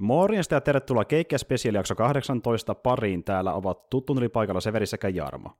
Morjesta 0.00 0.54
ja 0.54 0.60
tervetuloa 0.60 1.04
Keikkiä 1.04 1.38
Special 1.38 1.74
jakso 1.74 1.94
18 1.94 2.74
pariin. 2.74 3.24
Täällä 3.24 3.52
ovat 3.52 3.90
tuttuun 3.90 4.30
paikalla 4.32 4.60
Severi 4.60 4.86
sekä 4.86 5.08
Jarmo. 5.08 5.50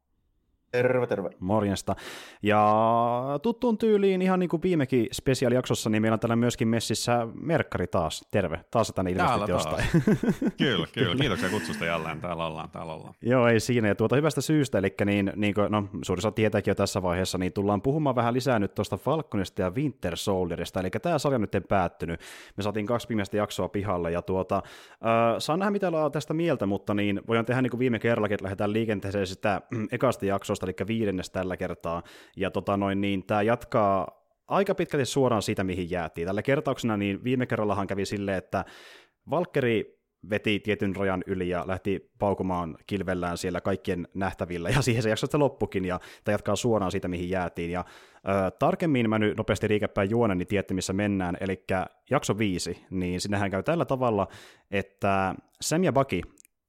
Terve, 0.73 1.07
terve. 1.07 1.31
Morjesta. 1.41 1.96
Ja 2.43 3.41
tuttuun 3.43 3.79
tyyliin 3.79 4.22
ihan 4.22 4.38
niin 4.38 4.48
kuin 4.48 4.62
viimekin 4.62 5.09
spesiaalijaksossa, 5.12 5.91
niin 5.91 6.03
meillä 6.03 6.14
on 6.14 6.21
täällä 6.21 6.37
myöskin 6.37 6.69
messissä 6.69 7.29
Merkkari 7.41 7.87
taas. 7.87 8.29
Terve. 8.30 8.61
Taas 8.71 8.93
tänne 8.95 9.11
ilmeisesti 9.11 9.50
jostain. 9.50 9.84
kyllä, 10.59 10.87
kyllä. 10.93 11.16
Kiitoksia 11.16 11.48
kutsusta 11.48 11.84
jälleen. 11.84 12.21
Täällä 12.21 12.46
ollaan, 12.46 12.71
täällä 12.71 12.93
ollaan. 12.93 13.14
Joo, 13.23 13.48
ei 13.48 13.61
siinä. 13.61 13.89
Ja 13.89 13.95
tuota 13.95 14.16
hyvästä 14.16 14.41
syystä, 14.41 14.79
eli 14.79 14.95
niin, 15.05 15.32
niin 15.37 15.55
kuin, 15.55 15.73
no, 15.73 15.89
suurissa 16.02 16.30
tietääkin 16.30 16.71
jo 16.71 16.75
tässä 16.75 17.03
vaiheessa, 17.03 17.39
niin 17.39 17.53
tullaan 17.53 17.83
puhumaan 17.83 18.17
vähän 18.17 18.35
lisää 18.35 18.59
nyt 18.59 18.75
tuosta 18.75 18.96
Falconista 18.96 19.62
ja 19.62 19.71
Winter 19.71 20.17
Soldierista. 20.17 20.80
Eli 20.80 20.91
tämä 20.91 21.19
sarja 21.19 21.39
nyt 21.39 21.57
päättynyt. 21.69 22.21
Me 22.57 22.62
saatiin 22.62 22.87
kaksi 22.87 23.09
viimeistä 23.09 23.37
jaksoa 23.37 23.69
pihalle, 23.69 24.11
ja 24.11 24.23
tuota, 24.23 24.57
äh, 24.57 25.35
saan 25.39 25.59
nähdä 25.59 25.71
mitä 25.71 25.89
ollaan 25.89 26.12
tästä 26.12 26.35
mieltä, 26.35 26.67
mutta 26.67 26.94
niin 26.94 27.21
voidaan 27.29 27.46
tehdä 27.46 27.62
niin 27.62 27.71
kuin 27.71 27.79
viime 27.79 27.98
kerrallakin, 27.98 28.35
että 28.35 28.44
lähdetään 28.44 28.72
liikenteeseen 28.72 29.26
sitä 29.26 29.61
ekasta 29.93 30.26
jaksosta, 30.26 30.65
eli 30.66 30.86
viidennes 30.86 31.30
tällä 31.30 31.56
kertaa, 31.56 32.02
ja 32.36 32.50
tota 32.50 32.77
noin, 32.77 33.00
niin 33.00 33.27
tämä 33.27 33.42
jatkaa 33.42 34.27
aika 34.48 34.75
pitkälti 34.75 35.05
suoraan 35.05 35.42
siitä, 35.42 35.64
mihin 35.64 35.91
jäätiin. 35.91 36.27
Tällä 36.27 36.42
kertauksena 36.42 36.97
niin 36.97 37.25
viime 37.25 37.47
kerrallahan 37.47 37.86
kävi 37.86 38.06
silleen, 38.06 38.39
että 38.39 38.64
Valkeri 39.30 39.97
veti 40.30 40.61
tietyn 40.61 40.97
rajan 40.97 41.25
yli 41.27 41.48
ja 41.48 41.64
lähti 41.66 42.11
paukumaan 42.19 42.77
kilvellään 42.86 43.39
siellä 43.39 43.61
kaikkien 43.61 44.08
nähtävillä, 44.14 44.69
ja 44.69 44.83
siihen 44.83 45.02
se 45.02 45.08
jakso 45.08 45.27
sitten 45.27 45.41
loppukin, 45.41 45.84
ja 45.84 46.00
tämä 46.25 46.34
jatkaa 46.34 46.56
suoraan 46.56 46.91
siitä, 46.91 47.08
mihin 47.08 47.30
jäätiin. 47.30 47.70
Ja 47.70 47.84
ö, 48.17 48.50
tarkemmin 48.50 49.11
mä 49.11 49.19
nyt 49.19 49.36
nopeasti 49.36 49.69
riikäpäin 49.69 50.11
juonen, 50.11 50.39
niin 50.39 50.47
tiedätte, 50.47 50.75
missä 50.75 50.92
mennään, 50.92 51.36
eli 51.41 51.64
jakso 52.11 52.39
viisi, 52.39 52.84
niin 52.91 53.20
sinnehän 53.20 53.50
käy 53.50 53.62
tällä 53.62 53.84
tavalla, 53.84 54.28
että 54.70 55.34
Sam 55.61 55.84
ja 55.84 55.92
Bucky 55.92 56.20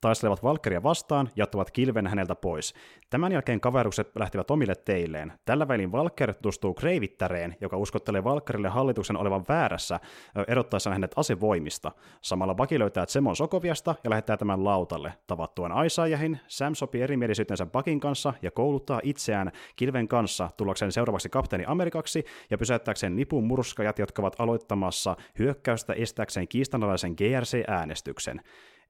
taistelevat 0.07 0.43
Valkeria 0.43 0.83
vastaan 0.83 1.29
ja 1.35 1.43
ottavat 1.43 1.71
kilven 1.71 2.07
häneltä 2.07 2.35
pois. 2.35 2.73
Tämän 3.09 3.31
jälkeen 3.31 3.59
kaverukset 3.59 4.11
lähtivät 4.15 4.51
omille 4.51 4.75
teilleen. 4.75 5.33
Tällä 5.45 5.67
välin 5.67 5.91
Valker 5.91 6.33
tutustuu 6.33 6.73
Kreivittareen, 6.73 7.55
joka 7.61 7.77
uskottelee 7.77 8.23
Valkerille 8.23 8.69
hallituksen 8.69 9.17
olevan 9.17 9.45
väärässä 9.49 9.99
erottaessaan 10.47 10.93
hänet 10.93 11.11
asevoimista. 11.15 11.91
Samalla 12.21 12.55
Baki 12.55 12.79
löytää 12.79 13.05
Semon 13.07 13.35
Sokoviasta 13.35 13.95
ja 14.03 14.09
lähettää 14.09 14.37
tämän 14.37 14.63
lautalle. 14.63 15.13
Tavattuaan 15.27 15.71
Aisaajahin, 15.71 16.39
Sam 16.47 16.75
sopii 16.75 17.01
erimielisyytensä 17.01 17.65
Bakin 17.65 17.99
kanssa 17.99 18.33
ja 18.41 18.51
kouluttaa 18.51 18.99
itseään 19.03 19.51
Kilven 19.75 20.07
kanssa 20.07 20.49
tullakseen 20.57 20.91
seuraavaksi 20.91 21.29
kapteeni 21.29 21.65
Amerikaksi 21.67 22.25
ja 22.49 22.57
pysäyttääkseen 22.57 23.15
nipun 23.15 23.43
murskajat, 23.43 23.99
jotka 23.99 24.21
ovat 24.21 24.35
aloittamassa 24.39 25.15
hyökkäystä 25.39 25.93
estääkseen 25.93 26.47
kiistanalaisen 26.47 27.15
GRC-äänestyksen. 27.17 28.41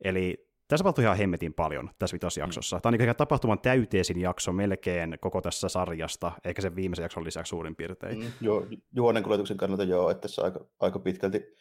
Eli 0.01 0.47
tässä 0.67 0.83
tapahtui 0.83 1.03
ihan 1.03 1.17
hemmetin 1.17 1.53
paljon 1.53 1.89
tässä 1.99 2.13
vitosjaksossa. 2.13 2.75
Mm. 2.77 2.81
Tämä 2.81 2.89
on 2.95 2.99
niin 2.99 3.15
tapahtuman 3.15 3.59
täyteisin 3.59 4.21
jakso 4.21 4.51
melkein 4.51 5.17
koko 5.21 5.41
tässä 5.41 5.69
sarjasta, 5.69 6.31
eikä 6.45 6.61
sen 6.61 6.75
viimeisen 6.75 7.03
jakson 7.03 7.23
lisäksi 7.23 7.49
suurin 7.49 7.75
piirtein. 7.75 8.19
Mm, 8.19 8.31
joo, 8.41 8.65
juonen 8.95 9.23
kuljetuksen 9.23 9.57
kannalta 9.57 9.83
joo, 9.83 10.09
että 10.09 10.21
tässä 10.21 10.43
aika, 10.43 10.59
aika 10.79 10.99
pitkälti 10.99 11.55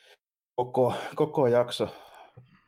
koko, 0.57 0.95
koko 1.15 1.47
jakso 1.47 1.89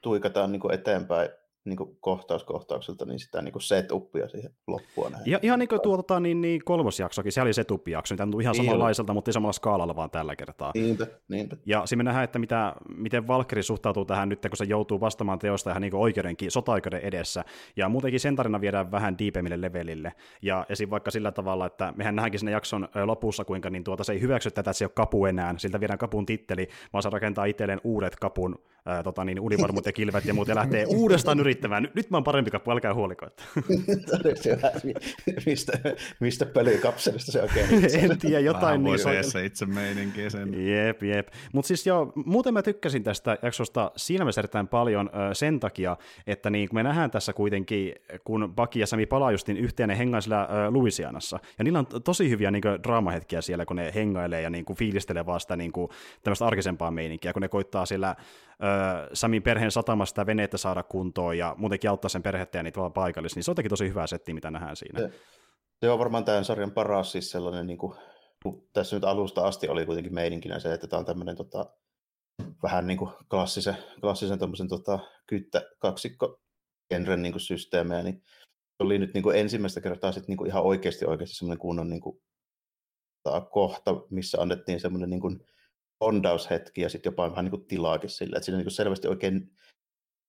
tuikataan 0.02 0.52
niin 0.52 0.72
eteenpäin 0.72 1.30
niin 1.68 1.76
kuin 1.76 1.96
kohtaus 2.00 2.44
kohtaukselta, 2.44 3.04
niin 3.04 3.18
sitä 3.18 3.42
niin 3.42 3.52
kuin 3.52 3.62
setupia 3.62 4.28
siihen 4.28 4.50
loppuun. 4.66 5.12
Näin. 5.12 5.22
Ja, 5.26 5.38
ihan 5.42 5.58
niin 5.58 5.68
kuin 5.68 5.80
tuo 5.80 5.96
tota, 5.96 6.20
niin, 6.20 6.40
niin 6.40 6.64
kolmosjaksokin, 6.64 7.32
se 7.32 7.42
oli 7.42 7.52
setup-jakso, 7.52 8.12
niin 8.12 8.16
tämä 8.16 8.42
ihan 8.42 8.52
niin 8.52 8.64
samanlaiselta, 8.64 9.14
mutta 9.14 9.28
ei 9.28 9.32
samalla 9.32 9.52
skaalalla 9.52 9.96
vaan 9.96 10.10
tällä 10.10 10.36
kertaa. 10.36 10.70
Niinpä, 10.74 11.06
niinpä. 11.28 11.56
Ja 11.66 11.86
siinä 11.86 11.98
me 11.98 12.04
nähdään, 12.04 12.24
että 12.24 12.38
mitä, 12.38 12.74
miten 12.96 13.26
Valkyri 13.26 13.62
suhtautuu 13.62 14.04
tähän 14.04 14.28
nyt, 14.28 14.40
kun 14.40 14.56
se 14.56 14.64
joutuu 14.64 15.00
vastaamaan 15.00 15.38
teosta 15.38 15.70
ihan 15.70 15.82
niin 15.82 15.94
oikeudenkin, 15.94 16.50
sota-oikeuden 16.50 17.00
edessä. 17.00 17.44
Ja 17.76 17.88
muutenkin 17.88 18.20
sen 18.20 18.36
tarina 18.36 18.60
viedään 18.60 18.90
vähän 18.90 19.18
diipemmille 19.18 19.60
levelille. 19.60 20.12
Ja 20.42 20.66
esim. 20.68 20.90
vaikka 20.90 21.10
sillä 21.10 21.32
tavalla, 21.32 21.66
että 21.66 21.92
mehän 21.96 22.16
nähdäänkin 22.16 22.40
siinä 22.40 22.52
jakson 22.52 22.88
lopussa, 23.04 23.44
kuinka 23.44 23.70
niin 23.70 23.84
tuota, 23.84 24.04
se 24.04 24.12
ei 24.12 24.20
hyväksy 24.20 24.50
tätä, 24.50 24.70
että 24.70 24.72
se 24.72 24.84
ei 24.84 24.86
ole 24.86 24.92
kapu 24.94 25.26
enää, 25.26 25.54
siltä 25.56 25.80
viedään 25.80 25.98
kapun 25.98 26.26
titteli, 26.26 26.68
vaan 26.92 27.02
se 27.02 27.10
rakentaa 27.10 27.44
itselleen 27.44 27.80
uudet 27.84 28.16
kapun 28.16 28.58
ää, 28.86 29.02
tota, 29.02 29.24
niin, 29.24 29.40
univarmut 29.40 29.86
ja 29.86 29.92
kilvet 29.92 30.24
ja 30.24 30.34
muut, 30.34 30.48
ja 30.48 30.54
lähtee 30.54 30.86
uudestaan 30.86 31.40
yrittämään. 31.40 31.82
Nyt, 31.82 31.94
nyt 31.94 32.10
mä 32.10 32.16
oon 32.16 32.24
parempi 32.24 32.50
kappu, 32.50 32.70
älkää 32.70 32.94
huoliko. 32.94 33.26
Että. 33.26 33.42
mistä, 35.46 35.72
mistä 36.20 36.46
pölykapselista 36.46 37.32
se 37.32 37.42
oikein 37.42 37.66
En 38.10 38.18
tiedä, 38.18 38.40
jotain 38.40 38.84
niin. 38.84 39.04
Voi 39.04 39.24
se 39.24 39.44
itse 39.44 39.66
meininki 39.66 40.30
sen. 40.30 40.66
Jep, 40.66 41.02
jep. 41.02 41.28
Mutta 41.52 41.68
siis 41.68 41.86
joo, 41.86 42.12
muuten 42.24 42.54
mä 42.54 42.62
tykkäsin 42.62 43.02
tästä 43.02 43.38
jaksosta 43.42 43.92
siinä 43.96 44.24
mielessä 44.24 44.40
erittäin 44.40 44.68
paljon 44.68 45.10
ö, 45.30 45.34
sen 45.34 45.60
takia, 45.60 45.96
että 46.26 46.50
niin, 46.50 46.68
kun 46.68 46.74
me 46.74 46.82
nähdään 46.82 47.10
tässä 47.10 47.32
kuitenkin, 47.32 47.94
kun 48.24 48.52
Baki 48.56 48.80
ja 48.80 48.86
Sami 48.86 49.06
palaa 49.06 49.32
justin 49.32 49.56
yhteen, 49.56 49.88
ne 49.88 49.98
hengaa 49.98 50.20
siellä 50.20 50.42
ö, 50.42 50.70
Louisianassa. 50.70 51.38
Ja 51.58 51.64
niillä 51.64 51.78
on 51.78 51.86
tosi 52.04 52.30
hyviä 52.30 52.50
niin 52.50 52.62
kuin, 52.62 52.82
draamahetkiä 52.82 53.40
siellä, 53.40 53.64
kun 53.64 53.76
ne 53.76 53.92
hengailee 53.94 54.42
ja 54.42 54.50
niin 54.50 54.64
kuin, 54.64 54.76
fiilistelee 54.76 55.26
vaan 55.26 55.40
sitä 55.40 55.56
niin 55.56 55.72
kuin, 55.72 55.90
tämmöistä 56.22 56.46
arkisempaa 56.46 56.90
meininkiä, 56.90 57.32
kun 57.32 57.42
ne 57.42 57.48
koittaa 57.48 57.86
siellä 57.86 58.16
Samin 59.12 59.42
perheen 59.42 59.70
satamasta 59.70 60.10
sitä 60.10 60.26
venettä 60.26 60.58
saada 60.58 60.82
kuntoon 60.82 61.38
ja 61.38 61.54
muutenkin 61.58 61.90
auttaa 61.90 62.08
sen 62.08 62.22
perhettä 62.22 62.58
ja 62.58 62.62
niitä 62.62 62.80
paikallisia, 62.94 63.36
niin 63.36 63.44
se 63.44 63.50
on 63.50 63.56
tosi 63.68 63.88
hyvä 63.88 64.06
setti, 64.06 64.34
mitä 64.34 64.50
nähdään 64.50 64.76
siinä. 64.76 65.00
Se, 65.00 65.10
se 65.80 65.90
on 65.90 65.98
varmaan 65.98 66.24
tämän 66.24 66.44
sarjan 66.44 66.70
paras 66.70 67.12
siis 67.12 67.30
sellainen, 67.30 67.66
niin 67.66 67.78
kuin, 67.78 67.94
tässä 68.72 68.96
nyt 68.96 69.04
alusta 69.04 69.46
asti 69.46 69.68
oli 69.68 69.86
kuitenkin 69.86 70.14
meininkinä 70.14 70.58
se, 70.58 70.74
että 70.74 70.86
tämä 70.86 70.98
on 70.98 71.06
tämmöinen 71.06 71.36
tota, 71.36 71.66
vähän 72.62 72.86
niin 72.86 72.98
kuin 72.98 73.10
klassisen, 73.30 73.76
klassisen 74.00 74.38
tota, 74.68 74.98
kyttä 75.26 75.62
kaksikko 75.78 76.40
genren 76.88 77.22
niin 77.22 77.40
systeemejä, 77.40 78.02
niin 78.02 78.22
oli 78.78 78.98
nyt 78.98 79.14
niin 79.14 79.22
kuin 79.22 79.36
ensimmäistä 79.36 79.80
kertaa 79.80 80.12
sit 80.12 80.28
niin 80.28 80.36
kuin 80.36 80.48
ihan 80.48 80.62
oikeasti 80.62 81.06
oikeasti 81.06 81.36
semmoinen 81.36 81.58
kunnon 81.58 81.90
niin 81.90 82.00
kuin, 82.00 82.20
kohta, 83.50 83.90
missä 84.10 84.40
annettiin 84.40 84.80
semmoinen 84.80 85.10
niin 85.10 85.20
kuin, 85.20 85.46
bondaushetki 85.98 86.80
ja 86.80 86.88
sitten 86.88 87.10
jopa 87.10 87.30
vähän 87.30 87.44
niin 87.44 87.50
kuin 87.50 87.66
tilaakin 87.66 88.10
sille, 88.10 88.36
että 88.36 88.44
siinä 88.44 88.56
niin 88.56 88.64
kuin 88.64 88.72
selvästi 88.72 89.08
oikein 89.08 89.50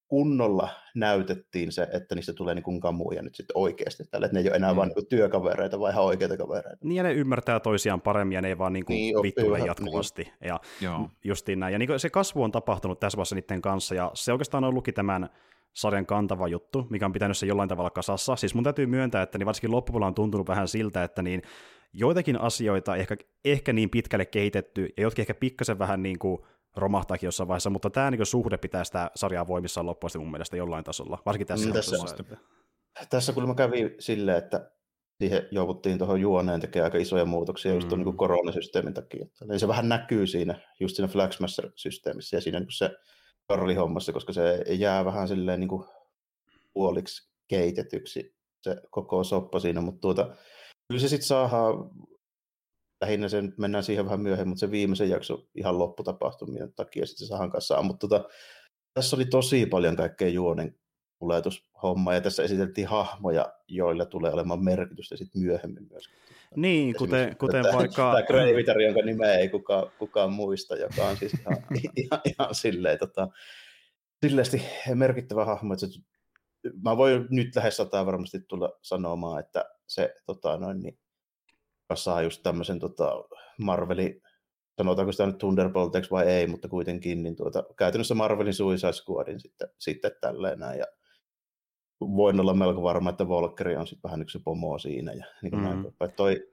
kunnolla 0.10 0.70
näytettiin 0.96 1.72
se, 1.72 1.88
että 1.94 2.16
niistä 2.16 2.34
tulee 2.34 2.56
niin 2.56 2.64
kuin 2.64 2.80
kamuja 2.80 3.22
nyt 3.22 3.36
sitten 3.36 3.58
oikeasti 3.58 4.04
tällä, 4.12 4.26
että 4.26 4.38
ne 4.38 4.42
ei 4.42 4.48
ole 4.48 4.56
enää 4.56 4.74
mm. 4.74 4.78
vain 4.78 4.92
niin 4.96 5.08
työkavereita, 5.08 5.80
vaan 5.80 5.92
ihan 5.92 6.06
oikeita 6.06 6.38
kavereita. 6.38 6.78
Niin 6.84 6.98
ja 6.98 7.04
ne 7.04 7.14
ymmärtää 7.14 7.60
toisiaan 7.60 8.02
paremmin 8.02 8.36
ja 8.36 8.42
ne 8.42 8.48
ei 8.48 8.58
vaan 8.58 8.74
niin 8.74 8.86
kuin 8.86 8.96
niin, 8.96 9.16
vittule 9.24 9.60
jatkuvasti. 9.60 10.24
Niin. 10.24 10.34
Ja 10.42 10.60
Joo. 10.82 11.10
justiin 11.24 11.60
näin. 11.60 11.74
Ja 11.74 11.80
niin 11.80 11.88
kuin 11.88 12.00
se 12.00 12.10
kasvu 12.10 12.44
on 12.44 12.52
tapahtunut 12.52 13.00
tässä 13.00 13.18
vaiheessa 13.18 13.36
niiden 13.36 13.62
kanssa 13.62 13.96
ja 13.96 14.12
se 14.14 14.32
oikeastaan 14.32 14.64
on 14.64 14.70
ollutkin 14.70 14.94
tämän 14.94 15.30
sarjan 15.74 16.06
kantava 16.06 16.48
juttu, 16.48 16.88
mikä 16.90 17.06
on 17.06 17.12
pitänyt 17.12 17.38
se 17.38 17.46
jollain 17.46 17.70
tavalla 17.70 17.90
kasassa. 17.90 18.36
Siis 18.36 18.56
mun 18.56 18.64
täytyy 18.64 18.86
myöntää, 18.86 19.22
että 19.22 19.38
niin 19.38 19.46
varsinkin 19.46 19.72
loppupuolella 19.72 20.08
on 20.08 20.16
tuntunut 20.16 20.48
vähän 20.48 20.68
siltä, 20.68 21.04
että 21.04 21.22
niin 21.22 21.42
joitakin 21.94 22.42
asioita 22.42 22.96
ehkä, 22.96 23.18
ehkä 23.46 23.74
niin 23.74 23.90
pitkälle 23.90 24.26
kehitetty, 24.26 24.90
ja 24.98 25.04
jotkin 25.04 25.24
ehkä 25.24 25.34
pikkasen 25.34 25.80
vähän 25.80 26.04
niin 26.04 26.20
kuin 26.20 26.42
romahtaakin 26.76 27.28
jossain 27.28 27.48
vaiheessa, 27.48 27.70
mutta 27.70 27.90
tämä 27.90 28.12
niin 28.12 28.26
suhde 28.26 28.58
pitää 28.58 28.84
sitä 28.84 29.12
sarjaa 29.16 29.48
voimissaan 29.48 29.86
loppuun 29.86 30.12
mun 30.20 30.32
mielestä 30.32 30.58
jollain 30.58 30.84
tasolla, 30.84 31.22
varsinkin 31.26 31.48
tässä 31.48 31.68
mm, 31.68 31.74
tässä, 31.74 31.98
tässä 33.10 33.34
kun 33.34 33.48
mä 33.48 33.56
kävin 33.56 33.96
silleen, 34.00 34.38
että 34.38 34.72
siihen 35.20 35.48
jouduttiin 35.52 35.98
tuohon 35.98 36.22
juoneen 36.22 36.60
tekemään 36.60 36.86
aika 36.86 36.98
isoja 36.98 37.26
muutoksia 37.26 37.72
mm. 37.72 37.76
just 37.76 37.88
tuon 37.88 38.02
niin 38.04 38.18
koronasysteemin 38.18 38.94
takia. 38.94 39.26
Eli 39.42 39.60
se 39.60 39.68
vähän 39.68 39.90
näkyy 39.90 40.28
siinä, 40.28 40.60
just 40.80 40.96
siinä 40.96 41.08
Flagsmasher-systeemissä 41.08 42.38
ja 42.38 42.42
siinä 42.42 42.60
niin 42.60 42.72
se 42.72 42.92
Karli-hommassa, 43.50 44.14
koska 44.14 44.34
se 44.34 44.66
jää 44.70 45.06
vähän 45.06 45.28
silleen 45.28 45.60
niin 45.60 45.68
kuin 45.70 45.86
puoliksi 46.74 47.32
keitetyksi 47.48 48.36
se 48.62 48.82
koko 48.90 49.24
soppa 49.24 49.60
siinä, 49.60 49.82
mutta 49.82 50.02
tuota, 50.02 50.36
kyllä 50.88 51.02
se 51.02 51.08
sitten 51.08 51.28
saadaan, 51.28 51.90
lähinnä 53.02 53.30
sen, 53.30 53.54
mennään 53.58 53.84
siihen 53.84 54.06
vähän 54.06 54.22
myöhemmin, 54.22 54.50
mutta 54.50 54.60
se 54.60 54.72
viimeisen 54.72 55.10
jakso 55.10 55.48
ihan 55.56 55.80
lopputapahtumien 55.80 56.74
takia 56.74 57.06
sitten 57.06 57.28
se 57.28 57.30
saadaan 57.30 57.52
kanssa 57.52 57.82
mutta 57.82 58.08
tota, 58.08 58.30
tässä 58.94 59.16
oli 59.16 59.26
tosi 59.26 59.66
paljon 59.66 59.96
kaikkea 59.96 60.30
juonen 60.30 60.79
kuljetushommaa, 61.20 62.14
ja 62.14 62.22
tässä 62.22 62.44
esiteltiin 62.44 62.88
hahmoja, 62.88 63.54
joilla 63.68 64.06
tulee 64.06 64.32
olemaan 64.32 64.64
merkitystä 64.64 65.18
sitten 65.18 65.42
myöhemmin 65.42 65.88
myös. 65.92 66.10
Niin, 66.56 66.96
kuten, 66.96 67.38
kuten 67.38 67.64
tämä, 67.64 67.78
vaikka... 67.78 68.12
Tämä 68.12 68.24
Gravitari, 68.24 68.86
jonka 68.86 69.02
nimeä 69.02 69.34
ei 69.34 69.50
kukaan, 69.50 69.92
kukaan 70.00 70.34
muista, 70.34 70.76
joka 70.76 71.08
on 71.08 71.18
siis 71.18 71.34
ihan, 71.34 71.58
ihan, 71.96 72.22
ihan 72.26 72.56
silleen, 72.56 73.00
tota, 73.00 73.28
silleesti 74.26 74.62
merkittävä 74.94 75.46
hahmo, 75.46 75.74
että 75.74 75.88
se, 75.88 76.00
mä 76.84 76.98
voin 76.98 77.28
nyt 77.30 77.56
lähes 77.56 77.78
sataa 77.78 78.06
varmasti 78.06 78.40
tulla 78.40 78.78
sanomaan, 78.82 79.40
että 79.40 79.66
se 79.88 80.16
tota, 80.26 80.58
noin, 80.58 80.80
niin, 80.80 81.00
saa 81.94 82.22
just 82.22 82.44
tämmöisen 82.44 82.80
tota, 82.80 83.12
Marvelin, 83.60 84.22
sanotaanko 84.78 85.12
sitä 85.12 85.26
nyt 85.26 85.38
Thunderbolteiksi 85.38 86.12
vai 86.12 86.28
ei, 86.28 86.48
mutta 86.48 86.68
kuitenkin, 86.68 87.24
niin 87.24 87.36
tuota, 87.36 87.64
käytännössä 87.78 88.16
Marvelin 88.16 88.54
Suicide 88.54 88.94
Squadin 88.94 89.40
sitten, 89.40 89.70
sitten 89.78 90.12
tälleen 90.22 90.60
näin, 90.60 90.80
ja 90.80 90.86
voin 92.02 92.40
olla 92.40 92.54
melko 92.54 92.84
varma, 92.84 93.10
että 93.10 93.28
Volkeri 93.28 93.76
on 93.76 93.88
sitten 93.88 94.10
vähän 94.10 94.22
yksi 94.22 94.40
pomo 94.40 94.80
siinä, 94.80 95.14
ja 95.14 95.26
niin 95.42 95.52
kuin 95.52 95.62
mm. 95.62 95.66
näin. 95.66 96.16
Toi, 96.16 96.44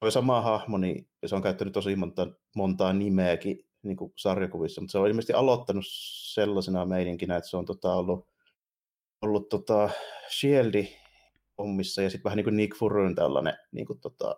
toi 0.00 0.12
sama 0.12 0.40
hahmo, 0.40 0.78
niin 0.78 1.08
se 1.26 1.34
on 1.34 1.42
käyttänyt 1.42 1.74
tosi 1.74 1.96
monta, 1.96 2.26
montaa 2.56 2.92
nimeäkin 2.92 3.68
niin 3.82 3.96
kuin 3.96 4.12
sarjakuvissa, 4.16 4.80
mutta 4.80 4.92
se 4.92 4.98
on 4.98 5.08
ilmeisesti 5.08 5.32
aloittanut 5.32 5.84
sellaisena 6.32 6.86
meininkinä, 6.86 7.36
että 7.36 7.50
se 7.50 7.56
on 7.56 7.64
tota, 7.64 7.94
ollut, 7.94 8.28
ollut 9.22 9.48
tota, 9.48 9.90
Shieldi 10.38 10.88
hommissa 11.58 12.02
ja 12.02 12.10
sitten 12.10 12.24
vähän 12.24 12.36
niin 12.36 12.44
kuin 12.44 12.56
Nick 12.56 12.78
Furyn 12.78 13.14
tällainen, 13.14 13.54
niin 13.72 13.86
kuin, 13.86 14.00
tota, 14.00 14.36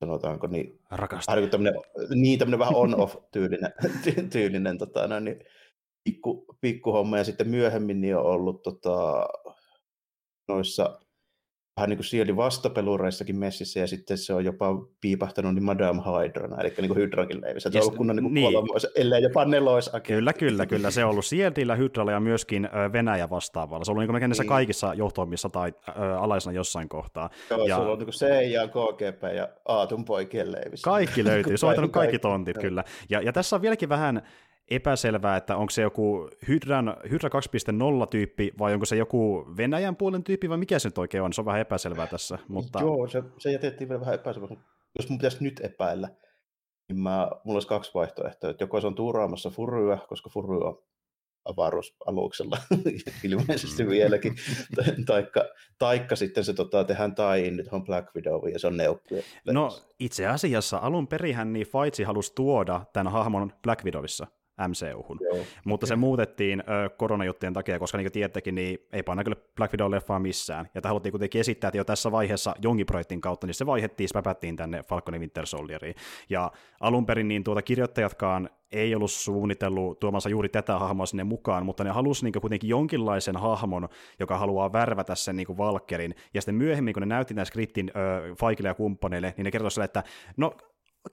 sanotaanko 0.00 0.46
niin, 0.46 0.80
niin, 1.36 1.50
tämmöinen, 1.50 1.82
niin 2.14 2.38
tämmöinen 2.38 2.58
vähän 2.58 2.76
on-off 2.76 3.16
tyylinen, 3.32 3.72
tyylinen 4.32 4.78
tota, 4.78 5.06
no, 5.06 5.20
niin, 5.20 5.44
pikku, 6.04 6.46
pikku 6.60 6.92
homma 6.92 7.18
ja 7.18 7.24
sitten 7.24 7.48
myöhemmin 7.48 8.00
niin 8.00 8.16
on 8.16 8.24
ollut 8.26 8.62
tota, 8.62 9.26
noissa 10.48 10.98
vähän 11.78 11.90
niin 11.90 12.26
kuin 12.26 12.36
vastapelureissakin 12.36 13.36
messissä, 13.36 13.80
ja 13.80 13.86
sitten 13.86 14.18
se 14.18 14.34
on 14.34 14.44
jopa 14.44 14.66
piipahtanut 15.00 15.54
niin 15.54 15.64
Madame 15.64 16.00
Hydrana, 16.00 16.60
eli 16.60 16.74
niin 16.78 16.88
kuin 16.88 16.98
Hydrakin 16.98 17.40
leivissä. 17.40 17.70
Se 17.70 17.78
on 17.78 17.82
ollut 17.82 17.96
kunnon 17.96 18.16
niin 18.16 18.34
niin. 18.34 18.52
kolmois, 18.52 18.86
ellei 18.96 19.22
jopa 19.22 19.44
nelois 19.44 19.90
Kyllä, 20.06 20.32
kyllä, 20.32 20.66
kyllä. 20.66 20.90
Se 20.90 21.04
on 21.04 21.10
ollut 21.10 21.24
Shieldillä, 21.24 21.74
Hydralla 21.76 22.12
ja 22.12 22.20
myöskin 22.20 22.68
Venäjä 22.92 23.30
vastaavalla. 23.30 23.84
Se 23.84 23.90
on 23.90 23.98
ollut 23.98 24.12
niin 24.12 24.20
näissä 24.20 24.42
Niin. 24.42 24.48
kaikissa 24.48 24.94
johtoimissa 24.94 25.48
tai 25.48 25.72
ö, 25.88 25.92
alaisena 26.18 26.56
jossain 26.56 26.88
kohtaa. 26.88 27.30
Joo, 27.50 27.66
ja- 27.66 27.76
se 27.76 27.82
on 27.82 27.98
niin 27.98 28.06
kuin 28.06 28.14
CIA, 28.14 28.68
KGP 28.68 29.22
ja 29.36 29.48
Aatun 29.64 30.04
poikien 30.04 30.52
leivissä. 30.52 30.84
Kaikki 30.84 31.24
löytyy, 31.24 31.56
se 31.56 31.66
on 31.66 31.74
kaikki 31.74 31.90
Kaikki. 31.90 32.18
tontit 32.18 32.58
kyllä. 32.58 32.84
Ja, 33.10 33.20
ja 33.22 33.32
tässä 33.32 33.56
on 33.56 33.62
vieläkin 33.62 33.88
vähän 33.88 34.22
epäselvää, 34.70 35.36
että 35.36 35.56
onko 35.56 35.70
se 35.70 35.82
joku 35.82 36.30
Hydran, 36.48 36.96
Hydra 37.10 37.28
2.0-tyyppi 37.28 38.52
vai 38.58 38.74
onko 38.74 38.86
se 38.86 38.96
joku 38.96 39.46
Venäjän 39.56 39.96
puolen 39.96 40.24
tyyppi 40.24 40.48
vai 40.48 40.58
mikä 40.58 40.78
se 40.78 40.88
nyt 40.88 40.98
oikein 40.98 41.22
on, 41.22 41.32
se 41.32 41.40
on 41.40 41.44
vähän 41.44 41.60
epäselvää 41.60 42.06
tässä. 42.06 42.38
Mutta 42.48 42.80
Joo, 42.80 43.08
se, 43.08 43.22
se 43.38 43.52
jätettiin 43.52 43.88
vielä 43.88 44.00
vähän 44.00 44.14
epäselväksi. 44.14 44.58
Jos 44.98 45.08
mun 45.08 45.18
pitäisi 45.18 45.44
nyt 45.44 45.60
epäillä, 45.64 46.08
niin 46.88 46.98
mä, 46.98 47.30
mulla 47.44 47.56
olisi 47.56 47.68
kaksi 47.68 47.90
vaihtoehtoa. 47.94 48.50
Että 48.50 48.64
joko 48.64 48.80
se 48.80 48.86
on 48.86 48.94
tuuraamassa 48.94 49.50
Furyä, 49.50 49.98
koska 50.08 50.30
Fury 50.30 50.58
on 50.58 50.82
avaruusaluksella 51.44 52.58
ilmeisesti 53.24 53.84
Mm. 53.84 53.90
vieläkin, 53.90 54.34
Ta- 54.76 54.82
taikka, 55.12 55.44
taikka 55.78 56.16
sitten 56.16 56.44
se 56.44 56.54
tota, 56.54 56.84
tehdään 56.84 57.14
tai 57.14 57.50
nyt 57.50 57.68
on 57.72 57.84
Black 57.84 58.14
Widow 58.16 58.48
ja 58.52 58.58
se 58.58 58.66
on 58.66 58.76
neukku. 58.76 59.14
no 59.52 59.70
itse 60.00 60.26
asiassa 60.26 60.78
alun 60.78 61.08
perihän 61.08 61.52
niin 61.52 61.66
Faitsi 61.66 62.02
halusi 62.02 62.32
tuoda 62.34 62.80
tämän 62.92 63.12
hahmon 63.12 63.52
Black 63.62 63.84
Widowissa 63.84 64.26
MCU-hun. 64.68 65.18
Joo. 65.20 65.44
Mutta 65.64 65.86
se 65.86 65.96
muutettiin 65.96 66.60
ö, 66.60 66.88
koronajuttujen 66.88 67.54
takia, 67.54 67.78
koska 67.78 67.98
niin 67.98 68.04
kuin 68.04 68.12
tiedättekin, 68.12 68.54
niin 68.54 68.78
ei 68.92 69.02
panna 69.02 69.24
kyllä 69.24 69.36
Black 69.56 69.74
Widow-leffaa 69.74 70.18
missään. 70.18 70.68
Ja 70.74 70.80
tämä 70.80 70.90
haluttiin 70.90 71.12
kuitenkin 71.12 71.40
esittää, 71.40 71.68
että 71.68 71.78
jo 71.78 71.84
tässä 71.84 72.12
vaiheessa 72.12 72.54
jonkin 72.62 72.86
projektin 72.86 73.20
kautta, 73.20 73.46
niin 73.46 73.54
se 73.54 73.66
vaihettiin, 73.66 74.08
späpättiin 74.08 74.56
tänne 74.56 74.82
Falcon 74.82 75.14
ja 75.14 75.20
Winter 75.20 75.46
Soldieriin. 75.46 75.94
Ja 76.30 76.52
alun 76.80 77.06
perin 77.06 77.28
niin 77.28 77.44
tuota 77.44 77.62
kirjoittajatkaan 77.62 78.50
ei 78.72 78.94
ollut 78.94 79.10
suunnitellut 79.10 80.00
tuomansa 80.00 80.28
juuri 80.28 80.48
tätä 80.48 80.78
hahmoa 80.78 81.06
sinne 81.06 81.24
mukaan, 81.24 81.66
mutta 81.66 81.84
ne 81.84 81.90
halusi 81.90 82.24
niin 82.24 82.40
kuitenkin 82.40 82.70
jonkinlaisen 82.70 83.36
hahmon, 83.36 83.88
joka 84.20 84.38
haluaa 84.38 84.72
värvätä 84.72 85.14
sen 85.14 85.36
niin 85.36 85.58
Valkerin. 85.58 86.14
Ja 86.34 86.40
sitten 86.40 86.54
myöhemmin, 86.54 86.94
kun 86.94 87.00
ne 87.00 87.06
näytti 87.06 87.34
tämän 87.34 87.46
skriptin 87.46 87.90
ö, 87.90 88.34
Faikille 88.34 88.68
ja 88.68 88.74
kumppaneille, 88.74 89.34
niin 89.36 89.44
ne 89.44 89.50
kertoi 89.50 89.70
sille, 89.70 89.84
että 89.84 90.02
no 90.36 90.56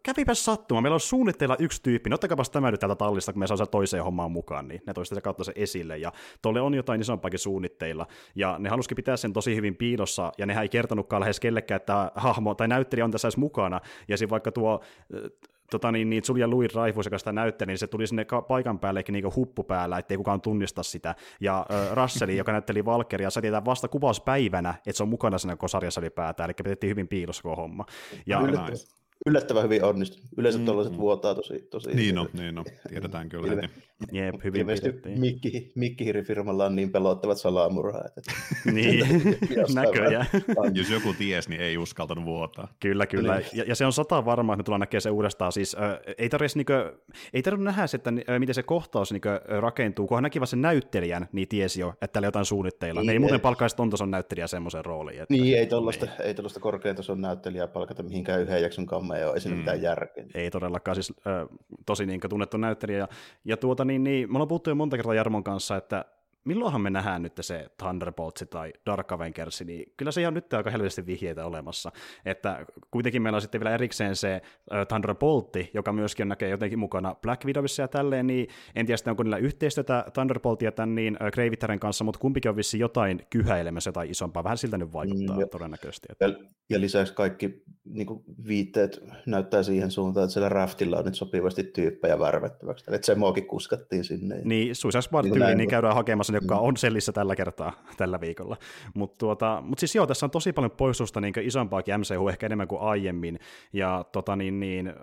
kävipäs 0.04 0.46
sattuma, 0.46 0.82
meillä 0.82 0.94
on 0.94 1.00
suunnitteilla 1.00 1.56
yksi 1.60 1.84
tyyppi, 1.84 2.10
no 2.10 2.14
ottakaapas 2.14 2.50
tämä 2.50 2.72
nyt 2.72 2.80
täältä 2.80 2.96
tallista, 2.96 3.34
kun 3.34 3.40
me 3.40 3.48
saa 3.48 3.58
sen 3.58 3.68
toiseen 3.72 4.04
hommaan 4.04 4.32
mukaan, 4.32 4.68
niin 4.68 4.82
ne 4.88 4.94
toista 4.94 5.16
se 5.16 5.22
kautta 5.22 5.44
se 5.44 5.52
esille, 5.56 5.98
ja 5.98 6.12
tuolle 6.42 6.62
on 6.62 6.74
jotain 6.74 7.02
isompaakin 7.02 7.40
suunnitteilla, 7.40 8.08
ja 8.36 8.56
ne 8.60 8.70
halusikin 8.70 8.96
pitää 8.96 9.18
sen 9.18 9.34
tosi 9.34 9.56
hyvin 9.56 9.76
piilossa, 9.76 10.32
ja 10.38 10.46
nehän 10.46 10.62
ei 10.62 10.70
kertonutkaan 10.70 11.20
lähes 11.20 11.40
kellekään, 11.40 11.76
että 11.76 12.12
hahmo 12.16 12.56
tai 12.56 12.68
näyttelijä 12.68 13.06
on 13.06 13.12
tässä 13.12 13.28
edes 13.28 13.38
mukana, 13.38 13.82
ja 14.08 14.18
sitten 14.18 14.30
vaikka 14.30 14.52
tuo 14.52 14.80
äh, 15.16 15.32
tota 15.72 15.92
niin, 15.92 16.10
niin 16.10 16.24
Julia 16.28 16.50
Louis 16.50 16.74
Dreyfus, 16.74 17.06
joka 17.06 17.18
sitä 17.18 17.32
näytteli, 17.32 17.68
niin 17.68 17.78
se 17.78 17.88
tuli 17.88 18.08
sinne 18.08 18.26
ka- 18.26 18.42
paikan 18.42 18.80
päällekin 18.80 19.14
niin 19.14 19.36
huppu 19.36 19.64
päällä, 19.64 19.98
ettei 19.98 20.18
kukaan 20.18 20.42
tunnista 20.42 20.84
sitä. 20.84 21.16
Ja 21.40 21.66
äh, 21.72 21.96
Russell, 21.96 22.32
joka 22.32 22.52
näytteli 22.52 22.86
Valkeria, 22.86 23.30
se 23.30 23.42
tietää 23.42 23.66
vasta 23.66 23.88
kuvauspäivänä, 23.88 24.70
että 24.70 24.98
se 24.98 25.04
on 25.04 25.10
mukana 25.10 25.38
siinä 25.38 25.58
sarjassa 25.66 26.02
ylipäätään, 26.02 26.48
eli 26.48 26.54
pidettiin 26.54 26.90
hyvin 26.90 27.08
piilossa 27.08 27.44
koko 27.44 27.56
homma. 27.56 27.86
Ja, 28.26 28.38
Kyllä. 28.38 28.50
Yllättävän, 28.50 28.72
nice. 28.72 29.05
Yllättävän 29.26 29.64
hyvin 29.64 29.84
onnistunut. 29.84 30.26
Yleensä 30.38 30.60
Mm, 30.60 30.66
tuollaiset 30.66 30.94
mm. 30.94 31.00
vuotaa 31.00 31.36
tosi, 31.36 31.68
tosi 31.72 31.90
Niin 31.96 32.16
no, 32.16 32.28
niin 32.34 32.56
no, 32.56 32.64
tiedetään 32.90 33.30
kyllä 33.30 33.48
Ilme- 33.48 33.62
heti. 33.62 33.74
jep, 34.12 34.36
hyvin 34.44 34.62
Ilmeisesti. 34.62 35.10
Mikki, 35.20 35.72
Mikkihirifirmalla 35.76 36.66
on 36.66 36.76
niin 36.76 36.92
pelottavat 36.92 37.38
salamurhaat. 37.38 38.18
Että 38.18 38.32
Niin, 38.72 39.06
näköjään. 39.76 40.26
Jos 40.74 40.90
joku 40.90 41.14
ties, 41.14 41.50
niin 41.50 41.62
ei 41.62 41.78
uskaltanut 41.78 42.26
vuotaa. 42.26 42.68
Kyllä, 42.80 43.06
kyllä. 43.06 43.38
Niin. 43.38 43.48
Ja, 43.54 43.64
ja, 43.68 43.76
se 43.76 43.86
on 43.86 43.94
sata 43.94 44.26
varmaa, 44.26 44.54
että 44.54 44.60
me 44.60 44.64
tullaan 44.64 44.80
näkemään 44.80 45.02
se 45.02 45.10
uudestaan. 45.10 45.52
Siis, 45.52 45.76
äh, 45.76 46.00
ei 46.18 46.30
tarvitse 46.30 46.60
niinkö, 46.60 46.98
ei 47.34 47.42
tarvitse 47.42 47.64
nähdä, 47.66 47.88
se, 47.88 47.98
että 47.98 48.10
äh, 48.30 48.40
miten 48.40 48.56
se 48.56 48.64
kohtaus 48.64 49.12
niinkö, 49.12 49.42
rakentuu, 49.48 50.08
kunhan 50.08 50.24
näki 50.24 50.40
vaan 50.40 50.48
sen 50.48 50.62
näyttelijän, 50.62 51.28
niin 51.32 51.48
tiesi 51.48 51.82
jo, 51.82 51.90
että 51.90 52.08
täällä 52.08 52.28
jotain 52.28 52.46
suunnitteilla. 52.46 53.02
Niin, 53.02 53.08
ne 53.08 53.14
ei 53.14 53.20
muuten 53.20 53.36
ei. 53.36 53.42
palkkaisi 53.42 53.76
ton 53.76 53.90
tason 53.90 54.12
näyttelijää 54.12 54.48
semmoisen 54.48 54.86
rooliin. 54.86 55.22
Että, 55.22 55.34
Niin, 55.34 55.58
ei 55.58 55.68
tuollaista, 55.68 56.08
ei 56.24 56.34
tuollaista 56.34 56.60
korkean 56.60 56.96
tason 56.96 57.22
näyttelijää 57.22 57.68
palkata 57.68 58.04
mihinkään 58.04 58.42
yhden 58.42 58.62
jakson 58.62 58.86
ei 59.18 59.40
siinä 59.40 59.56
Mm. 59.56 59.60
mitään 59.60 59.82
järkeä. 59.82 60.26
Ei 60.34 60.52
todellakaan, 60.52 60.96
siis 60.96 61.14
äh, 61.28 61.58
tosi 61.86 62.06
niin 62.06 62.20
tunnettu 62.30 62.58
näyttelijä. 62.58 62.98
Ja, 62.98 63.08
ja 63.46 63.58
tuota, 63.58 63.86
niin, 63.86 64.04
niin, 64.04 64.32
me 64.32 64.36
ollaan 64.38 64.48
puhuttu 64.48 64.70
jo 64.70 64.76
monta 64.76 64.96
kertaa 64.96 65.14
Jarmon 65.14 65.44
kanssa, 65.44 65.76
että 65.78 66.06
milloinhan 66.46 66.82
me 66.82 66.90
nähdään 66.90 67.22
nyt 67.22 67.34
se 67.42 67.68
Thunderbolts 67.78 68.44
tai 68.50 68.74
Dark 68.86 69.12
Avengers, 69.12 69.62
niin 69.62 69.94
kyllä 69.98 70.12
se 70.12 70.28
on 70.28 70.34
nyt 70.34 70.54
aika 70.54 70.70
helvetisti 70.70 71.06
vihjeitä 71.06 71.46
olemassa. 71.46 71.92
Että 72.26 72.66
kuitenkin 72.92 73.22
meillä 73.22 73.36
on 73.38 73.42
sitten 73.42 73.62
vielä 73.62 73.74
erikseen 73.74 74.16
se 74.16 74.42
Thunderboltti, 74.88 75.72
joka 75.74 75.94
myöskin 75.94 76.28
näkee 76.28 76.50
jotenkin 76.50 76.80
mukana 76.80 77.16
Black 77.16 77.46
Widowissa 77.46 77.82
ja 77.82 77.88
tälleen, 77.88 78.28
niin 78.28 78.48
en 78.76 78.86
tiedä 78.86 78.98
sitten 78.98 79.12
onko 79.12 79.24
niillä 79.24 79.38
yhteistyötä 79.38 80.06
Thunderboltia 80.14 80.72
tämän 80.72 80.96
niin 80.96 81.18
Gravitaren 81.34 81.80
kanssa, 81.80 82.04
mutta 82.04 82.20
kumpikin 82.20 82.50
on 82.50 82.56
vissiin 82.56 82.82
jotain 82.82 83.22
kyhäilemässä 83.30 83.88
jotain 83.88 84.12
isompaa, 84.12 84.44
vähän 84.44 84.58
siltä 84.58 84.78
nyt 84.78 84.94
vaikuttaa 84.94 85.36
Mm, 85.36 85.40
jo. 85.40 85.48
todennäköisesti. 85.48 86.08
Että. 86.12 86.26
Ja, 86.26 86.34
ja 86.70 86.82
lisäksi 86.82 87.14
kaikki 87.14 87.64
niin 87.86 88.08
kuin 88.08 88.24
viitteet 88.48 89.04
näyttää 89.26 89.64
siihen 89.64 89.92
suuntaan, 89.92 90.24
että 90.24 90.34
siellä 90.34 90.50
raftilla 90.50 90.98
on 90.98 91.06
nyt 91.06 91.16
sopivasti 91.16 91.64
tyyppejä 91.64 92.20
värvättäväksi. 92.20 92.86
Eli 92.88 92.96
että 92.96 93.06
se 93.06 93.16
muokin 93.16 93.48
kuskattiin 93.48 94.04
sinne. 94.04 94.42
Niin, 94.44 94.76
Suicide 94.76 95.02
Squad 95.02 95.26
Niin 95.26 95.40
niin, 95.40 95.58
niin 95.58 95.70
käydään 95.70 95.96
hakemassa 95.96 96.34
ne, 96.36 96.44
jotka 96.44 96.56
Mm. 96.56 96.62
on 96.62 96.78
sellissä 96.78 97.12
tällä 97.12 97.36
kertaa, 97.36 97.72
tällä 97.98 98.22
viikolla. 98.22 98.58
Mutta 98.94 99.18
tuota, 99.18 99.62
mut 99.66 99.80
siis 99.80 99.96
joo, 99.96 100.08
tässä 100.08 100.26
on 100.26 100.32
tosi 100.32 100.54
paljon 100.54 100.72
poistusta 100.72 101.22
niin 101.22 101.34
isompaakin 101.42 102.00
MCU, 102.00 102.28
ehkä 102.28 102.46
enemmän 102.46 102.68
kuin 102.68 102.82
aiemmin. 102.82 103.40
Ja 103.74 104.06
tota 104.12 104.36
niin, 104.36 104.60
niin 104.60 104.88
äh, 104.88 104.96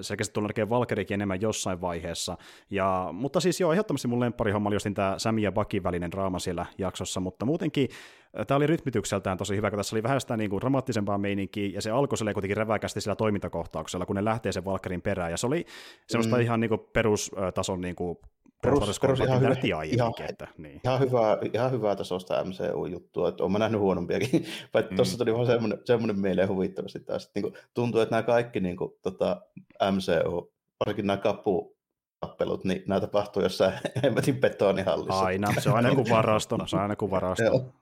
selkeästi 0.00 0.32
tullaan 0.32 0.48
näkemään 0.48 0.70
Valkerikin 0.70 1.14
enemmän 1.14 1.40
jossain 1.40 1.80
vaiheessa. 1.80 2.36
Ja, 2.70 3.08
mutta 3.12 3.40
siis 3.40 3.60
joo, 3.60 3.72
ehdottomasti 3.72 4.08
mun 4.08 4.20
lempparihomma 4.20 4.68
oli 4.68 4.74
justin 4.74 4.94
tämä 4.94 5.14
Sami 5.18 5.42
ja 5.42 5.52
Bucky 5.52 5.82
välinen 5.82 6.10
draama 6.10 6.38
siellä 6.38 6.66
jaksossa, 6.78 7.20
mutta 7.20 7.46
muutenkin 7.46 7.88
Tämä 8.46 8.56
oli 8.56 8.66
rytmitykseltään 8.66 9.38
tosi 9.38 9.56
hyvä, 9.56 9.70
kun 9.70 9.76
tässä 9.78 9.96
oli 9.96 10.02
vähän 10.02 10.20
sitä 10.20 10.36
niin 10.36 10.50
kuin 10.50 10.60
dramaattisempaa 10.60 11.18
meininkiä, 11.18 11.70
ja 11.74 11.82
se 11.82 11.90
alkoi 11.90 12.18
silleen 12.18 12.34
kuitenkin 12.34 12.56
räväkästi 12.56 13.00
sillä 13.00 13.16
toimintakohtauksella, 13.16 14.06
kun 14.06 14.16
ne 14.16 14.24
lähtee 14.24 14.52
sen 14.52 14.64
Valkkarin 14.64 15.02
perään, 15.02 15.30
ja 15.30 15.36
se 15.36 15.46
oli 15.46 15.66
semmoista 16.06 16.36
Mm. 16.36 16.42
ihan 16.42 16.60
niin 16.60 16.68
kuin 16.68 16.80
perustason 16.92 17.80
niin 17.80 17.94
kuin 17.96 18.18
Perus- 18.66 19.00
perus 19.00 19.20
ihan 19.20 19.40
hyvä- 19.40 19.54
ihan, 19.92 20.12
että, 20.28 20.48
niin. 20.58 20.80
Ihan 20.84 21.00
hyvää, 21.00 21.38
ihan 21.54 21.70
hyvää 21.72 21.96
tasosta 21.96 22.44
MCU-juttua, 22.44 23.28
että 23.28 23.44
olen 23.44 23.58
nähnyt 23.60 23.80
huonompiakin, 23.80 24.46
vai 24.74 24.82
Mm. 24.90 24.96
tuossa 24.96 25.18
tuli 25.18 25.34
vaan 25.34 25.46
semmoinen, 25.46 25.78
semmoinen 25.84 26.18
mieleen 26.18 26.48
huvittavasti 26.48 27.00
taas, 27.00 27.24
että 27.24 27.32
niin 27.40 27.42
kuin, 27.52 27.54
tuntuu, 27.74 28.00
että 28.00 28.12
nämä 28.14 28.22
kaikki 28.22 28.60
niin 28.60 28.76
kuin, 28.76 28.92
tota, 29.02 29.40
MCU, 29.92 30.52
varsinkin 30.80 31.06
nämä 31.06 31.16
kapu 31.16 31.71
tappelut, 32.22 32.64
niin 32.64 32.82
nämä 32.88 33.00
tapahtuu 33.00 33.42
jossain 33.42 33.72
hemmetin 34.02 34.36
betonihallissa. 34.36 35.24
Aina, 35.24 35.52
se 35.60 35.70
on 35.70 35.76
aina 35.76 35.94
kuin 35.94 36.10
varasto, 36.10 36.58
se 36.66 36.76
on 36.76 36.82
aina 36.82 36.96
kuin 36.96 37.10
varasto. 37.10 37.72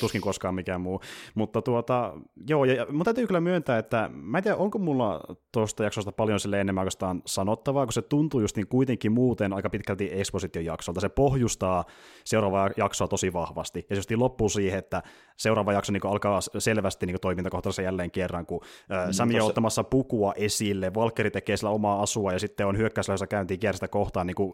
Tuskin 0.00 0.20
koskaan 0.20 0.54
mikään 0.54 0.80
muu. 0.80 1.00
Mutta 1.34 1.62
tuota, 1.62 2.12
joo, 2.48 2.64
ja, 2.64 2.86
mun 2.90 3.04
täytyy 3.04 3.26
kyllä 3.26 3.40
myöntää, 3.40 3.78
että 3.78 4.10
mä 4.12 4.38
en 4.38 4.44
tiedä, 4.44 4.56
onko 4.56 4.78
mulla 4.78 5.20
tuosta 5.52 5.84
jaksosta 5.84 6.12
paljon 6.12 6.40
sille 6.40 6.60
enemmän 6.60 6.82
oikeastaan 6.82 7.22
sanottavaa, 7.26 7.86
kun 7.86 7.92
se 7.92 8.02
tuntuu 8.02 8.40
just 8.40 8.56
niin 8.56 8.68
kuitenkin 8.68 9.12
muuten 9.12 9.52
aika 9.52 9.70
pitkälti 9.70 10.10
exposition 10.12 10.64
jaksolta. 10.64 11.00
Se 11.00 11.08
pohjustaa 11.08 11.84
seuraavaa 12.24 12.70
jaksoa 12.76 13.08
tosi 13.08 13.32
vahvasti, 13.32 13.86
ja 13.90 13.96
se 13.96 13.98
just 13.98 14.10
loppuu 14.10 14.48
siihen, 14.48 14.78
että 14.78 15.02
seuraava 15.38 15.72
jakso 15.72 15.92
niin 15.92 16.06
alkaa 16.06 16.40
selvästi 16.58 17.06
niin 17.06 17.16
toimintakohtaisesti 17.20 17.82
jälleen 17.82 18.10
kerran, 18.10 18.46
kun 18.46 18.60
äh, 18.92 19.06
Mm, 19.06 19.12
Sami 19.12 19.40
on 19.40 19.46
ottamassa 19.46 19.84
pukua 19.84 20.32
esille, 20.36 20.94
Valkeri 20.94 21.30
tekee 21.30 21.56
sillä 21.56 21.70
omaa 21.70 22.02
asua, 22.02 22.32
ja 22.32 22.38
sitten 22.38 22.66
on 22.66 22.78
hyökkäyslähdössä 22.78 23.26
käyntiin 23.26 23.60
kierrästä 23.60 23.88
kohtaan, 23.88 24.26
niin 24.26 24.34
kuin 24.34 24.52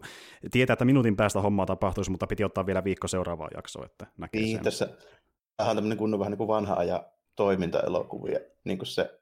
tietää, 0.51 0.73
että 0.73 0.85
minuutin 0.85 1.15
päästä 1.15 1.41
hommaa 1.41 1.65
tapahtuisi, 1.65 2.11
mutta 2.11 2.27
piti 2.27 2.43
ottaa 2.43 2.65
vielä 2.65 2.83
viikko 2.83 3.07
seuraavaa 3.07 3.47
jaksoa, 3.55 3.85
että 3.85 4.07
näkee 4.17 4.41
Niin, 4.41 4.57
sen. 4.57 4.63
tässä 4.63 4.85
tämähän 5.57 5.71
on 5.71 5.77
tämmöinen 5.77 5.97
kunnon 5.97 6.19
vähän 6.19 6.31
niin 6.31 6.37
kuin 6.37 6.47
vanha 6.47 6.75
ajan 6.75 6.99
toimintaelokuvia, 7.35 8.39
niin 8.63 8.77
kuin 8.77 8.87
se 8.87 9.19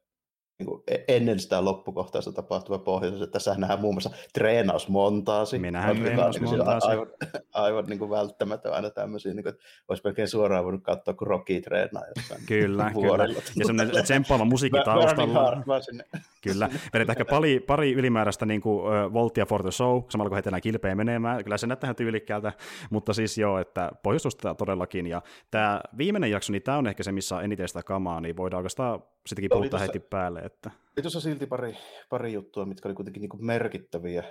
niin 0.59 0.67
kuin 0.67 0.83
e- 0.87 1.15
ennen 1.15 1.39
sitä 1.39 1.65
loppukohtausta 1.65 2.31
tapahtuva 2.31 2.79
pohjoisuus, 2.79 3.21
että 3.21 3.33
tässä 3.33 3.55
nähdään 3.57 3.81
muun 3.81 3.93
muassa 3.95 4.09
treenausmontaasi. 4.33 5.55
On 5.55 5.61
niin 5.61 5.73
treenausmontaasi. 6.01 6.87
Aivan, 6.87 7.07
aivan 7.53 7.85
niin 7.85 7.99
kuin 7.99 8.09
välttämätön 8.09 8.73
aina 8.73 8.89
tämmöisiä, 8.89 9.33
niin 9.33 9.43
kuin, 9.43 9.53
että 9.53 9.63
olisi 9.87 10.03
melkein 10.03 10.27
suoraan 10.27 10.63
voinut 10.65 10.83
katsoa, 10.83 11.13
kun 11.13 11.27
Rocky 11.27 11.61
treenaa 11.61 12.03
jossain 12.15 12.41
Kyllä, 12.47 12.91
kyllä. 12.93 13.23
Ja 13.55 13.65
semmoinen 13.65 14.03
tsemppaava 14.03 14.45
musiikki 14.45 14.77
Mä- 14.79 14.83
Burning 14.83 15.05
taustalla. 15.05 15.41
Heart 15.49 15.67
vaan 15.67 15.83
sinne. 15.83 16.03
Kyllä, 16.43 16.69
vedetään 16.93 17.13
ehkä 17.13 17.25
pari, 17.25 17.59
pari 17.59 17.93
ylimääräistä 17.93 18.45
niin 18.45 18.61
kuin, 18.61 18.77
uh, 18.77 19.13
Voltia 19.13 19.45
for 19.45 19.61
the 19.61 19.71
Show, 19.71 20.01
samalla 20.09 20.29
kun 20.29 20.35
heitellään 20.35 20.61
kilpeä 20.61 20.95
menemään, 20.95 21.43
kyllä 21.43 21.57
se 21.57 21.67
näyttää 21.67 21.93
tyylikkäältä, 21.93 22.53
mutta 22.89 23.13
siis 23.13 23.37
joo, 23.37 23.59
että 23.59 23.91
pohjustusta 24.03 24.55
todellakin, 24.55 25.07
ja 25.07 25.21
tämä 25.51 25.81
viimeinen 25.97 26.31
jakso, 26.31 26.51
niin 26.51 26.63
tämä 26.63 26.77
on 26.77 26.87
ehkä 26.87 27.03
se, 27.03 27.11
missä 27.11 27.35
on 27.35 27.43
eniten 27.43 27.67
sitä 27.67 27.83
kamaa, 27.83 28.21
niin 28.21 28.37
voidaan 28.37 28.57
oikeastaan 28.57 29.03
sittenkin 29.27 29.49
puhuttaa 29.49 29.79
heti 29.79 29.99
päälle. 29.99 30.39
Että... 30.39 30.71
Oli 30.97 31.01
tuossa 31.01 31.21
silti 31.21 31.45
pari, 31.45 31.77
pari 32.09 32.33
juttua, 32.33 32.65
mitkä 32.65 32.87
oli 32.89 32.95
kuitenkin 32.95 33.21
niin 33.21 33.29
kuin 33.29 33.45
merkittäviä 33.45 34.23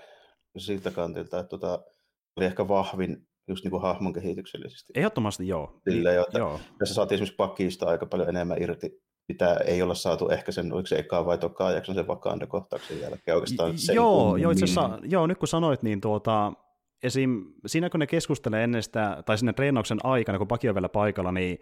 siltä 0.59 0.90
kantilta, 0.90 1.38
että 1.38 1.49
tota, 1.49 1.85
oli 2.37 2.47
ehkä 2.47 2.69
vahvin 2.69 3.26
just 3.49 3.64
niin 3.64 3.71
kuin 3.71 3.83
hahmon 3.83 4.12
kehityksellisesti. 4.12 4.92
Ehdottomasti 4.97 5.49
joo. 5.49 5.81
Sillä, 5.90 6.12
jota, 6.12 6.38
joo. 6.38 6.61
Tässä 6.78 6.95
saatiin 6.95 7.16
esimerkiksi 7.16 7.37
pakista 7.37 7.87
aika 7.87 8.07
paljon 8.07 8.28
enemmän 8.28 8.62
irti 8.62 9.02
mitä 9.29 9.55
ei 9.55 9.83
olla 9.83 9.95
saatu 9.95 10.29
ehkä 10.29 10.52
sen, 10.52 10.73
oliko 10.73 10.87
se 10.87 10.99
ekaa 10.99 11.26
vai 11.26 11.38
tokaa 11.38 11.71
jakson 11.71 11.95
sen 11.95 12.07
Wakanda-kohtauksen 12.07 13.00
jälkeen 13.00 13.35
oikeastaan 13.35 13.79
sen 13.79 13.95
Joo, 13.95 14.37
joo, 14.37 14.50
itse 14.50 14.64
asiassa, 14.64 14.99
joo, 15.02 15.26
nyt 15.26 15.38
kun 15.38 15.49
sanoit, 15.49 15.83
niin 15.83 16.00
tuota, 16.00 16.52
esim. 17.02 17.45
siinä 17.67 17.91
kun 17.91 18.00
ne 18.00 18.07
keskustelee 18.07 18.64
ennen 18.64 18.83
sitä, 18.83 19.23
tai 19.26 19.38
sinne 19.38 19.52
treenauksen 19.52 19.99
aikana, 20.05 20.38
kun 20.38 20.49
Paki 20.49 20.69
on 20.69 20.75
vielä 20.75 20.88
paikalla, 20.88 21.33
niin 21.33 21.59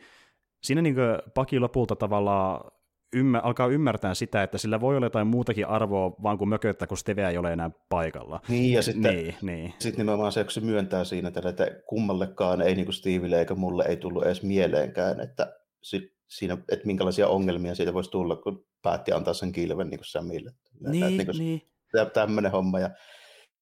siinä 0.63 0.83
niin 0.83 0.97
Paki 1.35 1.61
lopulta 1.61 1.97
tavallaan 1.97 2.71
ymmär, 3.17 3.41
alkaa 3.45 3.67
ymmärtää 3.67 4.15
sitä, 4.15 4.43
että 4.43 4.59
sillä 4.59 4.81
voi 4.81 4.97
olla 4.97 5.07
jotain 5.07 5.27
muutakin 5.27 5.67
arvoa, 5.67 6.15
vaan 6.23 6.39
kuin 6.39 6.49
mököttä, 6.49 6.87
kun 6.87 6.97
Steve 6.97 7.29
ei 7.29 7.39
ole 7.39 7.53
enää 7.53 7.71
paikalla. 7.89 8.41
Niin, 8.49 8.73
ja 8.73 8.83
sitten 8.83 9.15
niin, 9.15 9.35
niin. 9.43 9.75
Sit 9.79 9.97
nimenomaan 9.97 10.33
se, 10.33 10.45
kun 10.45 10.51
se 10.51 10.61
myöntää 10.61 11.05
siinä, 11.05 11.29
että 11.29 11.71
kummallekaan 11.87 12.63
ei 12.63 12.75
niin 12.75 12.85
kuin 12.85 12.95
Steville 12.95 13.39
eikä 13.39 13.55
mulle 13.55 13.85
ei 13.89 13.97
tullut 13.97 14.25
edes 14.25 14.43
mieleenkään, 14.43 15.21
että 15.21 15.57
sit 15.83 16.20
siinä, 16.31 16.59
että 16.73 16.87
minkälaisia 16.87 17.29
ongelmia 17.29 17.75
siitä 17.75 17.95
voisi 17.95 18.11
tulla, 18.11 18.37
kun 18.37 18.67
päätti 18.83 19.13
antaa 19.13 19.35
sen 19.35 19.53
kilven 19.53 19.91
niin 19.91 19.99
kuin 19.99 20.07
Samille. 20.07 20.53
Niin, 20.81 21.17
niin, 21.17 21.27
niin. 21.39 21.63
Tämmöinen 22.13 22.53
homma. 22.53 22.81
Ja 22.81 22.91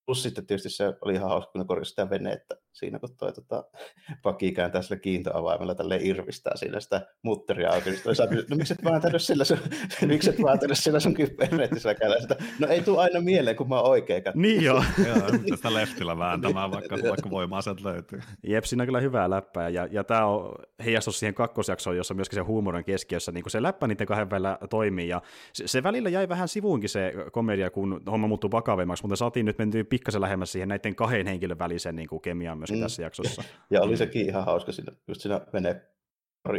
Plus 0.07 0.23
sitten 0.23 0.47
tietysti 0.47 0.71
se 0.71 0.95
oli 1.01 1.15
ihan 1.15 1.29
hauska, 1.29 1.53
kun 1.53 1.59
ne 1.59 1.65
korjasi 1.67 1.89
sitä 1.89 2.11
venettä 2.11 2.57
siinä, 2.78 2.99
kun 2.99 3.16
toi 3.16 3.32
tota, 3.32 3.64
paki 4.23 4.52
kääntää 4.52 4.82
sillä 4.82 4.97
kiintoavaimella 5.00 5.75
tälleen 5.75 6.06
irvistää 6.06 6.56
siinä 6.56 6.80
sitä 6.80 7.06
mutteria 7.23 7.70
auki. 7.70 7.90
Niin 7.90 8.16
sanoi, 8.16 8.44
no 8.50 8.56
miksi 8.56 8.73
et 8.73 8.85
vääntänyt 8.85 9.23
sillä 9.23 9.44
sun, 9.44 9.58
miksi 10.06 10.30
et 10.30 10.42
vääntänyt 10.42 10.78
sillä 10.78 11.00
sun 11.00 11.14
kyppäreettisellä 11.14 11.94
kädellä 11.94 12.20
sitä? 12.20 12.37
No 12.58 12.68
ei 12.68 12.82
tule 12.82 12.99
aina 12.99 13.20
mieleen, 13.20 13.56
kun 13.56 13.68
mä 13.68 13.80
oon 13.80 13.90
oikein 13.90 14.23
katsoa. 14.23 14.42
Niin 14.42 14.64
joo. 14.64 14.85
joo 15.06 15.38
tästä 15.50 15.75
leftillä 15.75 16.18
vääntämään, 16.18 16.70
vaikka, 16.70 16.97
vaikka 17.08 17.30
voimaa 17.30 17.62
sieltä 17.62 17.85
löytyy. 17.85 18.20
Jep, 18.42 18.64
siinä 18.64 18.82
on 18.82 18.87
kyllä 18.87 19.00
hyvää 19.00 19.30
läppää. 19.30 19.68
Ja, 19.68 19.88
ja 19.90 20.04
tämä 20.04 20.26
on 20.26 20.54
heijastus 20.85 21.18
siihen 21.18 21.35
kakkosjaksoon, 21.35 21.97
jossa 21.97 22.14
myöskin 22.14 22.37
se 22.37 22.40
huumorin 22.40 22.85
keskiössä, 22.85 23.32
niin 23.32 23.44
kuin 23.44 23.50
se 23.50 23.62
läppä 23.62 23.87
niiden 23.87 24.06
kahden 24.06 24.30
välillä 24.30 24.58
toimii. 24.70 25.08
Ja 25.08 25.23
se, 25.52 25.68
se 25.68 25.82
välillä 25.82 26.08
jäi 26.08 26.28
vähän 26.28 26.49
sivuunkin 26.49 26.88
se 26.88 27.14
komedia, 27.32 27.70
kun 27.70 28.00
homma 28.11 28.26
muuttui 28.26 28.50
vakavemmaksi, 28.50 29.04
mutta 29.04 29.16
saatiin 29.16 29.47
nyt 29.47 29.58
mentyä 29.58 29.85
pikkasen 29.85 30.20
lähemmäs 30.20 30.52
siihen 30.52 30.68
näiden 30.68 30.94
kahden 30.94 31.26
henkilön 31.26 31.58
välisen 31.58 31.97
niin 31.97 32.08
kuin 32.08 32.23
kemiaan 32.23 32.58
myöskin 32.71 32.79
mm. 32.79 32.83
tässä 32.83 33.03
jaksossa. 33.03 33.43
Ja 33.71 33.83
oli 33.83 33.97
sekin 33.97 34.27
ihan 34.27 34.45
hauska 34.45 34.73
siinä, 34.73 34.93
just 35.09 35.21
siinä 35.21 35.41
vene 35.53 35.83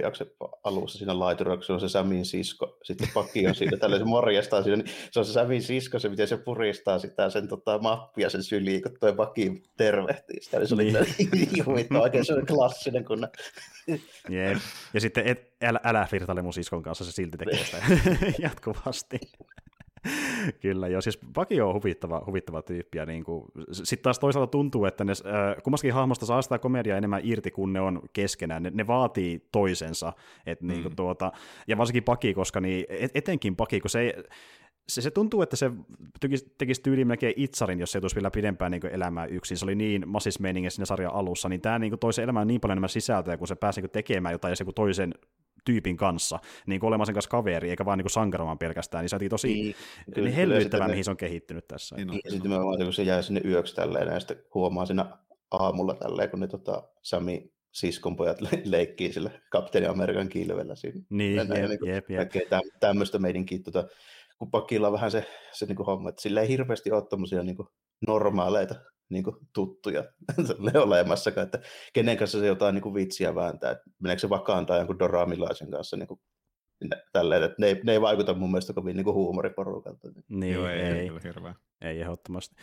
jaksen 0.02 0.28
alussa 0.64 0.98
siinä 0.98 1.20
laiturauksessa 1.20 1.74
on 1.74 1.80
se 1.80 1.90
Samin 1.90 2.26
sisko, 2.26 2.78
sitten 2.84 3.10
pakki 3.14 3.48
on 3.48 3.56
siinä, 3.56 3.78
tällä 3.78 3.98
se 3.98 4.04
morjestaa 4.04 4.64
siinä, 4.64 4.78
niin 4.78 4.96
se 5.12 5.20
on 5.20 5.26
se 5.26 5.32
Samin 5.32 5.62
sisko, 5.62 6.00
se 6.00 6.10
miten 6.10 6.28
se 6.28 6.38
puristaa 6.38 7.00
sitä 7.00 7.30
sen 7.30 7.48
tota, 7.48 7.80
mappia 7.80 8.30
sen 8.30 8.44
syliin, 8.44 8.82
kun 8.82 8.92
toi 9.00 9.14
pakki 9.14 9.64
tervehtii 9.78 10.42
sitä, 10.42 10.58
niin 10.58 10.68
se 10.68 10.74
oli 10.76 10.94
niin 11.32 11.66
huvittava, 11.66 12.02
oikein 12.02 12.26
se 12.26 12.34
oli 12.34 12.46
klassinen, 12.46 13.06
kun 13.06 13.28
Jep. 14.30 14.58
Ja 14.94 15.02
sitten 15.02 15.28
et, 15.28 15.54
älä, 15.62 15.80
älä 15.84 16.08
flirtaile 16.10 16.42
mun 16.42 16.54
siskon 16.54 16.84
kanssa, 16.84 17.06
se 17.06 17.12
silti 17.12 17.38
tekee 17.38 17.66
sitä 17.66 17.78
jatkuvasti. 18.46 19.20
Kyllä, 20.62 20.88
joo. 20.88 21.02
Siis 21.02 21.20
Paki 21.34 21.62
on 21.62 21.74
huvittava, 21.74 22.24
huvittava 22.26 22.62
tyyppi. 22.62 22.98
Ja 22.98 23.06
niin 23.06 23.24
kuin, 23.24 23.46
sitten 23.72 24.04
taas 24.04 24.20
toisaalta 24.20 24.52
tuntuu, 24.52 24.86
että 24.86 25.04
ne, 25.04 25.12
äh, 25.12 25.64
kummaskin 25.64 25.94
hahmosta 25.94 26.26
saa 26.26 26.42
sitä 26.42 26.60
komediaa 26.60 26.98
enemmän 26.98 27.22
irti, 27.24 27.52
kun 27.52 27.74
ne 27.74 27.82
on 27.82 28.02
keskenään. 28.14 28.64
Ne, 28.64 28.72
ne 28.74 28.88
vaatii 28.88 29.48
toisensa. 29.52 30.14
Et, 30.46 30.62
niin 30.62 30.82
kuin, 30.82 30.94
mm. 30.94 30.96
tuota, 30.96 31.32
ja 31.68 31.78
varsinkin 31.78 32.04
Paki, 32.04 32.34
koska 32.34 32.62
niin, 32.62 32.86
et, 32.90 33.12
etenkin 33.14 33.56
Paki, 33.56 33.80
kun 33.80 33.90
se 33.90 34.00
ei, 34.00 34.14
se, 34.90 35.02
se 35.02 35.12
tuntuu, 35.12 35.42
että 35.42 35.56
se 35.56 35.72
tekisi, 36.20 36.54
tekisi 36.58 36.82
tyyliin 36.82 37.08
melkein 37.08 37.34
itsarin, 37.38 37.80
jos 37.80 37.92
se 37.92 38.00
tulisi 38.02 38.16
vielä 38.16 38.32
pidempään 38.32 38.72
niin 38.72 38.86
elämää 38.86 39.26
yksin. 39.26 39.58
Se 39.58 39.66
oli 39.66 39.76
niin 39.76 40.04
massismeiningissä 40.08 40.76
siinä 40.76 40.86
sarjan 40.86 41.14
alussa, 41.14 41.50
niin 41.50 41.62
tämä 41.62 41.80
niin 41.80 42.00
toi 42.00 42.14
se 42.14 42.24
elämään 42.24 42.48
niin 42.48 42.62
paljon 42.62 42.74
enemmän 42.74 42.90
sisältöä, 42.90 43.38
kun 43.38 43.48
se 43.48 43.56
pääsi 43.56 43.82
niin 43.82 43.92
tekemään 43.92 44.32
jotain 44.32 44.52
ja 44.52 44.56
se 44.56 44.66
toisen 44.76 45.14
tyypin 45.66 45.98
kanssa, 45.98 46.40
niin 46.68 46.80
kuin 46.80 46.88
olemaan 46.88 47.06
sen 47.06 47.16
kanssa 47.16 47.30
kaveri, 47.30 47.70
eikä 47.70 47.86
vaan 47.86 47.98
niin 47.98 48.10
sankaromaan 48.10 48.58
pelkästään, 48.58 49.02
niin 49.04 49.10
se 49.10 49.16
oli 49.16 49.30
tosi 49.30 49.48
niin, 49.48 49.76
niin 50.16 50.34
hellyttävää, 50.34 50.88
mihin 50.88 51.04
se 51.04 51.12
on 51.12 51.18
kehittynyt 51.18 51.68
tässä. 51.68 51.96
Niin, 51.96 52.08
niin 52.08 52.22
sitten 52.32 52.52
mä 52.52 52.58
vaan, 52.58 52.84
kun 52.84 52.94
se 52.94 53.04
jää 53.04 53.22
sinne 53.22 53.42
yöksi 53.46 53.76
tälleen, 53.76 54.08
ja 54.08 54.20
sitten 54.20 54.44
huomaa 54.54 54.86
siinä 54.86 55.06
aamulla 55.52 55.96
tälleen, 55.96 56.30
kun 56.30 56.40
ne 56.40 56.48
tota, 56.48 56.84
Sami 57.02 57.52
siskonpojat 57.72 58.42
le- 58.42 58.62
leikkii 58.66 59.14
sillä 59.14 59.32
kapteeni 59.52 59.88
Amerikan 59.88 60.30
kilvellä 60.30 60.76
siinä. 60.76 61.02
Niin, 61.10 61.36
jep, 61.36 61.50
niin 61.50 61.80
jep, 61.86 62.10
jep. 62.10 62.32
tämmöistä 62.80 63.20
meidänkin, 63.20 63.64
tota, 63.64 63.88
kun 64.40 64.52
pakilla 64.52 64.88
on 64.88 64.94
vähän 64.94 65.12
se, 65.12 65.26
se 65.52 65.66
niin 65.66 65.76
kuin 65.76 65.86
homma, 65.86 66.10
että 66.10 66.22
sillä 66.22 66.42
ei 66.42 66.48
hirveästi 66.48 66.92
ole 66.92 67.06
tämmöisiä 67.10 67.44
niin 67.44 67.58
normaaleita 68.08 68.76
niin 69.10 69.24
kuin, 69.24 69.36
tuttuja 69.54 70.04
olemassakaan, 70.84 71.46
että 71.46 71.60
kenen 71.94 72.18
kanssa 72.18 72.40
se 72.40 72.48
jotain 72.48 72.76
niin 72.76 72.84
kuin, 72.84 72.96
vitsiä 72.96 73.36
vääntää, 73.36 73.72
että 73.72 73.84
meneekö 74.00 74.20
se 74.20 74.30
vakaantaa 74.30 74.78
jonkun 74.78 75.00
Doramilaisen 75.00 75.72
kanssa 75.72 75.98
niin 75.98 76.08
kuin, 76.08 76.20
tälleen, 77.14 77.44
että 77.44 77.56
ne 77.60 77.68
ei, 77.68 77.82
ne 77.84 77.92
ei 77.92 78.02
vaikuta 78.02 78.34
mun 78.34 78.52
mielestä 78.52 78.74
kovin 78.74 78.96
niin 78.96 79.04
kuin 79.04 79.14
huumoriporukalta. 79.14 80.08
Niin, 80.30 80.54
joo, 80.54 80.68
ei, 80.68 80.82
ei, 80.82 81.10
hirveä. 81.24 81.56
ei 81.82 82.02
ehdottomasti. 82.02 82.56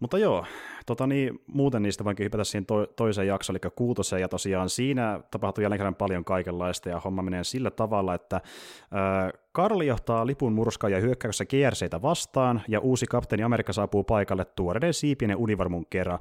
Mutta 0.00 0.18
joo, 0.18 0.46
tota 0.86 1.06
niin, 1.06 1.38
muuten 1.46 1.82
niistä 1.82 2.04
voinkin 2.04 2.24
hypätä 2.24 2.44
siihen 2.44 2.66
to- 2.66 2.86
toiseen 2.86 3.28
jaksoon, 3.28 3.58
eli 3.62 3.70
kuutoseen, 3.76 4.22
ja 4.22 4.28
tosiaan 4.28 4.68
siinä 4.68 5.20
tapahtui 5.30 5.64
jälleen 5.64 5.78
kerran 5.78 5.94
paljon 5.94 6.24
kaikenlaista, 6.24 6.88
ja 6.88 7.00
homma 7.00 7.22
menee 7.22 7.44
sillä 7.44 7.70
tavalla, 7.70 8.14
että 8.14 8.36
äh, 8.36 9.32
Karli 9.56 9.86
johtaa 9.86 10.26
lipun 10.26 10.52
murskaaja 10.52 11.00
hyökkäyksessä 11.00 11.44
GRCtä 11.44 12.02
vastaan, 12.02 12.62
ja 12.68 12.80
uusi 12.80 13.06
kapteeni 13.06 13.42
Amerikka 13.42 13.72
saapuu 13.72 14.04
paikalle 14.04 14.44
tuoreiden 14.44 14.94
siipien 14.94 15.30
ja 15.30 15.36
univarmun 15.36 15.86
kerran. 15.90 16.18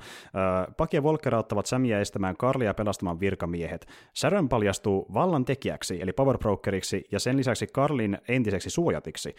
Paki 0.78 0.98
ja 0.98 1.04
Volker 1.04 1.36
auttavat 1.36 1.66
Samia 1.66 2.00
estämään 2.00 2.38
Karlia 2.38 2.74
pelastamaan 2.74 3.20
virkamiehet. 3.20 3.88
Sharon 4.18 4.50
paljastuu 4.50 5.08
vallan 5.14 5.46
tekijäksi, 5.46 6.02
eli 6.02 6.14
power 6.14 6.38
brokeriksi, 6.38 7.04
ja 7.12 7.20
sen 7.20 7.38
lisäksi 7.38 7.68
Karlin 7.68 8.18
entiseksi 8.28 8.70
suojatiksi. 8.70 9.36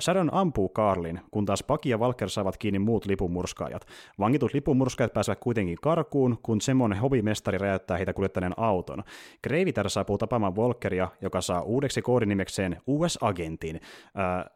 Sharon 0.00 0.34
ampuu 0.34 0.68
Karlin, 0.68 1.20
kun 1.30 1.46
taas 1.46 1.62
Paki 1.62 1.90
ja 1.90 1.98
Volker 1.98 2.28
saavat 2.28 2.56
kiinni 2.56 2.78
muut 2.78 3.06
lipunmurskaajat. 3.06 3.86
Vangitut 4.18 4.54
lipunmurskaajat 4.54 5.12
pääsevät 5.12 5.40
kuitenkin 5.40 5.78
karkuun, 5.82 6.38
kun 6.42 6.60
semmoinen 6.60 6.98
hobimestari 6.98 7.58
räjäyttää 7.58 7.96
heitä 7.96 8.12
kuljettaneen 8.12 8.54
auton. 8.56 9.02
Graviter 9.44 9.90
saapuu 9.90 10.18
tapaamaan 10.18 10.56
Volkeria, 10.56 11.08
joka 11.20 11.40
saa 11.40 11.62
uudeksi 11.62 12.02
koodinimekseen 12.02 12.76
USA 12.86 13.29
agentin. 13.30 13.80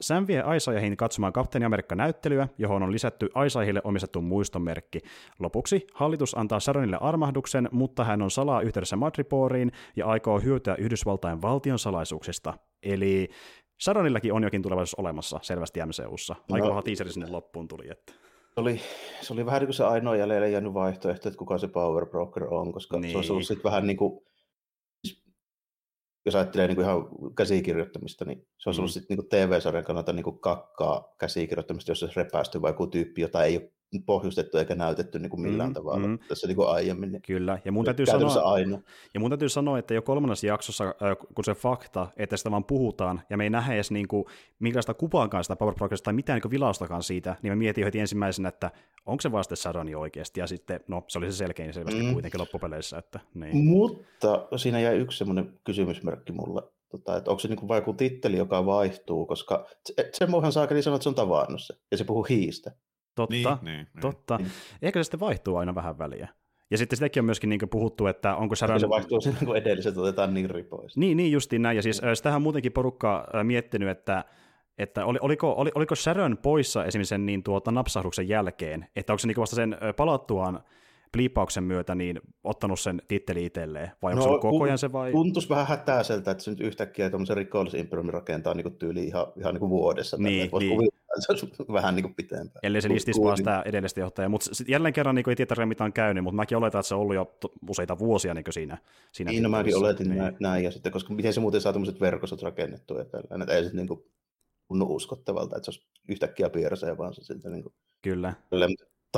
Sam 0.00 0.26
vie 0.26 0.43
Aisaihin 0.43 0.97
katsomaan 0.97 1.33
Kapteeni 1.33 1.64
Amerikka-näyttelyä, 1.64 2.49
johon 2.59 2.83
on 2.83 2.93
lisätty 2.93 3.28
Aisaihille 3.35 3.81
omistettu 3.85 4.21
muistomerkki. 4.21 5.00
Lopuksi 5.38 5.87
hallitus 5.95 6.38
antaa 6.38 6.61
Sharonille 6.61 6.99
armahduksen, 7.00 7.69
mutta 7.73 8.04
hän 8.04 8.23
on 8.23 8.31
salaa 8.31 8.61
yhteydessä 8.61 8.97
Madripooriin 8.97 9.73
ja 9.97 10.07
aikoo 10.07 10.40
hyötyä 10.40 10.75
Yhdysvaltain 10.75 11.43
valtion 11.43 11.78
salaisuuksista. 11.78 12.54
Eli 12.83 13.28
Sharonillakin 13.83 14.33
on 14.33 14.43
jokin 14.43 14.62
tulevaisuus 14.62 14.95
olemassa 14.95 15.38
selvästi 15.43 15.81
MCUssa. 15.87 16.35
Aika 16.50 16.69
no, 16.69 16.83
tiiseri 16.83 17.12
sinne 17.12 17.31
loppuun 17.31 17.69
tuli. 17.69 17.85
Että. 17.90 18.12
Se 18.54 18.61
oli, 18.61 18.81
se 19.21 19.33
oli 19.33 19.47
vähän 19.47 19.61
niin 19.61 19.66
kuin 19.66 19.75
se 19.75 19.85
ainoa 19.85 20.16
jäljellä 20.16 20.47
jäänyt 20.47 20.75
vaihtoehto, 20.75 21.28
että 21.28 21.38
kuka 21.38 21.59
se 21.59 21.69
Power 21.69 22.07
Broker 22.07 22.45
on, 22.45 22.73
koska 22.73 22.99
niin. 22.99 23.11
se 23.11 23.16
olisi 23.16 23.33
ollut 23.33 23.47
sitten 23.47 23.64
vähän 23.64 23.87
niin 23.87 23.97
kuin 23.97 24.21
jos 26.26 26.35
ajattelee 26.35 26.66
niin 26.66 26.76
kuin 26.76 26.85
ihan 26.85 27.09
käsikirjoittamista, 27.37 28.25
niin 28.25 28.47
se 28.59 28.71
ollut 28.78 28.90
mm. 28.90 28.93
sitten 28.93 29.16
niin 29.16 29.28
TV-sarjan 29.28 29.85
kannalta 29.85 30.12
niin 30.12 30.25
kuin 30.25 30.38
kakkaa 30.38 31.14
käsikirjoittamista, 31.19 31.90
jos 31.90 32.00
se 32.00 32.09
repästy 32.16 32.62
vai 32.62 32.71
joku 32.71 32.87
tyyppi, 32.87 33.21
jota 33.21 33.45
ei 33.45 33.57
ole 33.57 33.71
pohjustettu 34.02 34.58
eikä 34.58 34.74
näytetty 34.74 35.18
niin 35.18 35.30
kuin 35.30 35.40
millään 35.40 35.70
mm, 35.70 35.74
tavalla 35.74 36.06
mm. 36.06 36.18
tässä 36.28 36.46
niin 36.46 36.56
kuin 36.56 36.68
aiemmin. 36.68 37.12
Niin 37.12 37.22
Kyllä, 37.22 37.58
ja 37.64 37.72
mun, 37.72 37.84
täytyy 37.84 38.06
sanoa, 38.06 38.52
aina. 38.52 38.78
ja 39.14 39.20
mun 39.20 39.30
täytyy 39.30 39.48
sanoa, 39.48 39.78
että 39.78 39.94
jo 39.94 40.02
kolmannessa 40.02 40.46
jaksossa, 40.46 40.94
kun 41.34 41.44
se 41.44 41.54
fakta, 41.54 42.08
että 42.16 42.36
sitä 42.36 42.50
vaan 42.50 42.64
puhutaan, 42.64 43.22
ja 43.30 43.36
me 43.36 43.44
ei 43.44 43.50
nähdä 43.50 43.74
edes 43.74 43.90
niin 43.90 44.08
kuin, 44.08 44.24
minkälaista 44.58 44.94
kuvaakaan 44.94 45.44
sitä 45.44 45.56
Power 45.56 45.74
Progressista 45.74 46.04
tai 46.04 46.14
mitään 46.14 46.40
niin 46.44 46.50
vilaustakaan 46.50 47.02
siitä, 47.02 47.36
niin 47.42 47.52
mä 47.52 47.56
mietin 47.56 47.84
heti 47.84 47.98
ensimmäisenä, 47.98 48.48
että 48.48 48.70
onko 49.06 49.20
se 49.20 49.32
vasta 49.32 49.56
Saroni 49.56 49.94
oikeasti, 49.94 50.40
ja 50.40 50.46
sitten, 50.46 50.80
no 50.88 51.04
se 51.08 51.18
oli 51.18 51.32
se 51.32 51.36
selkein 51.36 51.72
selvästi 51.72 52.02
mm. 52.02 52.12
kuitenkin 52.12 52.40
loppupeleissä. 52.40 52.98
Että, 52.98 53.20
niin. 53.34 53.56
Mutta 53.56 54.48
siinä 54.56 54.80
jäi 54.80 54.96
yksi 54.96 55.18
semmoinen 55.18 55.60
kysymysmerkki 55.64 56.32
mulle, 56.32 56.62
tota, 56.90 57.16
että 57.16 57.30
onko 57.30 57.40
se 57.40 57.48
niin 57.48 57.68
vain 57.68 57.80
joku 57.80 57.92
titteli, 57.92 58.36
joka 58.36 58.66
vaihtuu, 58.66 59.26
koska 59.26 59.66
se 60.12 60.26
muuhan 60.26 60.52
saakeli 60.52 60.82
sanoa, 60.82 60.96
että 60.96 61.02
se 61.02 61.08
on 61.08 61.14
tavannut 61.14 61.62
se, 61.62 61.74
ja 61.90 61.96
se 61.96 62.04
puhuu 62.04 62.24
hiistä. 62.24 62.72
Totta, 63.14 63.35
niin, 63.35 63.49
niin, 63.62 63.76
niin. 63.76 64.00
totta. 64.00 64.37
Niin. 64.37 64.50
Ehkä 64.83 64.99
se 64.99 65.04
sitten 65.04 65.21
vaihtuu 65.21 65.56
aina 65.56 65.75
vähän 65.75 65.99
väliä. 65.99 66.28
Ja 66.71 66.78
sitten 66.78 66.97
sitäkin 66.97 67.21
on 67.21 67.25
myöskin 67.25 67.50
niin 67.50 67.61
puhuttu, 67.71 68.06
että 68.06 68.37
onko 68.37 68.56
Sharon... 68.56 68.80
Se 68.80 68.88
vaihtuu 68.88 69.21
sen, 69.21 69.37
kun 69.44 69.56
edelliset 69.56 69.97
otetaan 69.97 70.35
nirri 70.35 70.62
pois. 70.62 70.97
Niin, 70.97 71.16
niin 71.16 71.33
justiin 71.33 71.62
näin. 71.62 71.76
Ja 71.76 71.83
siis 71.83 72.02
sitähän 72.14 72.37
on 72.37 72.42
muutenkin 72.42 72.73
porukka 72.73 73.26
miettinyt, 73.42 73.88
että 73.88 74.25
että 74.78 75.06
oli, 75.06 75.18
oliko, 75.23 75.54
oli, 75.56 75.71
oliko 75.75 75.94
Sharon 75.94 76.38
poissa 76.42 76.85
esimerkiksi 76.85 77.09
sen 77.09 77.26
niin 77.26 77.42
tuota 77.42 77.71
napsahduksen 77.71 78.28
jälkeen, 78.28 78.87
että 78.97 79.12
onko 79.12 79.18
se 79.18 79.26
niin 79.26 79.37
vasta 79.37 79.56
sen 79.56 79.76
palattuaan 79.97 80.61
bliippauksen 81.14 81.64
myötä 81.64 81.94
niin 81.94 82.21
ottanut 82.44 82.80
sen 82.80 83.02
titteli 83.09 83.44
itselleen, 83.44 83.90
vai 84.02 84.12
onko 84.12 84.18
no, 84.18 84.23
se 84.23 84.28
ollut 84.28 84.40
koko 84.40 84.64
ajan 84.64 84.78
se 84.78 84.92
vai? 84.92 85.12
Tuntuisi 85.12 85.49
vähän 85.49 85.66
hätäiseltä, 85.66 86.30
että 86.30 86.44
se 86.44 86.50
nyt 86.50 86.61
yhtäkkiä 86.61 87.11
tuommoisen 87.11 87.37
rikollisimperumin 87.37 88.14
rakentaa 88.14 88.54
niin 88.54 88.76
tyyli 88.78 89.04
ihan, 89.04 89.26
ihan 89.37 89.54
niin 89.54 89.61
kuin 89.61 89.71
vuodessa. 89.71 90.16
Niin, 90.16 90.50
Voisi 90.52 90.68
niin. 90.68 90.90
se 91.18 91.33
olisi 91.33 91.49
vähän 91.73 91.97
niin 91.97 92.14
pitempään. 92.14 92.61
Ellei 92.62 92.83
se 92.83 92.88
listisi 92.88 93.23
vaan 93.23 93.37
sitä 93.37 93.62
edellistä 93.66 94.00
johtajaa, 94.00 94.28
mutta 94.28 94.50
jälleen 94.68 94.94
kerran 94.94 95.14
niin 95.14 95.28
ei 95.28 95.37
tiedä 95.37 95.66
mitä 95.66 95.85
on 95.85 95.92
käynyt, 95.92 96.25
mutta 96.25 96.37
mäkin 96.37 96.59
oletan, 96.59 96.78
että 96.78 96.88
se 96.88 96.94
on 96.94 97.00
ollut 97.00 97.14
jo 97.14 97.38
useita 97.68 97.99
vuosia 97.99 98.35
niin 98.35 98.44
siinä. 98.50 98.78
siinä 99.12 99.30
niin, 99.30 99.42
no 99.42 99.49
mäkin 99.49 99.76
oletin 99.76 100.11
niin. 100.11 100.37
näin, 100.40 100.64
ja 100.64 100.71
sitten, 100.71 100.92
koska 100.92 101.14
miten 101.14 101.33
se 101.33 101.40
muuten 101.40 101.61
saa 101.61 101.73
tämmöiset 101.73 102.00
verkostot 102.00 102.42
rakennettua 102.42 102.99
ja 102.99 103.04
tällainen, 103.04 103.42
että 103.42 103.54
ei 103.54 103.64
se 103.64 103.76
niin 103.76 103.88
kuin 103.88 104.04
tunnu 104.68 104.87
uskottavalta, 104.94 105.56
että 105.56 105.64
se 105.64 105.71
olisi 105.71 105.87
yhtäkkiä 106.09 106.50
piersejä, 106.50 106.99
vaan 106.99 107.14
se 107.14 107.25
siltä 107.25 107.50
niin 107.50 107.62
kuin, 107.62 107.75
Kyllä. 108.02 108.35
Kyllä, 108.50 108.68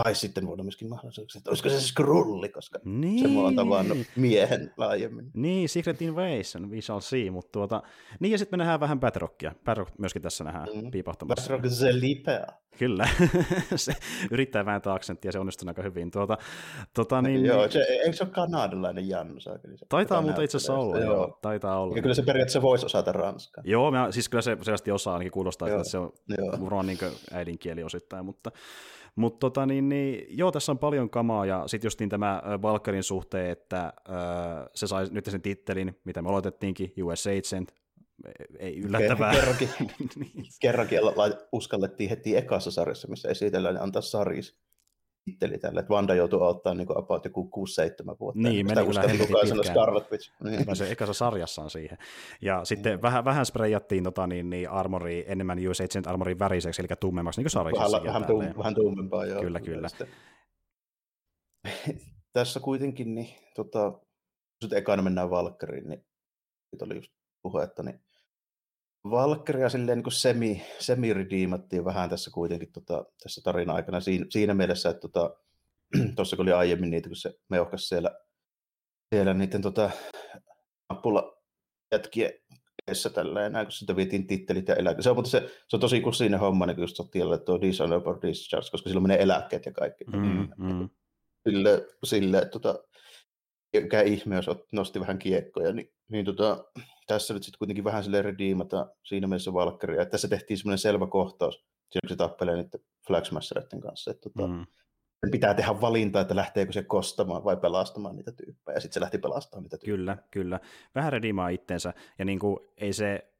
tai 0.02 0.14
sitten 0.14 0.46
voida 0.46 0.62
myöskin 0.62 0.88
mahdollisuuksia, 0.88 1.38
että 1.38 1.50
olisiko 1.50 1.68
se 1.68 1.80
skrulli, 1.80 2.48
koska 2.48 2.78
niin. 2.84 3.32
se 3.32 3.38
on 3.38 3.56
tavannut 3.56 3.98
miehen 4.16 4.72
laajemmin. 4.76 5.30
Niin, 5.34 5.68
Secret 5.68 6.02
Invasion, 6.02 6.70
we 6.70 6.80
shall 6.80 7.00
see, 7.00 7.30
mutta 7.30 7.52
tuota, 7.52 7.82
niin 8.20 8.32
ja 8.32 8.38
sitten 8.38 8.58
me 8.58 8.62
nähdään 8.62 8.80
vähän 8.80 9.00
Badrockia, 9.00 9.52
Badrock 9.64 9.98
myöskin 9.98 10.22
tässä 10.22 10.44
nähdään 10.44 10.68
mm. 10.74 10.90
piipahtamassa. 10.90 11.52
Badrock 11.52 11.74
se 11.74 12.00
lipeä. 12.00 12.46
Kyllä, 12.78 13.08
se 13.76 13.92
yrittää 14.30 14.66
vääntää 14.66 14.94
aksenttia, 14.94 15.32
se 15.32 15.38
onnistuu 15.38 15.68
aika 15.68 15.82
hyvin. 15.82 16.10
Tuota, 16.10 16.38
tuota, 16.94 17.22
niin, 17.22 17.44
joo, 17.44 17.60
niin- 17.60 17.72
se, 17.72 17.80
eikö 17.80 18.16
se 18.16 18.24
ole 18.24 18.30
kanadalainen 18.30 19.08
Jannu? 19.08 19.38
Taitaa 19.88 20.22
muuta 20.22 20.42
itse 20.42 20.56
asiassa 20.56 20.74
olla, 20.74 20.98
joo. 20.98 21.14
joo. 21.14 21.38
Taitaa 21.42 21.80
olla. 21.80 21.96
Ja 21.96 22.02
kyllä 22.02 22.14
se 22.14 22.22
periaatteessa 22.22 22.62
voisi 22.62 22.86
osata 22.86 23.12
ranskaa. 23.12 23.64
Joo, 23.66 23.90
mä, 23.90 24.12
siis 24.12 24.28
kyllä 24.28 24.42
se 24.42 24.56
selvästi 24.62 24.90
osaa, 24.90 25.14
ainakin 25.14 25.32
kuulostaa, 25.32 25.68
joo. 25.68 25.78
että 25.78 25.90
se 25.90 25.98
on 25.98 26.12
joo. 26.38 26.82
niin 26.82 26.98
äidinkieli 27.32 27.82
osittain, 27.82 28.24
mutta 28.24 28.50
mutta 29.16 29.38
tota, 29.38 29.66
niin, 29.66 29.88
niin, 29.88 30.26
joo, 30.38 30.52
tässä 30.52 30.72
on 30.72 30.78
paljon 30.78 31.10
kamaa, 31.10 31.46
ja 31.46 31.64
sitten 31.66 31.86
justiin 31.86 32.10
tämä 32.10 32.42
Valkarin 32.62 33.02
suhteen, 33.02 33.50
että 33.50 33.84
äh, 33.84 33.94
se 34.74 34.86
sai 34.86 35.06
nyt 35.10 35.24
sen 35.24 35.42
tittelin, 35.42 36.00
mitä 36.04 36.22
me 36.22 36.28
oletettiinkin, 36.28 36.92
US 37.02 37.26
Agent, 37.26 37.72
ei 38.58 38.78
yllättävää. 38.78 39.32
Kerrankin, 39.32 39.68
niin. 40.16 40.46
kerrankin 40.60 40.98
uskallettiin 41.52 42.10
heti 42.10 42.36
ekassa 42.36 42.70
sarjassa, 42.70 43.08
missä 43.08 43.28
esitellään, 43.28 43.74
niin 43.74 43.82
antaa 43.82 44.02
saris 44.02 44.65
titteli 45.26 45.58
tälle, 45.58 45.80
että 45.80 45.90
Vanda 45.90 46.14
joutuu 46.14 46.42
ottaa 46.42 46.74
niin 46.74 46.86
kuin 46.86 46.98
about 46.98 47.24
joku 47.24 47.50
6-7 48.12 48.16
vuotta. 48.20 48.40
Niin, 48.42 48.66
meni 48.66 48.86
kyllä 48.86 49.00
pitkään. 49.00 49.64
Scarlet 49.64 50.10
Witch. 50.10 50.32
Niin. 50.44 50.76
se 50.76 50.90
ekassa 50.90 51.12
sarjassaan 51.12 51.70
siihen. 51.70 51.98
Ja 52.42 52.64
sitten 52.64 52.98
mm. 52.98 53.02
vähän, 53.02 53.24
vähän 53.24 53.46
spreijattiin 53.46 54.04
tota, 54.04 54.26
niin, 54.26 54.50
niin 54.50 54.70
armori, 54.70 55.24
enemmän 55.28 55.68
US 55.68 55.80
Agent 55.80 56.06
armorin 56.06 56.38
väriseksi, 56.38 56.82
eli 56.82 56.88
tummemmaksi, 57.00 57.40
niin 57.40 57.44
kuin 57.44 57.50
sarjassa. 57.50 57.92
Vähän, 57.92 58.06
vähän, 58.06 58.26
tuum, 58.26 58.44
vähän 58.58 58.74
tummempaa, 58.74 59.26
joo. 59.26 59.40
Kyllä, 59.40 59.60
kyllä. 59.60 59.88
Tässä 62.32 62.60
kuitenkin, 62.60 63.14
niin, 63.14 63.28
tota, 63.54 63.92
kun 64.60 64.78
ekana 64.78 65.02
mennään 65.02 65.30
Valkkariin, 65.30 65.88
niin 65.88 66.06
nyt 66.72 66.82
oli 66.82 66.94
just 66.94 67.12
puhetta, 67.42 67.82
niin 67.82 68.00
Valkkeria 69.10 69.68
silleen 69.68 69.98
niin 69.98 70.12
semi, 70.12 70.62
semi 70.78 71.14
vähän 71.84 72.10
tässä 72.10 72.30
kuitenkin 72.30 72.72
tota, 72.72 73.04
tässä 73.22 73.40
tarina 73.44 73.72
aikana 73.72 74.00
siinä, 74.00 74.26
siinä 74.28 74.54
mielessä, 74.54 74.90
että 74.90 75.00
tota, 75.00 75.36
tuossa 76.16 76.36
kun 76.36 76.42
oli 76.42 76.52
aiemmin 76.52 76.90
niitä, 76.90 77.08
kun 77.08 77.16
se 77.16 77.34
meuhkas 77.48 77.88
siellä, 77.88 78.10
siellä 79.14 79.34
niiden 79.34 79.62
tota, 79.62 79.90
nappulla 80.88 81.42
jätkien 81.92 82.32
edessä 82.86 83.10
tällä 83.10 83.46
enää, 83.46 83.64
kun 83.64 83.72
sitä 83.72 83.96
vietiin 83.96 84.26
tittelit 84.26 84.68
ja 84.68 84.74
eläkkeet. 84.74 85.02
Se 85.02 85.10
on, 85.10 85.16
mutta 85.16 85.30
se, 85.30 85.40
se 85.68 85.76
on 85.76 85.80
tosi 85.80 86.00
kusinen 86.00 86.40
homma, 86.40 86.66
niin 86.66 86.80
just 86.80 87.00
tiellä 87.10 87.38
tuo 87.38 87.60
dishonorable 87.60 88.18
discharge, 88.22 88.70
koska 88.70 88.88
silloin 88.88 89.02
menee 89.02 89.22
eläkkeet 89.22 89.66
ja 89.66 89.72
kaikki. 89.72 90.04
Mm, 90.04 90.48
mm. 90.56 90.88
Sille, 91.48 91.86
sille 92.04 92.48
tota, 92.52 92.84
mikä 93.82 94.02
ihme, 94.02 94.36
jos 94.36 94.46
nosti 94.72 95.00
vähän 95.00 95.18
kiekkoja, 95.18 95.72
niin, 95.72 95.92
niin 96.08 96.24
tota, 96.24 96.64
tässä 97.06 97.34
nyt 97.34 97.42
sitten 97.42 97.58
kuitenkin 97.58 97.84
vähän 97.84 98.04
sille 98.04 98.22
redeemata 98.22 98.86
siinä 99.02 99.26
mielessä 99.26 99.52
Valkkaria. 99.52 100.02
Että 100.02 100.10
tässä 100.10 100.28
tehtiin 100.28 100.58
semmoinen 100.58 100.78
selvä 100.78 101.06
kohtaus, 101.06 101.54
siinä 101.54 102.00
kun 102.02 102.08
se 102.08 102.16
tappelee 102.16 102.54
niiden 102.56 102.80
Flagsmassereiden 103.06 103.80
kanssa. 103.80 104.10
Että 104.10 104.30
tota, 104.30 104.48
mm. 104.48 104.66
pitää 105.30 105.54
tehdä 105.54 105.80
valinta, 105.80 106.20
että 106.20 106.36
lähteekö 106.36 106.72
se 106.72 106.82
kostamaan 106.82 107.44
vai 107.44 107.56
pelastamaan 107.56 108.16
niitä 108.16 108.32
tyyppejä. 108.32 108.76
Ja 108.76 108.80
sitten 108.80 108.94
se 108.94 109.00
lähti 109.00 109.18
pelastamaan 109.18 109.62
niitä 109.62 109.78
tyyppejä. 109.78 109.96
Kyllä, 109.96 110.16
kyllä. 110.30 110.60
Vähän 110.94 111.12
redeemaa 111.12 111.48
itteensä. 111.48 111.94
Ja 112.18 112.24
niin 112.24 112.38
kuin, 112.38 112.58
ei 112.76 112.92
se 112.92 113.32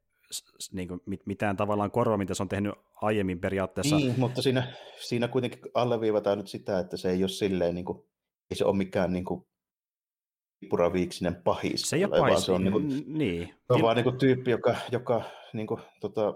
niin 0.71 0.87
kuin 0.87 1.01
mitään 1.25 1.57
tavallaan 1.57 1.91
korva, 1.91 2.17
mitä 2.17 2.33
se 2.33 2.43
on 2.43 2.49
tehnyt 2.49 2.73
aiemmin 3.01 3.39
periaatteessa. 3.39 3.95
Niin, 3.95 4.13
mutta 4.17 4.41
siinä, 4.41 4.73
siinä 4.99 5.27
kuitenkin 5.27 5.59
alleviivataan 5.73 6.37
nyt 6.37 6.47
sitä, 6.47 6.79
että 6.79 6.97
se 6.97 7.09
ei 7.09 7.23
ole 7.23 7.29
silleen, 7.29 7.75
niin 7.75 7.85
kuin, 7.85 7.97
ei 8.51 8.57
se 8.57 8.65
ole 8.65 8.77
mikään 8.77 9.13
niin 9.13 9.25
kuin, 9.25 9.45
puraviiksinen 10.69 11.35
pahis. 11.35 11.81
Se 11.81 11.95
ei 11.95 12.05
ole 12.05 12.19
pahis, 12.19 12.45
se 12.45 12.51
on, 12.51 12.63
niin 12.63 12.71
kuin, 12.71 13.03
niin. 13.07 13.47
Se 13.47 13.73
on 13.73 13.81
vaan 13.81 13.95
niin 13.95 14.03
kuin 14.03 14.17
tyyppi, 14.17 14.51
joka, 14.51 14.75
joka 14.91 15.21
niin 15.53 15.67
kuin, 15.67 15.81
tota, 16.01 16.33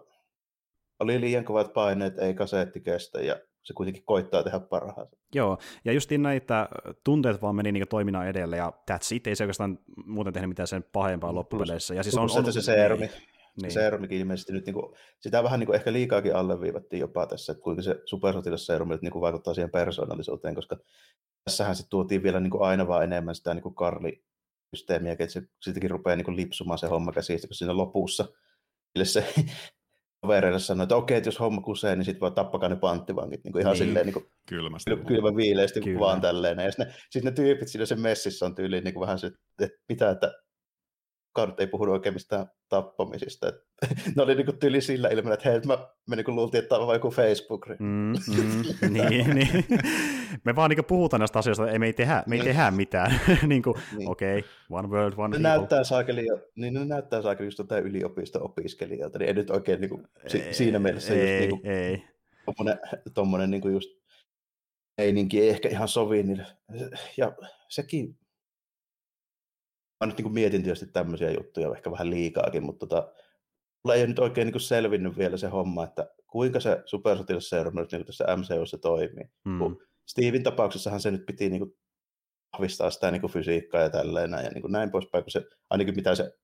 oli 0.99 1.21
liian 1.21 1.45
kovat 1.45 1.73
paineet, 1.73 2.19
ei 2.19 2.33
kasetti 2.33 2.81
kestä 2.81 3.21
ja 3.21 3.35
se 3.63 3.73
kuitenkin 3.73 4.03
koittaa 4.05 4.43
tehdä 4.43 4.59
parhaansa. 4.59 5.17
Joo, 5.35 5.57
ja 5.85 5.93
justiin 5.93 6.23
näitä 6.23 6.69
tunteet 7.03 7.41
vaan 7.41 7.55
meni 7.55 7.71
niin 7.71 7.87
toiminnan 7.87 8.27
edelle, 8.27 8.57
ja 8.57 8.73
that's 8.91 9.15
it, 9.15 9.27
ei 9.27 9.35
se 9.35 9.43
oikeastaan 9.43 9.79
muuten 10.05 10.33
tehnyt 10.33 10.49
mitään 10.49 10.67
sen 10.67 10.85
pahempaa 10.91 11.35
loppupeleissä. 11.35 11.93
Ja 11.93 12.03
siis 12.03 12.17
on, 12.17 12.29
on, 12.37 12.53
se 12.53 12.61
sermi, 12.61 12.99
niin. 13.05 13.11
Sermikin 13.67 14.17
ilmeisesti 14.17 14.53
nyt, 14.53 14.65
niin 14.65 14.73
kuin, 14.73 14.95
sitä 15.19 15.43
vähän 15.43 15.59
niin 15.59 15.65
kuin 15.65 15.75
ehkä 15.75 15.93
liikaakin 15.93 16.35
alleviivattiin 16.35 16.99
jopa 16.99 17.27
tässä, 17.27 17.51
että 17.51 17.63
kuinka 17.63 17.81
se 17.81 17.95
supersotilassermi 18.05 18.97
niin 19.01 19.11
kuin 19.11 19.21
vaikuttaa 19.21 19.53
siihen 19.53 19.71
persoonallisuuteen, 19.71 20.55
koska 20.55 20.77
tässähän 21.43 21.75
se 21.75 21.89
tuotiin 21.89 22.23
vielä 22.23 22.39
niin 22.39 22.51
kuin 22.51 22.63
aina 22.63 22.87
vaan 22.87 23.03
enemmän 23.03 23.35
sitä 23.35 23.53
niin 23.53 23.63
kuin 23.63 23.75
Karli-systeemiä, 23.75 25.11
että 25.11 25.27
se 25.27 25.41
sittenkin 25.61 25.91
rupeaa 25.91 26.15
niin 26.15 26.25
kuin 26.25 26.37
lipsumaan 26.37 26.79
se 26.79 26.87
homma 26.87 27.11
käsistä, 27.11 27.47
kun 27.47 27.55
siinä 27.55 27.77
lopussa 27.77 28.25
se 29.03 29.33
kavereille 30.21 30.59
sanoi, 30.59 30.83
että 30.83 30.95
okei, 30.95 31.17
että 31.17 31.27
jos 31.27 31.39
homma 31.39 31.61
kusee, 31.61 31.95
niin 31.95 32.05
sitten 32.05 32.21
voi 32.21 32.31
tappakaa 32.31 32.69
ne 32.69 32.75
panttivangit 32.75 33.43
niin 33.43 33.51
kuin 33.51 33.61
ihan 33.61 33.73
niin. 33.73 33.85
silleen 33.85 34.05
niin 34.05 34.13
kuin 34.13 34.25
Kylmästi. 34.47 34.91
kylmän 35.07 35.35
viileästi 35.35 35.81
Kyllä. 35.81 35.99
vaan 35.99 36.21
tälleen. 36.21 36.59
Ja 36.59 36.71
sitten 36.71 36.87
ne, 36.87 36.93
sit 37.09 37.23
ne 37.23 37.31
tyypit 37.31 37.67
siinä 37.67 37.85
sen 37.85 38.01
messissä 38.01 38.45
on 38.45 38.55
tyyliin 38.55 38.83
niin 38.83 38.93
kuin 38.93 39.01
vähän 39.01 39.19
se, 39.19 39.27
että 39.27 39.77
mitä, 39.89 40.09
että 40.09 40.33
Kart 41.33 41.59
ei 41.59 41.67
puhunut 41.67 41.93
oikein 41.93 42.15
mistään 42.15 42.45
tappamisista. 42.69 43.47
Et, 43.47 43.55
ne 44.15 44.23
oli 44.23 44.35
niinku 44.35 44.53
tyli 44.53 44.81
sillä 44.81 45.09
ilmenä, 45.09 45.33
että 45.33 45.49
hei, 45.49 45.59
mä, 45.65 45.87
me 46.09 46.15
niinku 46.15 46.35
luultiin, 46.35 46.59
että 46.59 46.69
tämä 46.69 46.85
on 46.85 46.95
joku 46.95 47.09
Facebook. 47.09 47.65
Mm, 47.79 48.13
mm, 48.37 48.91
niin, 48.93 49.29
niin. 49.35 49.65
Me 50.45 50.55
vaan 50.55 50.69
niinku 50.69 50.83
puhutaan 50.83 51.19
näistä 51.19 51.39
asioista, 51.39 51.71
ei 51.71 51.79
me 51.79 51.85
ei 51.85 51.93
tehdä, 51.93 52.23
me 52.27 52.35
ei 52.35 52.43
tehdä 52.43 52.71
mitään. 52.71 53.19
niinku, 53.47 53.77
niin. 53.97 54.09
okei, 54.09 54.39
okay, 54.39 54.49
one 54.69 54.87
world, 54.87 55.13
one 55.17 55.37
ne 55.37 55.43
näyttää 55.43 55.83
saakeli, 55.83 56.27
niin 56.55 56.73
ne 56.73 56.85
näyttää 56.85 57.21
saakeli 57.21 57.47
just 57.47 57.59
jotain 57.59 57.83
yliopisto-opiskelijalta, 57.83 59.19
niin 59.19 59.27
ei 59.27 59.33
nyt 59.33 59.49
oikein 59.49 59.81
niinku, 59.81 60.01
si, 60.27 60.43
siinä 60.51 60.79
mielessä 60.79 61.13
ei, 61.13 61.19
just 61.19 61.39
niinku, 61.39 61.67
ei. 61.67 62.03
tommonen, 62.45 62.79
tommonen 63.13 63.51
niinku 63.51 63.67
just 63.67 63.89
meininki 64.97 65.41
ei 65.41 65.49
ehkä 65.49 65.69
ihan 65.69 65.87
sovi, 65.87 66.23
niin, 66.23 66.45
ja 67.17 67.31
sekin 67.69 68.17
mä 70.01 70.07
nyt 70.07 70.17
niin 70.17 70.33
mietin 70.33 70.63
tietysti 70.63 70.87
tämmöisiä 70.87 71.31
juttuja 71.31 71.71
ehkä 71.75 71.91
vähän 71.91 72.09
liikaakin, 72.09 72.63
mutta 72.63 72.87
tota, 72.87 73.11
mulla 73.83 73.95
ei 73.95 74.01
ole 74.01 74.07
nyt 74.07 74.19
oikein 74.19 74.47
niin 74.47 74.61
selvinnyt 74.61 75.17
vielä 75.17 75.37
se 75.37 75.47
homma, 75.47 75.83
että 75.83 76.09
kuinka 76.27 76.59
se 76.59 76.81
supersotilasseura 76.85 77.71
nyt 77.71 77.91
niin 77.91 78.05
tässä 78.05 78.25
MCUssa 78.37 78.77
toimii. 78.77 79.25
Mm. 79.45 79.75
Steven 80.07 80.43
tapauksessahan 80.43 81.01
se 81.01 81.11
nyt 81.11 81.25
piti 81.25 81.49
niin 81.49 81.59
kuin, 81.59 81.77
vahvistaa 82.53 82.89
sitä 82.89 83.11
niin 83.11 83.21
kuin 83.21 83.33
fysiikkaa 83.33 83.81
ja 83.81 83.89
tälleen 83.89 84.31
ja 84.31 84.49
niin 84.49 84.61
kuin 84.61 84.71
näin 84.71 84.91
poispäin, 84.91 85.23
kun 85.23 85.31
se, 85.31 85.45
ainakin 85.69 85.95
mitä 85.95 86.15
se 86.15 86.37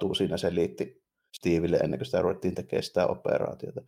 tuu 0.00 0.14
siinä 0.14 0.36
se 0.36 0.54
liitti 0.54 1.04
Steville 1.36 1.76
ennen 1.76 1.98
kuin 1.98 2.06
sitä 2.06 2.22
ruvettiin 2.22 2.54
tekemään 2.54 2.82
sitä 2.82 3.06
operaatiota 3.06 3.80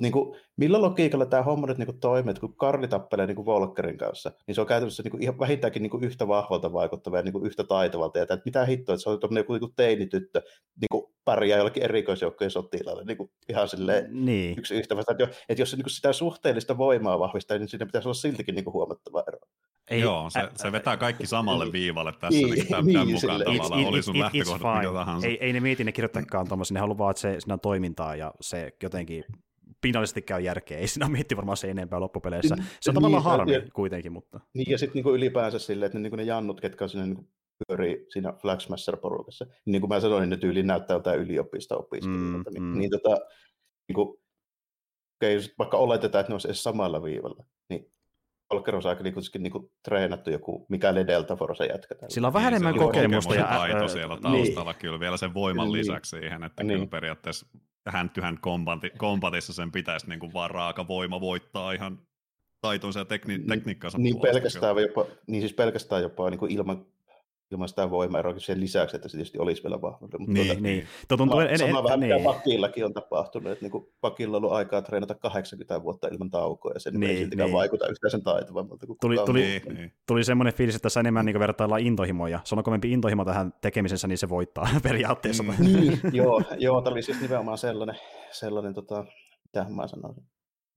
niin 0.00 0.12
kuin, 0.12 0.40
millä 0.56 0.80
logiikalla 0.80 1.26
tämä 1.26 1.42
homma 1.42 1.66
nyt 1.66 1.78
niin 1.78 1.86
kuin 1.86 2.00
toimii, 2.00 2.30
että 2.30 2.40
kun 2.40 2.56
Karli 2.56 2.88
tappelee 2.88 3.26
niin 3.26 3.36
kuin 3.36 3.46
Volkerin 3.46 3.98
kanssa, 3.98 4.32
niin 4.46 4.54
se 4.54 4.60
on 4.60 4.66
käytännössä 4.66 5.02
niin 5.02 5.10
kuin 5.10 5.22
ihan 5.22 5.38
vähintäänkin 5.38 5.82
niin 5.82 5.90
kuin 5.90 6.04
yhtä 6.04 6.28
vahvalta 6.28 6.72
vaikuttava 6.72 7.16
ja 7.16 7.22
niin 7.22 7.32
kuin 7.32 7.46
yhtä 7.46 7.64
taitavalta. 7.64 8.18
Ja 8.18 8.22
että 8.22 8.38
mitä 8.44 8.64
hittoa, 8.64 8.94
että 8.94 9.02
se 9.02 9.10
on 9.10 9.18
joku 9.36 9.52
niin 9.52 9.60
kuin 9.60 9.72
teinityttö 9.76 10.42
niin 10.80 10.88
kuin 10.90 11.04
pärjää 11.24 11.58
jollakin 11.58 11.82
erikoisjoukkojen 11.82 12.50
sotilaalle 12.50 13.04
niin 13.04 13.16
kuin 13.16 13.30
ihan 13.48 13.68
silleen 13.68 14.24
niin. 14.24 14.58
yksi 14.58 14.74
yhtä 14.74 14.96
vasta. 14.96 15.12
Että, 15.12 15.28
että 15.48 15.62
jos 15.62 15.70
se 15.70 15.76
niin 15.76 15.84
kuin 15.84 15.92
sitä 15.92 16.12
suhteellista 16.12 16.78
voimaa 16.78 17.18
vahvistaa, 17.18 17.58
niin 17.58 17.68
siinä 17.68 17.86
pitäisi 17.86 18.08
olla 18.08 18.14
siltikin 18.14 18.54
niin 18.54 18.64
kuin 18.64 18.74
huomattava 18.74 19.24
ero. 19.28 19.38
Ei, 19.90 20.00
Joo, 20.00 20.30
se, 20.30 20.48
se 20.54 20.72
vetää 20.72 20.96
kaikki 20.96 21.26
samalle 21.26 21.72
viivalle 21.72 22.12
tässä 22.12 22.40
niin, 22.40 22.50
niin 22.50 22.66
tämän, 22.68 22.84
niin, 22.84 22.98
mukaan 22.98 23.20
sille, 23.20 23.44
tavallaan, 23.44 23.80
it, 23.80 23.86
oli 23.88 24.02
sun 24.02 24.18
lähtökohdat 24.18 24.78
mikä 24.78 24.92
tahansa. 24.92 25.26
Ei, 25.26 25.38
ei 25.40 25.52
ne 25.52 25.60
mieti 25.60 25.84
ne 25.84 25.92
kirjoittakaan 25.92 26.48
tuommoisen, 26.48 26.74
ne 26.74 26.80
haluaa 26.80 27.10
että 27.10 27.20
se, 27.20 27.40
siinä 27.40 27.54
on 27.54 27.60
toimintaa 27.60 28.16
ja 28.16 28.32
se 28.40 28.72
jotenkin 28.82 29.24
pinnallisesti 29.84 30.22
käy 30.22 30.40
järkeä, 30.40 30.78
ei 30.78 30.86
siinä 30.86 31.08
miettiä 31.08 31.36
varmaan 31.36 31.56
se 31.56 31.70
enempää 31.70 32.00
loppupeleissä. 32.00 32.56
Se 32.80 32.90
on 32.90 32.94
tavallaan 32.94 33.22
niin, 33.22 33.30
harmi 33.30 33.52
ja, 33.52 33.62
kuitenkin, 33.72 34.12
mutta... 34.12 34.40
Niin, 34.54 34.70
ja 34.70 34.78
sitten 34.78 34.94
niinku 34.94 35.14
ylipäänsä 35.14 35.58
silleen, 35.58 35.86
että 35.86 35.98
ne, 35.98 36.02
niinku 36.02 36.16
ne 36.16 36.22
jannut, 36.22 36.60
ketkä 36.60 36.84
on 36.84 36.88
siinä 36.88 37.06
niinku 37.06 37.28
pyörii 37.68 38.06
siinä 38.08 38.32
Flagsmasher-porukassa, 38.32 39.44
niin, 39.44 39.62
niin 39.66 39.80
kuin 39.80 39.88
mä 39.88 40.00
sanoin, 40.00 40.20
niin 40.20 40.30
ne 40.30 40.36
tyyliin 40.36 40.66
näyttää 40.66 40.94
jotain 40.94 41.20
yliopisto-opiskelijoilta. 41.20 42.50
Mm, 42.50 42.54
niin, 42.54 42.62
mm. 42.62 42.78
niin 42.78 42.90
tota, 42.90 43.16
niin 43.88 43.94
kuin, 43.94 44.08
okay, 45.16 45.40
vaikka 45.58 45.76
oletetaan, 45.76 46.20
että 46.20 46.30
ne 46.30 46.34
olisi 46.34 46.48
edes 46.48 46.62
samalla 46.62 47.02
viivalla, 47.02 47.44
niin 47.68 47.92
Volker 48.52 48.76
on 48.76 48.82
aika 48.84 49.02
niin 49.02 49.14
kuitenkin 49.14 49.42
niin 49.42 49.52
kuin 49.52 49.70
treenattu 49.82 50.30
joku 50.30 50.66
Mikael 50.68 51.06
Delta 51.06 51.36
Forza 51.36 51.64
jätkä. 51.64 51.94
Sillä 52.08 52.26
on 52.26 52.34
vähän 52.34 52.52
niin, 52.52 52.62
enemmän 52.62 52.86
kokemusta. 52.86 53.34
Ja 53.34 53.46
taito 53.46 53.88
siellä 53.88 54.16
taustalla 54.16 54.70
niin. 54.70 54.80
kyllä 54.80 55.00
vielä 55.00 55.16
sen 55.16 55.34
voiman 55.34 55.66
niin. 55.66 55.72
lisäksi 55.72 56.20
siihen, 56.20 56.44
että 56.44 56.62
niin. 56.62 56.76
kyllä 56.76 56.90
periaatteessa 56.90 57.46
hand 57.86 58.10
to 58.10 58.22
hand 58.22 58.38
kombatissa 58.98 59.52
sen 59.52 59.72
pitäisi 59.72 60.08
niin 60.08 60.20
kuin 60.20 60.32
vaan 60.32 60.50
raaka 60.50 60.88
voima 60.88 61.20
voittaa 61.20 61.72
ihan 61.72 61.98
taitonsa 62.60 63.00
ja 63.00 63.04
tekni- 63.04 63.48
tekniikkaansa 63.48 63.98
niin, 63.98 64.20
pelkästään 64.20 64.76
jopa, 64.76 65.06
niin 65.26 65.42
siis 65.42 65.52
pelkästään 65.52 66.02
jopa 66.02 66.30
niin 66.30 66.38
kuin 66.38 66.50
ilman 66.50 66.86
ilman 67.50 67.68
sitä 67.68 67.90
voimaeroa 67.90 68.38
sen 68.38 68.60
lisäksi, 68.60 68.96
että 68.96 69.08
se 69.08 69.16
tietysti 69.16 69.38
olisi 69.38 69.62
vielä 69.62 69.80
vahvempi. 69.80 70.18
Mutta 70.18 70.32
niin, 70.32 70.46
tuota, 70.46 70.60
niin. 70.60 70.86
Tuo 71.08 71.16
tuntuu, 71.16 71.40
en, 71.40 71.50
en, 71.50 71.58
sama 71.58 71.78
en, 71.78 71.84
vähän 71.84 72.00
niin. 72.00 72.14
mitä 72.16 72.24
pakillakin 72.24 72.84
on 72.84 72.94
tapahtunut, 72.94 73.52
että 73.52 73.64
niin 73.64 73.86
pakilla 74.00 74.36
on 74.36 74.44
ollut 74.44 74.56
aikaa 74.56 74.82
treenata 74.82 75.14
80 75.14 75.82
vuotta 75.82 76.08
ilman 76.08 76.30
taukoa, 76.30 76.72
ja 76.74 76.80
se 76.80 76.90
niin, 76.90 77.10
ei 77.10 77.16
siltikään 77.16 77.46
niin. 77.46 77.56
vaikuta 77.56 77.88
yhtään 77.88 78.10
sen 78.10 78.22
taitavammalta 78.22 78.86
kuin 78.86 78.98
tuli, 79.00 79.16
tuli, 79.26 79.40
niin, 79.40 79.62
niin. 79.74 79.92
tuli 80.06 80.24
semmoinen 80.24 80.54
fiilis, 80.54 80.74
että 80.74 80.82
tässä 80.82 81.00
enemmän 81.00 81.26
niin 81.26 81.38
vertaillaan 81.38 81.80
intohimoja. 81.80 82.40
Se 82.44 82.54
on 82.54 82.64
kovempi 82.64 82.92
intohimo 82.92 83.24
tähän 83.24 83.52
tekemisessä, 83.60 84.08
niin 84.08 84.18
se 84.18 84.28
voittaa 84.28 84.68
periaatteessa. 84.82 85.42
Mm. 85.42 85.54
niin, 85.58 86.00
joo, 86.12 86.42
joo, 86.58 86.82
tämä 86.82 86.92
oli 86.92 87.02
siis 87.02 87.20
nimenomaan 87.20 87.58
sellainen, 87.58 87.96
sellainen 88.30 88.74
tota, 88.74 89.04
mitä 89.44 89.66
mä 89.70 89.86
sanoisin, 89.88 90.24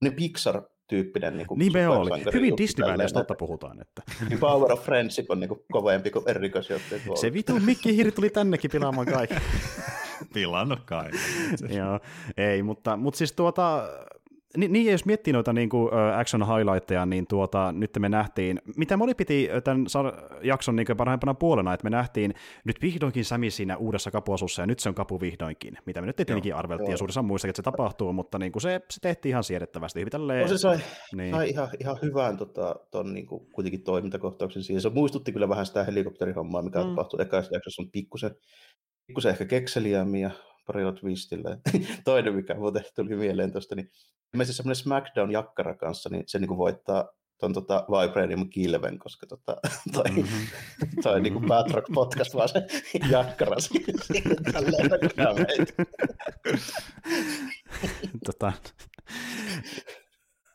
niin 0.02 0.14
Pixar 0.14 0.62
tyyppinen 0.88 1.36
niin 1.36 1.46
kuin 1.46 1.58
niin 1.58 1.72
me 1.72 1.88
oli. 1.88 2.10
Hyvin 2.32 2.56
disney 2.56 3.02
jos 3.02 3.12
totta 3.12 3.34
puhutaan. 3.34 3.80
Että. 3.80 4.02
Niin 4.28 4.38
Power 4.38 4.72
of 4.72 4.84
Friendship 4.84 5.30
on 5.30 5.40
niin 5.40 5.48
kuin 5.48 5.60
kovempi 5.72 6.10
kuin 6.10 6.24
erikoisjohtaja. 6.28 7.00
Se 7.14 7.32
vitu 7.32 7.60
Mikki 7.60 7.96
Hiiri 7.96 8.12
tuli 8.12 8.30
tännekin 8.30 8.70
pilaamaan 8.70 9.06
kaikki. 9.06 9.36
Pilannut 10.34 10.80
kaikki. 10.84 11.18
Joo, 11.68 12.00
ei, 12.36 12.62
mutta, 12.62 12.96
mutta 12.96 13.18
siis 13.18 13.32
tuota, 13.32 13.88
niin, 14.56 14.72
niin, 14.72 14.92
jos 14.92 15.04
miettii 15.04 15.32
noita 15.32 15.52
niin 15.52 15.68
kuin, 15.68 15.90
action 16.16 16.46
highlightteja, 16.46 17.06
niin 17.06 17.26
tuota, 17.26 17.72
nyt 17.72 17.90
me 17.98 18.08
nähtiin, 18.08 18.60
mitä 18.76 18.96
moni 18.96 19.14
piti 19.14 19.48
tämän 19.64 19.86
jakson 20.42 20.76
niin 20.76 20.86
parhaimpana 20.96 21.34
puolena, 21.34 21.74
että 21.74 21.84
me 21.84 21.90
nähtiin 21.90 22.34
nyt 22.64 22.82
vihdoinkin 22.82 23.24
Sami 23.24 23.50
siinä 23.50 23.76
uudessa 23.76 24.10
kapuasussa, 24.10 24.62
ja 24.62 24.66
nyt 24.66 24.78
se 24.78 24.88
on 24.88 24.94
kapu 24.94 25.20
vihdoinkin, 25.20 25.78
mitä 25.86 26.00
me 26.00 26.06
nyt 26.06 26.16
tietenkin 26.16 26.50
joo, 26.50 26.58
arveltiin, 26.58 26.86
joo. 26.86 26.92
ja 26.92 26.96
suurissa 26.96 27.22
muissa, 27.22 27.48
että 27.48 27.56
se 27.56 27.62
tapahtuu, 27.62 28.12
mutta 28.12 28.38
niin 28.38 28.52
kuin 28.52 28.62
se, 28.62 28.80
se 28.90 29.00
tehtiin 29.00 29.30
ihan 29.30 29.44
siedettävästi. 29.44 30.00
Hyvin 30.00 30.10
tälleen, 30.10 30.42
no 30.42 30.48
se 30.48 30.58
sai, 30.58 30.78
niin. 31.16 31.34
sai 31.34 31.50
ihan, 31.50 31.68
ihan 31.80 31.98
hyvän 32.02 32.36
tota, 32.36 32.76
ton, 32.90 33.14
niin 33.14 33.26
kuin, 33.26 33.46
kuitenkin 33.52 33.84
toimintakohtauksen 33.84 34.62
siihen. 34.62 34.82
Se 34.82 34.90
muistutti 34.90 35.32
kyllä 35.32 35.48
vähän 35.48 35.66
sitä 35.66 35.84
helikopterihommaa, 35.84 36.62
mikä 36.62 36.78
mm. 36.78 36.88
tapahtui 36.88 37.22
ekassa 37.22 37.54
jaksossa, 37.54 37.82
on 37.82 37.90
pikkusen, 37.90 38.30
pikkusen 39.06 39.30
ehkä 39.30 39.44
kekseliämmin 39.44 40.30
parilla 40.66 40.92
twistillä. 40.92 41.58
Toinen, 42.04 42.34
mikä 42.34 42.54
muuten 42.54 42.84
tuli 42.96 43.16
mieleen 43.16 43.52
tuosta, 43.52 43.74
niin 43.74 43.90
ilmeisesti 44.34 44.56
semmoinen 44.56 44.76
SmackDown-jakkara 44.76 45.74
kanssa, 45.74 46.08
niin 46.08 46.24
se 46.26 46.38
niin 46.38 46.48
kuin 46.48 46.58
voittaa 46.58 47.08
tuon 47.40 47.52
tota 47.52 47.86
Vibranium 47.88 48.50
Kilven, 48.50 48.98
koska 48.98 49.26
tota, 49.26 49.56
toi, 49.92 50.10
mm-hmm. 50.10 50.46
toi 51.02 51.20
niin 51.20 51.32
kuin 51.32 51.46
Batrock 51.46 51.86
podcast 51.94 52.34
vaan 52.34 52.48
se 52.48 52.66
jakkara 53.12 53.56
tota, 58.26 58.52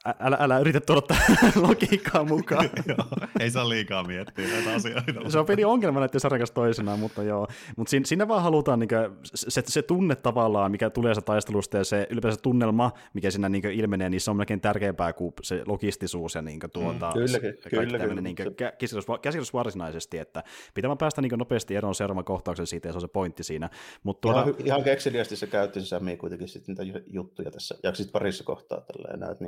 älä, 0.06 0.38
älä 0.40 0.60
yritä 0.60 0.80
tuoda 0.80 1.16
logiikkaa 1.68 2.24
mukaan. 2.24 2.70
joo, 2.88 3.08
ei 3.40 3.52
saa 3.52 3.70
liikaa 3.70 4.04
miettiä 4.04 4.48
näitä 4.48 4.74
asioita. 4.74 5.30
se 5.30 5.40
on 5.40 5.46
pieni 5.46 5.66
ongelma 5.66 6.00
näiden 6.00 6.20
sarjan 6.20 6.48
toisenaan, 6.54 7.00
mutta 7.00 7.24
joo. 7.24 7.48
Mutta 7.78 7.90
siinä, 7.90 8.06
siinä 8.06 8.28
vaan 8.28 8.44
halutaan 8.44 8.80
niin 8.80 8.88
kuin, 8.88 9.18
se, 9.24 9.64
se 9.68 9.82
tunne 9.82 10.16
tavallaan, 10.16 10.72
mikä 10.72 10.90
tulee 10.90 11.16
se 11.16 11.22
taistelusta 11.22 11.78
ja 11.78 11.84
se 11.84 12.08
ylipäänsä 12.10 12.42
tunnelma, 12.42 12.92
mikä 13.14 13.32
siinä 13.32 13.50
niin 13.50 13.66
ilmenee, 13.66 14.10
niin 14.10 14.22
se 14.22 14.32
on 14.32 14.38
melkein 14.38 14.62
tärkeämpää 14.62 15.14
kuin 15.14 15.34
se 15.42 15.64
logistisuus 15.66 16.36
ja 16.36 16.42
niin 16.42 16.60
kuin, 16.60 16.72
tuota, 16.72 17.08
mm, 17.08 17.14
kylläkin, 17.14 17.54
kyllä, 17.70 18.00
kyllä. 18.00 18.22
Niin 18.22 18.36
kuin, 18.36 18.56
käsitys, 18.78 19.06
käsitys 19.22 19.54
varsinaisesti, 19.54 20.18
että 20.18 20.44
pitää 20.74 20.90
vaan 20.90 20.98
päästä 20.98 21.22
niin 21.22 21.32
nopeasti 21.38 21.76
eroon 21.76 21.96
seuraavan 21.96 22.26
kohtauksen 22.26 22.68
siitä 22.68 22.88
ja 22.88 22.92
se 22.92 22.98
on 22.98 23.02
se 23.02 23.08
pointti 23.08 23.44
siinä. 23.44 23.70
Mut, 24.04 24.22
tuota... 24.22 24.42
ihan, 24.42 24.56
ihan 24.66 24.84
kekseliästi 24.84 25.36
se 25.36 25.48
käytti 25.48 25.80
se 25.82 25.86
Sami 25.86 26.18
kuitenkin 26.18 26.48
sit 26.48 26.68
niitä 26.68 26.84
juttuja 27.08 27.52
tässä, 27.52 27.76
ja 27.84 27.94
sitten 27.94 28.12
parissa 28.12 28.44
kohtaa 28.44 28.82
tällä 28.82 29.14
enää, 29.14 29.32
että 29.32 29.44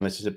niin 0.00 0.10
kuin, 0.10 0.10
se, 0.10 0.30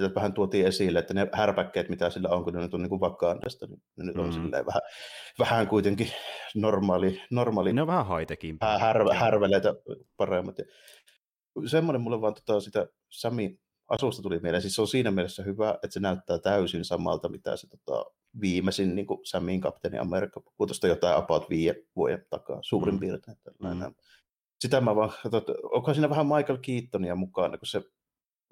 se 0.00 0.14
vähän 0.14 0.32
tuotiin 0.32 0.66
esille, 0.66 0.98
että 0.98 1.14
ne 1.14 1.28
härpäkkeet, 1.32 1.88
mitä 1.88 2.10
sillä 2.10 2.28
on, 2.28 2.44
kun 2.44 2.52
ne 2.52 2.60
nyt 2.60 2.74
on 2.74 2.82
niin 2.82 3.00
Wakandasta, 3.00 3.66
niin 3.66 3.82
ne 3.96 4.04
nyt 4.04 4.16
on 4.16 4.26
mm. 4.26 4.32
silleen 4.32 4.66
vähän, 4.66 4.82
vähän 5.38 5.68
kuitenkin 5.68 6.10
normaali, 6.54 7.22
normaali 7.30 7.72
ne 7.72 7.80
on 7.80 7.86
vähän 7.86 8.06
haitekin. 8.06 8.58
Härve, 8.80 9.14
härveleitä 9.14 9.74
paremmat. 10.16 10.58
Ja 10.58 10.64
semmoinen 11.66 12.00
mulle 12.00 12.20
vaan 12.20 12.34
tota, 12.34 12.60
sitä 12.60 12.86
Sami 13.10 13.58
asusta 13.88 14.22
tuli 14.22 14.40
mieleen. 14.40 14.62
Siis 14.62 14.74
se 14.74 14.80
on 14.80 14.88
siinä 14.88 15.10
mielessä 15.10 15.42
hyvä, 15.42 15.70
että 15.70 15.94
se 15.94 16.00
näyttää 16.00 16.38
täysin 16.38 16.84
samalta, 16.84 17.28
mitä 17.28 17.56
se 17.56 17.68
tota, 17.68 18.04
viimeisin 18.40 18.94
niin 18.94 19.06
Samin 19.24 19.60
kapteeni 19.60 19.98
Amerikka, 19.98 20.40
kun 20.40 20.68
tuosta 20.68 20.88
jotain 20.88 21.16
about 21.16 21.50
viiden 21.50 21.76
vuoden 21.96 22.26
takaa, 22.30 22.58
suurin 22.62 22.94
mm. 22.94 23.00
piirtein. 23.00 23.36
Mm. 23.62 23.94
Sitä 24.60 24.80
mä 24.80 24.96
vaan, 24.96 25.12
että 25.24 25.52
onko 25.72 25.94
siinä 25.94 26.10
vähän 26.10 26.26
Michael 26.26 26.58
Keatonia 26.62 27.14
mukana, 27.14 27.58
kun 27.58 27.66
se 27.66 27.82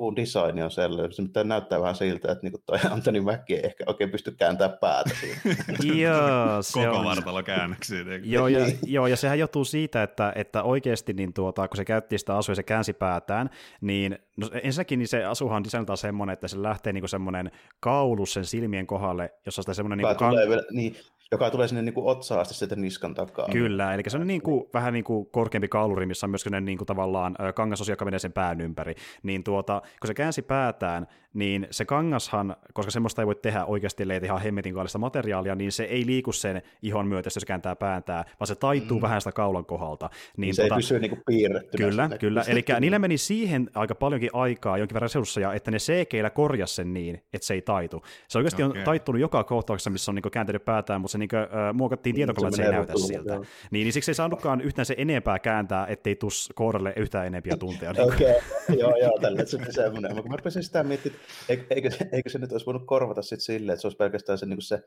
puun 0.01 0.17
design 0.17 0.63
on 0.63 0.71
sellainen, 0.71 1.13
se 1.13 1.45
näyttää 1.45 1.81
vähän 1.81 1.95
siltä, 1.95 2.33
että 2.33 2.47
niinku 2.47 2.63
toi 2.67 2.79
Antoni 2.91 3.21
Mäki 3.21 3.55
ei 3.55 3.67
ehkä 3.67 3.85
oikein 3.87 4.11
pysty 4.11 4.31
kääntämään 4.31 4.79
päätä 4.81 5.11
joo, 5.95 6.63
se 6.63 6.73
Koko 6.73 6.99
on... 6.99 7.05
vartalo 7.05 7.43
käännöksiä. 7.43 7.99
joo, 8.23 8.49
ja, 8.49 8.67
joo, 8.87 9.07
ja 9.07 9.17
sehän 9.17 9.39
johtuu 9.39 9.65
siitä, 9.65 10.03
että, 10.03 10.33
että 10.35 10.63
oikeasti 10.63 11.13
niin 11.13 11.33
tuota, 11.33 11.69
kun 11.69 11.77
se 11.77 11.85
käytti 11.85 12.19
sitä 12.19 12.37
asua 12.37 12.53
ja 12.53 12.57
se 12.57 12.63
käänsi 12.63 12.93
päätään, 12.93 13.51
niin 13.81 14.19
no, 14.37 14.51
ensinnäkin 14.63 14.99
niin 14.99 15.09
se 15.09 15.25
asuhan 15.25 15.57
on 15.57 15.65
designiltaan 15.65 15.97
semmoinen, 15.97 16.33
että 16.33 16.49
se 16.49 16.63
lähtee 16.63 16.93
niin 16.93 17.09
semmoinen 17.09 17.51
kaulus 17.81 18.33
sen 18.33 18.45
silmien 18.45 18.87
kohdalle, 18.87 19.33
jossa 19.47 19.63
sitä 19.63 19.75
semmoinen... 19.75 19.99
Niin, 19.99 20.17
kan... 20.17 20.35
vielä, 20.35 20.63
niin, 20.71 20.97
joka 21.33 21.51
tulee 21.51 21.69
sinne 21.69 21.83
niin 21.83 21.95
kuin 21.95 22.07
otsaan 22.07 22.41
asti 22.41 22.55
sieltä 22.55 22.77
niskan 22.77 23.15
takaa. 23.15 23.49
Kyllä, 23.53 23.95
eli 23.95 24.03
se 24.09 24.17
on 24.19 24.27
niin 24.27 24.43
kuin, 24.43 24.65
vähän 24.75 24.93
niin 24.93 25.05
kuin 25.05 25.27
korkeampi 25.27 25.69
kauluri, 25.69 26.07
missä 26.07 26.27
on 26.27 26.31
myös 26.31 26.45
niin 26.61 26.79
kuin 26.79 26.87
tavallaan 26.87 27.37
kangasosia, 27.55 27.93
joka 27.93 28.05
menee 28.05 28.19
sen 28.19 28.33
pään 28.33 28.61
ympäri. 28.61 28.95
Niin 29.23 29.45
tuota, 29.45 29.83
kun 30.01 30.07
se 30.07 30.15
käänsi 30.15 30.43
päätään, 30.43 31.07
niin 31.35 31.67
se 31.71 31.85
kangashan, 31.85 32.57
koska 32.73 32.91
semmoista 32.91 33.23
ei 33.23 33.27
voi 33.27 33.35
tehdä 33.35 33.65
oikeasti, 33.65 34.03
ellei 34.03 34.21
ihan 34.25 34.43
hemmetin 34.43 34.75
kallista 34.75 34.99
materiaalia, 34.99 35.55
niin 35.55 35.73
se 35.73 35.85
ei 35.85 36.07
liiku 36.07 36.33
sen 36.33 36.63
ihon 36.83 37.07
myötä, 37.07 37.27
jos 37.27 37.35
se 37.35 37.47
kääntää 37.47 37.77
pääntää, 37.77 38.25
vaan 38.41 38.47
se 38.47 38.55
taittuu 38.55 38.99
mm. 38.99 39.03
vähän 39.03 39.21
sitä 39.21 39.33
kaulan 39.33 39.65
kohdalta. 39.65 40.11
Niin, 40.37 40.55
se 40.55 40.63
tuota, 40.63 40.75
ei 40.75 40.79
pysy 40.79 40.99
niin 40.99 41.11
kuin 41.11 41.23
piirrettynä. 41.27 41.89
Kyllä, 41.89 42.05
sinne. 42.05 42.19
kyllä. 42.19 42.45
Eli 42.49 42.65
niillä 42.81 42.99
meni 42.99 43.19
siihen 43.19 43.71
aika 43.75 43.95
paljonkin 43.95 44.31
aikaa, 44.33 44.79
jonkin 44.79 44.95
verran 44.95 45.11
resursseja, 45.11 45.53
että 45.53 45.71
ne 45.71 45.79
CG-llä 45.79 46.31
korjasi 46.31 46.75
sen 46.75 46.95
niin, 46.95 47.15
että 47.33 47.47
se 47.47 47.55
ei 47.55 47.63
taitu. 47.63 48.03
Se 48.29 48.39
oikeasti 48.39 48.63
okay. 48.63 48.79
on 48.79 48.85
taittunut 48.85 49.21
joka 49.21 49.45
kohtauksessa, 49.45 49.91
missä 49.91 50.11
on 50.11 50.15
niin 50.15 50.31
kääntänyt 50.33 50.65
päätään, 50.65 51.01
mutta 51.01 51.13
se 51.13 51.19
niin 51.21 51.29
kuin, 51.29 51.41
äh, 51.43 51.75
muokattiin 51.75 52.15
tietokoneella, 52.15 52.81
että 52.81 52.99
se 52.99 53.13
ei 53.13 53.23
näytä 53.23 53.33
siltä. 53.33 53.35
Niin, 53.71 53.85
niin 53.85 53.93
siksi 53.93 54.11
ei 54.11 54.15
saanutkaan 54.15 54.61
yhtään 54.61 54.87
se 54.87 54.95
enempää 54.99 55.39
kääntää, 55.39 55.87
ettei 55.87 56.17
tus 56.17 56.53
koodelle 56.55 56.93
yhtään 56.97 57.27
enempiä 57.27 57.57
tunteja. 57.57 57.91
Okei, 57.91 58.05
okay. 58.31 58.77
joo, 58.81 58.97
joo, 58.97 59.19
tällä 59.21 59.45
se 59.45 59.57
on 59.57 59.67
semmoinen. 59.71 60.15
Mutta 60.15 60.31
mä 60.31 60.37
rupesin 60.37 60.63
sitä 60.63 60.83
miettimään, 60.83 61.21
eikö, 61.49 61.91
eikö 62.13 62.31
se 62.31 62.39
nyt 62.39 62.53
olisi 62.53 62.67
voinut 62.67 62.87
korvata 62.87 63.23
sitten 63.23 63.41
silleen, 63.41 63.75
että 63.75 63.81
se 63.81 63.87
olisi 63.87 63.97
pelkästään 63.97 64.39
se, 64.39 64.47
niin 64.47 64.63
se 64.63 64.83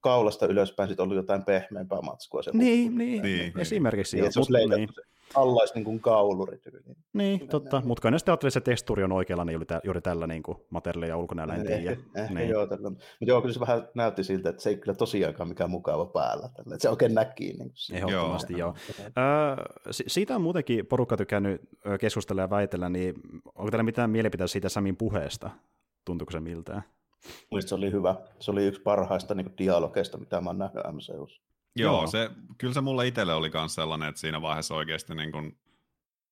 kaulasta 0.00 0.46
ylöspäin 0.46 0.88
sitten 0.88 1.02
ollut 1.02 1.16
jotain 1.16 1.44
pehmeämpää 1.44 2.00
matskua. 2.00 2.42
Se 2.42 2.50
niin, 2.54 2.98
niin, 2.98 3.22
niin, 3.22 3.60
esimerkiksi. 3.60 4.20
Niin, 4.20 4.32
se 4.32 4.38
olisi 4.38 4.52
leikattu 4.52 4.76
niin. 4.76 4.94
se 4.94 5.02
alla 5.34 5.60
olisi 5.60 5.74
niin 5.74 5.84
kuin 5.84 6.00
kauluri 6.00 6.58
tyyliin. 6.58 6.96
Niin, 7.12 7.48
totta. 7.48 7.82
Mutta 7.84 8.02
kai 8.02 8.10
ne 8.10 8.18
sitten 8.18 8.34
että 8.34 8.50
se 8.50 8.60
tekstuuri 8.60 9.04
on 9.04 9.12
oikealla 9.12 9.44
niin 9.44 9.52
juuri, 9.52 9.66
juuri 9.84 10.00
tällä 10.00 10.26
niin 10.26 10.42
kuin 10.42 10.58
materiaali- 10.70 11.08
ja 11.08 11.16
ulkonäöllä, 11.16 11.54
en 11.54 11.66
tiedä. 11.66 11.90
Ehkä, 11.90 12.02
ehkä 12.16 12.34
niin. 12.34 12.48
joo, 12.48 12.66
tällä. 12.66 12.90
Mutta 12.90 13.04
joo, 13.20 13.40
kyllä 13.40 13.54
se 13.54 13.60
vähän 13.60 13.88
näytti 13.94 14.24
siltä, 14.24 14.48
että 14.50 14.62
se 14.62 14.70
ei 14.70 14.76
kyllä 14.76 14.94
tosiaankaan 14.94 15.48
mikään 15.48 15.70
mukava 15.70 16.06
päällä. 16.06 16.48
Tällä. 16.48 16.74
Että 16.74 16.82
se 16.82 16.88
oikein 16.88 17.14
näkii. 17.14 17.52
Niin 17.58 17.72
Ehdottomasti 17.92 18.58
joo. 18.58 18.74
joo. 18.98 19.06
Öö, 19.06 19.64
siitä 19.90 20.36
on 20.36 20.42
muutenkin 20.42 20.86
porukka 20.86 21.16
tykännyt 21.16 21.60
keskustella 22.00 22.42
ja 22.42 22.50
väitellä, 22.50 22.88
niin 22.88 23.14
onko 23.54 23.70
teillä 23.70 23.82
mitään 23.82 24.10
mielipiteitä 24.10 24.52
siitä 24.52 24.68
Samin 24.68 24.96
puheesta? 24.96 25.50
Tuntuuko 26.04 26.32
se 26.32 26.40
miltään? 26.40 26.82
Mielestäni 27.50 27.68
se 27.68 27.74
oli 27.74 27.92
hyvä. 27.92 28.14
Se 28.38 28.50
oli 28.50 28.66
yksi 28.66 28.82
parhaista 28.82 29.34
niin 29.34 29.52
dialogeista, 29.58 30.18
mitä 30.18 30.40
mä 30.40 30.50
oon 30.50 30.58
nähnyt 30.58 30.82
MCUssa. 30.92 31.42
Joo, 31.76 32.00
Joo. 32.00 32.06
Se, 32.06 32.30
kyllä 32.58 32.74
se 32.74 32.80
mulle 32.80 33.06
itselle 33.06 33.34
oli 33.34 33.50
myös 33.54 33.74
sellainen, 33.74 34.08
että 34.08 34.20
siinä 34.20 34.42
vaiheessa 34.42 34.74
oikeasti 34.74 35.14
niin 35.14 35.32
kun 35.32 35.56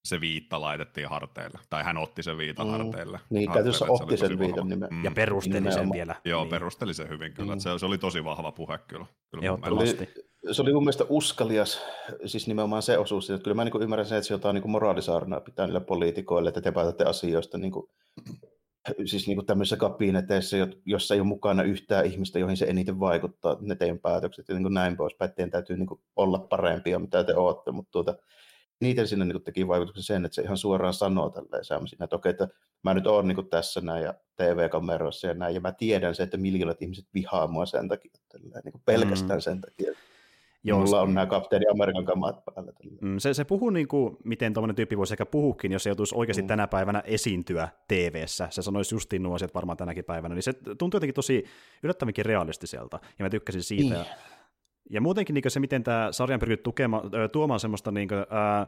se 0.04 0.20
viitta 0.20 0.60
laitettiin 0.60 1.08
harteille, 1.08 1.58
tai 1.70 1.84
hän 1.84 1.96
otti 1.96 2.22
sen 2.22 2.38
viitan 2.38 2.66
mm. 2.66 2.72
harteille. 2.72 3.20
Niin, 3.30 3.52
käytössä 3.52 3.84
otti 3.88 4.16
sen 4.16 4.38
viitan 4.38 4.68
nimen. 4.68 4.88
Mm. 4.90 5.04
Ja 5.04 5.10
perusteli 5.10 5.72
sen 5.72 5.92
vielä. 5.92 6.14
Joo, 6.24 6.42
niin. 6.42 6.50
perusteli 6.50 6.94
sen 6.94 7.08
hyvin 7.08 7.34
kyllä, 7.34 7.54
mm. 7.54 7.58
se, 7.58 7.78
se 7.78 7.86
oli 7.86 7.98
tosi 7.98 8.24
vahva 8.24 8.52
puhe 8.52 8.78
kyllä. 8.78 9.06
kyllä 9.30 9.44
Ehdottomasti. 9.44 10.08
Se 10.52 10.62
oli 10.62 10.72
mun 10.72 10.82
mielestä 10.82 11.04
uskalias, 11.08 11.80
siis 12.26 12.46
nimenomaan 12.46 12.82
se 12.82 12.98
osuus, 12.98 13.30
että 13.30 13.44
kyllä 13.44 13.54
mä 13.54 13.64
niin 13.64 13.82
ymmärrän 13.82 14.06
sen, 14.06 14.18
että 14.18 14.28
se 14.28 14.34
jotain 14.34 14.54
niin 14.54 14.70
moraalisaarnaa 14.70 15.40
pitää 15.40 15.66
niille 15.66 15.80
poliitikoille, 15.80 16.48
että 16.48 16.60
te 16.60 16.72
päätätte 16.72 17.04
asioista 17.04 17.58
niin 17.58 17.72
kuin 17.72 17.90
siis 19.04 19.26
niin 19.26 19.36
kuin 19.36 19.46
tämmöisissä 19.46 19.76
kabineteissa, 19.76 20.56
jossa 20.84 21.14
ei 21.14 21.20
ole 21.20 21.28
mukana 21.28 21.62
yhtään 21.62 22.06
ihmistä, 22.06 22.38
joihin 22.38 22.56
se 22.56 22.64
eniten 22.64 23.00
vaikuttaa, 23.00 23.56
ne 23.60 23.74
teidän 23.74 23.98
päätökset 23.98 24.48
ja 24.48 24.54
niin 24.54 24.62
kuin 24.62 24.74
näin 24.74 24.96
poispäin. 24.96 25.32
Teidän 25.32 25.50
täytyy 25.50 25.76
niin 25.76 25.86
kuin 25.86 26.00
olla 26.16 26.38
parempia, 26.38 26.98
mitä 26.98 27.24
te 27.24 27.34
olette, 27.34 27.70
mutta 27.70 27.90
tuota, 27.90 28.14
niiden 28.80 29.08
sinne 29.08 29.24
niin 29.24 29.42
teki 29.42 29.68
vaikutuksen 29.68 30.02
sen, 30.02 30.24
että 30.24 30.34
se 30.34 30.42
ihan 30.42 30.56
suoraan 30.56 30.94
sanoo 30.94 31.30
tälleen 31.30 31.64
siinä, 31.64 32.04
että 32.04 32.16
okei, 32.16 32.30
että 32.30 32.48
mä 32.84 32.94
nyt 32.94 33.06
oon 33.06 33.28
niin 33.28 33.48
tässä 33.50 33.80
näin 33.80 34.04
ja 34.04 34.14
TV-kameroissa 34.36 35.26
ja 35.26 35.34
näin, 35.34 35.54
ja 35.54 35.60
mä 35.60 35.72
tiedän 35.72 36.14
se, 36.14 36.22
että 36.22 36.36
miljoonat 36.36 36.82
ihmiset 36.82 37.06
vihaa 37.14 37.46
mua 37.46 37.66
sen 37.66 37.88
takia, 37.88 38.10
tälleen, 38.28 38.62
niin 38.64 38.82
pelkästään 38.84 39.38
mm. 39.38 39.42
sen 39.42 39.60
takia. 39.60 39.92
Joo, 40.64 40.80
Mulla 40.80 41.00
on 41.00 41.14
nämä 41.14 41.26
kapteeni 41.26 41.66
Amerikan 41.72 42.04
kamat 42.04 42.44
päällä. 42.44 42.72
Mm, 43.00 43.18
se, 43.18 43.34
se 43.34 43.44
puhuu 43.44 43.70
niin 43.70 43.88
kuin, 43.88 44.16
miten 44.24 44.54
tuommoinen 44.54 44.76
tyyppi 44.76 44.98
voisi 44.98 45.14
ehkä 45.14 45.26
puhukin, 45.26 45.72
jos 45.72 45.82
se 45.82 45.90
joutuisi 45.90 46.14
oikeasti 46.14 46.42
mm. 46.42 46.48
tänä 46.48 46.66
päivänä 46.66 47.02
esiintyä 47.06 47.68
TV-ssä. 47.88 48.48
Se 48.50 48.62
sanoisi 48.62 48.94
justiin 48.94 49.22
nuo 49.22 49.34
asiat 49.34 49.54
varmaan 49.54 49.76
tänäkin 49.76 50.04
päivänä. 50.04 50.34
Niin 50.34 50.42
se 50.42 50.52
tuntuu 50.52 50.96
jotenkin 50.96 51.14
tosi 51.14 51.44
yllättävänkin 51.82 52.26
realistiselta, 52.26 53.00
ja 53.18 53.24
mä 53.24 53.30
tykkäsin 53.30 53.62
siitä. 53.62 53.94
Mm. 53.94 54.04
Ja 54.90 55.00
muutenkin 55.00 55.34
niin 55.34 55.50
se, 55.50 55.60
miten 55.60 55.84
tämä 55.84 56.08
sarja 56.10 56.34
on 56.34 56.40
pyrkinyt 56.40 57.32
tuomaan 57.32 57.60
semmoista 57.60 57.90
niin 57.90 58.08
kuin, 58.08 58.26
ää, 58.30 58.66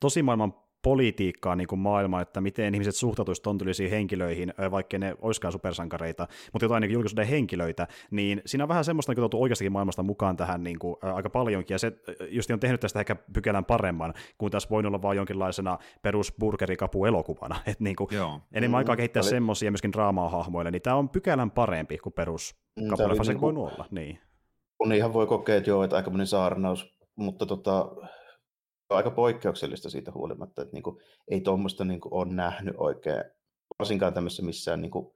tosi 0.00 0.22
maailman 0.22 0.54
politiikkaa 0.82 1.56
niin 1.56 1.66
kuin 1.66 1.78
maailma, 1.78 2.20
että 2.20 2.40
miten 2.40 2.74
ihmiset 2.74 2.94
suhtautuisivat 2.94 3.42
tontylisiin 3.42 3.90
henkilöihin, 3.90 4.54
vaikka 4.70 4.98
ne 4.98 5.14
olisikaan 5.20 5.52
supersankareita, 5.52 6.28
mutta 6.52 6.64
jotain 6.64 6.80
niin 6.80 6.92
julkisuuden 6.92 7.26
henkilöitä, 7.26 7.88
niin 8.10 8.42
siinä 8.46 8.64
on 8.64 8.68
vähän 8.68 8.84
semmoista 8.84 9.12
niin 9.12 9.30
kuin 9.30 9.42
oikeastakin 9.42 9.72
maailmasta 9.72 10.02
mukaan 10.02 10.36
tähän 10.36 10.64
niin 10.64 10.78
kuin, 10.78 10.96
ää, 11.02 11.14
aika 11.14 11.30
paljonkin, 11.30 11.74
ja 11.74 11.78
se 11.78 11.92
just 12.28 12.50
on 12.50 12.60
tehnyt 12.60 12.80
tästä 12.80 13.00
ehkä 13.00 13.16
pykälän 13.32 13.64
paremman, 13.64 14.14
kuin 14.38 14.52
tässä 14.52 14.68
voi 14.70 14.86
olla 14.86 15.02
vain 15.02 15.16
jonkinlaisena 15.16 15.78
perusburgerikapu 16.02 17.04
elokuvana, 17.04 17.56
että 17.66 17.84
niin 17.84 17.96
kuin, 17.96 18.08
Joo. 18.12 18.40
enemmän 18.52 18.78
aikaa 18.78 18.96
kehittää 18.96 19.22
oli... 19.22 19.30
semmoisia 19.30 19.70
myöskin 19.70 19.92
draamaa 19.92 20.28
hahmoille, 20.28 20.70
niin 20.70 20.82
tämä 20.82 20.96
on 20.96 21.08
pykälän 21.08 21.50
parempi 21.50 21.98
kuin 21.98 22.12
perus 22.12 22.56
mm, 22.80 22.88
kapuleffa 22.88 23.24
niin 23.24 23.38
kuin... 23.38 23.54
voi 23.54 23.64
olla. 23.64 23.86
Niin. 23.90 24.18
On 24.78 24.92
ihan 24.92 25.12
voi 25.12 25.26
kokea, 25.26 25.56
että 25.56 25.70
joo, 25.70 25.84
että 25.84 25.96
aika 25.96 26.10
saarnaus, 26.24 26.98
mutta 27.16 27.46
tota, 27.46 27.90
aika 28.96 29.10
poikkeuksellista 29.10 29.90
siitä 29.90 30.12
huolimatta, 30.12 30.62
että 30.62 30.74
niin 30.74 30.82
kuin, 30.82 30.98
ei 31.28 31.40
tuommoista 31.40 31.84
niin 31.84 32.00
ole 32.10 32.34
nähnyt 32.34 32.74
oikein, 32.78 33.24
varsinkaan 33.78 34.14
tämmöisessä 34.14 34.42
missään 34.42 34.82
niin 34.82 34.90
kuin, 34.90 35.14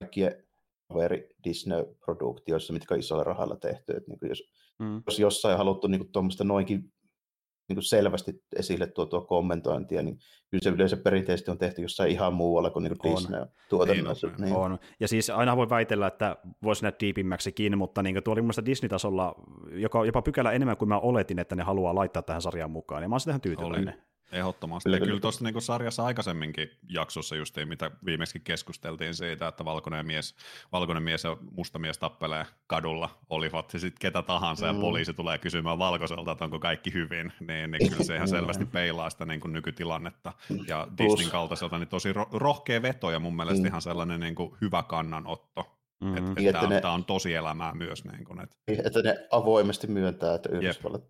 kaikkien 0.00 0.44
kaveri 0.88 1.28
Disney-produktioissa, 1.44 2.72
mitkä 2.72 2.94
on 2.94 3.00
isolla 3.00 3.24
rahalla 3.24 3.56
tehty. 3.56 3.92
Että 3.96 4.10
niin 4.10 4.18
kuin, 4.18 4.28
jos, 4.28 4.42
mm. 4.78 5.02
jos 5.06 5.18
jossain 5.18 5.58
haluttu 5.58 5.86
niin 5.86 6.12
tuommoista 6.12 6.44
noinkin 6.44 6.92
niin 7.68 7.76
kuin 7.76 7.84
selvästi 7.84 8.42
esille 8.58 8.86
tuotua 8.86 9.20
kommentointia, 9.20 10.02
niin 10.02 10.18
kyllä 10.50 10.62
se 10.62 10.70
yleensä 10.70 10.96
perinteisesti 10.96 11.50
on 11.50 11.58
tehty 11.58 11.82
jossain 11.82 12.10
ihan 12.10 12.34
muualla 12.34 12.70
kuin, 12.70 12.82
niin 12.82 12.98
kuin 12.98 13.14
Disney-tuotannossa. 13.14 14.26
Niin, 14.26 14.40
niin. 14.40 14.56
On. 14.56 14.78
Ja 15.00 15.08
siis 15.08 15.30
aina 15.30 15.56
voi 15.56 15.70
väitellä, 15.70 16.06
että 16.06 16.36
voisi 16.62 16.82
nähdä 16.82 16.96
diipimmäksikin, 17.00 17.78
mutta 17.78 18.02
niin 18.02 18.22
tuo 18.24 18.32
oli 18.32 18.42
mun 18.42 18.52
Disney-tasolla 18.64 19.34
joka, 19.70 20.04
jopa 20.04 20.22
pykälä 20.22 20.52
enemmän 20.52 20.76
kuin 20.76 20.88
mä 20.88 20.98
oletin, 20.98 21.38
että 21.38 21.56
ne 21.56 21.62
haluaa 21.62 21.94
laittaa 21.94 22.22
tähän 22.22 22.42
sarjaan 22.42 22.70
mukaan, 22.70 23.02
ja 23.02 23.08
mä 23.08 23.14
oon 23.14 23.20
sitten 23.20 23.40
tyytyväinen. 23.40 23.94
Oli. 23.94 24.02
Ehdottomasti. 24.32 24.90
Kyllä, 24.90 25.06
kyllä 25.06 25.20
tuossa 25.20 25.44
niin 25.44 25.62
sarjassa 25.62 26.04
aikaisemminkin 26.04 26.70
jaksossa 26.88 27.36
justiin, 27.36 27.68
mitä 27.68 27.90
viimeksi 28.04 28.40
keskusteltiin 28.40 29.14
siitä, 29.14 29.48
että 29.48 29.64
valkoinen 29.64 30.06
mies, 30.06 30.34
valkoinen 30.72 31.02
mies 31.02 31.24
ja 31.24 31.36
musta 31.50 31.78
mies 31.78 31.98
tappelee 31.98 32.46
kadulla, 32.66 33.10
olivat 33.30 33.74
ja 33.74 33.80
sitten 33.80 34.00
ketä 34.00 34.22
tahansa, 34.22 34.72
mm. 34.72 34.74
ja 34.74 34.80
poliisi 34.80 35.14
tulee 35.14 35.38
kysymään 35.38 35.78
valkoiselta, 35.78 36.32
että 36.32 36.44
onko 36.44 36.58
kaikki 36.58 36.92
hyvin, 36.92 37.32
niin, 37.40 37.70
niin 37.70 37.90
kyllä 37.90 38.04
se 38.04 38.16
ihan 38.16 38.28
selvästi 38.28 38.64
peilaa 38.64 39.10
sitä 39.10 39.24
niin 39.24 39.40
kuin 39.40 39.52
nykytilannetta. 39.52 40.32
Ja 40.68 40.88
Disneyn 40.98 41.30
kaltaiselta 41.30 41.78
niin 41.78 41.88
tosi 41.88 42.12
ro- 42.12 42.28
rohkea 42.32 42.82
veto 42.82 43.10
ja 43.10 43.18
mun 43.18 43.36
mielestä 43.36 43.62
mm. 43.62 43.66
ihan 43.66 43.82
sellainen 43.82 44.20
niin 44.20 44.34
kuin 44.34 44.56
hyvä 44.60 44.82
kannanotto. 44.82 45.76
Mm-hmm. 46.00 46.16
Että, 46.16 46.40
niin, 46.40 46.48
että, 46.48 46.80
tämä, 46.80 46.94
on 46.94 47.04
tosi 47.04 47.34
elämää 47.34 47.74
myös. 47.74 48.04
Niin 48.04 48.24
kuin, 48.24 48.40
että... 48.40 48.56
Että 48.68 49.02
ne 49.02 49.26
avoimesti 49.30 49.86
myöntää, 49.86 50.34
että 50.34 50.48
Yhdysvallat 50.52 51.04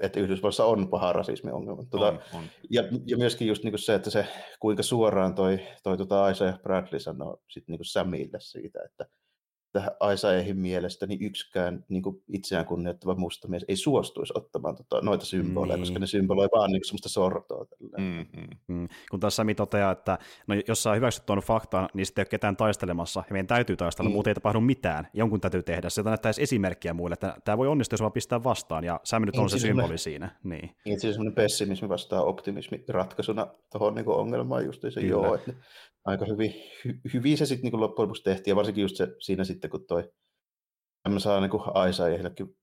että 0.00 0.20
Yhdysvalloissa 0.20 0.64
on 0.64 0.88
paha 0.88 1.12
rasismiongelma. 1.12 1.84
Tuota, 1.90 2.08
on, 2.08 2.20
on. 2.34 2.44
Ja, 2.70 2.82
ja 3.06 3.16
myöskin 3.16 3.48
just 3.48 3.64
niin 3.64 3.78
se, 3.78 3.94
että 3.94 4.10
se 4.10 4.26
kuinka 4.60 4.82
suoraan 4.82 5.34
toi, 5.34 5.58
toi 5.82 5.96
tota 5.98 6.30
Isaiah 6.30 6.60
Bradley 6.62 7.00
sanoo 7.00 7.38
sit 7.48 7.64
niin 7.68 7.78
Samille 7.82 8.40
siitä, 8.40 8.80
että 8.84 9.06
Aisaihin 10.00 10.58
mielestäni 10.58 11.18
yksikään 11.20 11.84
niin 11.88 12.02
kuin 12.02 12.22
itseään 12.28 12.66
kunnioittava 12.66 13.14
musta 13.14 13.48
mies 13.48 13.64
ei 13.68 13.76
suostuisi 13.76 14.32
ottamaan 14.36 14.76
tota, 14.76 15.00
noita 15.00 15.24
symboleja, 15.24 15.76
niin. 15.76 15.82
koska 15.82 15.98
ne 15.98 16.06
symboloi 16.06 16.48
vaan 16.54 16.70
niin 16.70 16.84
semmoista 16.84 17.08
sortoa. 17.08 17.66
Mm-hmm. 17.98 18.46
Mm. 18.68 18.88
Kun 19.10 19.20
taas 19.20 19.36
Sami 19.36 19.54
toteaa, 19.54 19.92
että 19.92 20.18
no, 20.46 20.54
jos 20.68 20.82
sä 20.82 20.94
hyväksyt 20.94 21.26
tuon 21.26 21.38
faktan, 21.38 21.88
niin 21.94 22.06
sitten 22.06 22.22
ei 22.22 22.24
ole 22.24 22.30
ketään 22.30 22.56
taistelemassa, 22.56 23.20
ja 23.20 23.32
meidän 23.32 23.46
täytyy 23.46 23.76
taistella, 23.76 24.10
mm. 24.10 24.12
muuten 24.12 24.30
ei 24.30 24.34
tapahdu 24.34 24.60
mitään, 24.60 25.08
jonkun 25.12 25.40
täytyy 25.40 25.62
tehdä. 25.62 25.90
Se 25.90 26.02
näyttäisi 26.02 26.42
esimerkkiä 26.42 26.94
muille, 26.94 27.14
että 27.14 27.36
tämä 27.44 27.58
voi 27.58 27.68
onnistua, 27.68 27.94
jos 27.94 28.00
vaan 28.00 28.12
pistää 28.12 28.44
vastaan, 28.44 28.84
ja 28.84 29.00
Sami 29.04 29.26
nyt 29.26 29.36
on 29.36 29.40
niin, 29.40 29.50
se 29.50 29.58
symboli 29.58 29.98
siinä. 29.98 30.36
Niin. 30.44 30.70
Niin, 30.84 31.00
siis 31.00 31.14
semmoinen 31.14 31.34
pessimismi 31.34 31.88
vastaa 31.88 32.22
optimismi 32.22 32.84
ratkaisuna 32.88 33.46
tuohon 33.72 33.94
niin 33.94 34.08
ongelmaan 34.08 34.64
just 34.64 34.82
se, 34.88 35.00
joo, 35.00 35.34
että 35.34 35.52
aika 36.04 36.24
hyvin, 36.24 36.54
hy, 36.84 37.00
hyvin 37.14 37.38
se 37.38 37.46
sitten 37.46 37.70
niin 37.70 37.80
loppujen 37.80 38.06
lopuksi 38.06 38.22
tehtiin, 38.22 38.52
ja 38.52 38.56
varsinkin 38.56 38.82
just 38.82 38.96
se, 38.96 39.08
siinä 39.20 39.44
sitten, 39.44 39.70
kun 39.70 39.86
toi 39.86 40.12
mä 41.08 41.18
saa 41.18 41.40
niin 41.40 41.50
Aisa 41.74 42.08
jällekin 42.08 42.56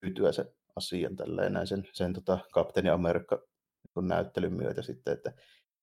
pyytyä 0.00 0.32
se 0.32 0.44
asian 0.76 1.16
tälleen 1.16 1.52
näin 1.52 1.66
sen, 1.66 1.88
sen 1.92 2.12
tota, 2.12 2.38
kapteeni 2.52 2.88
Amerikka 2.88 3.42
niin 3.96 4.08
näyttelyn 4.08 4.52
myötä 4.52 4.82
sitten, 4.82 5.12
että 5.14 5.32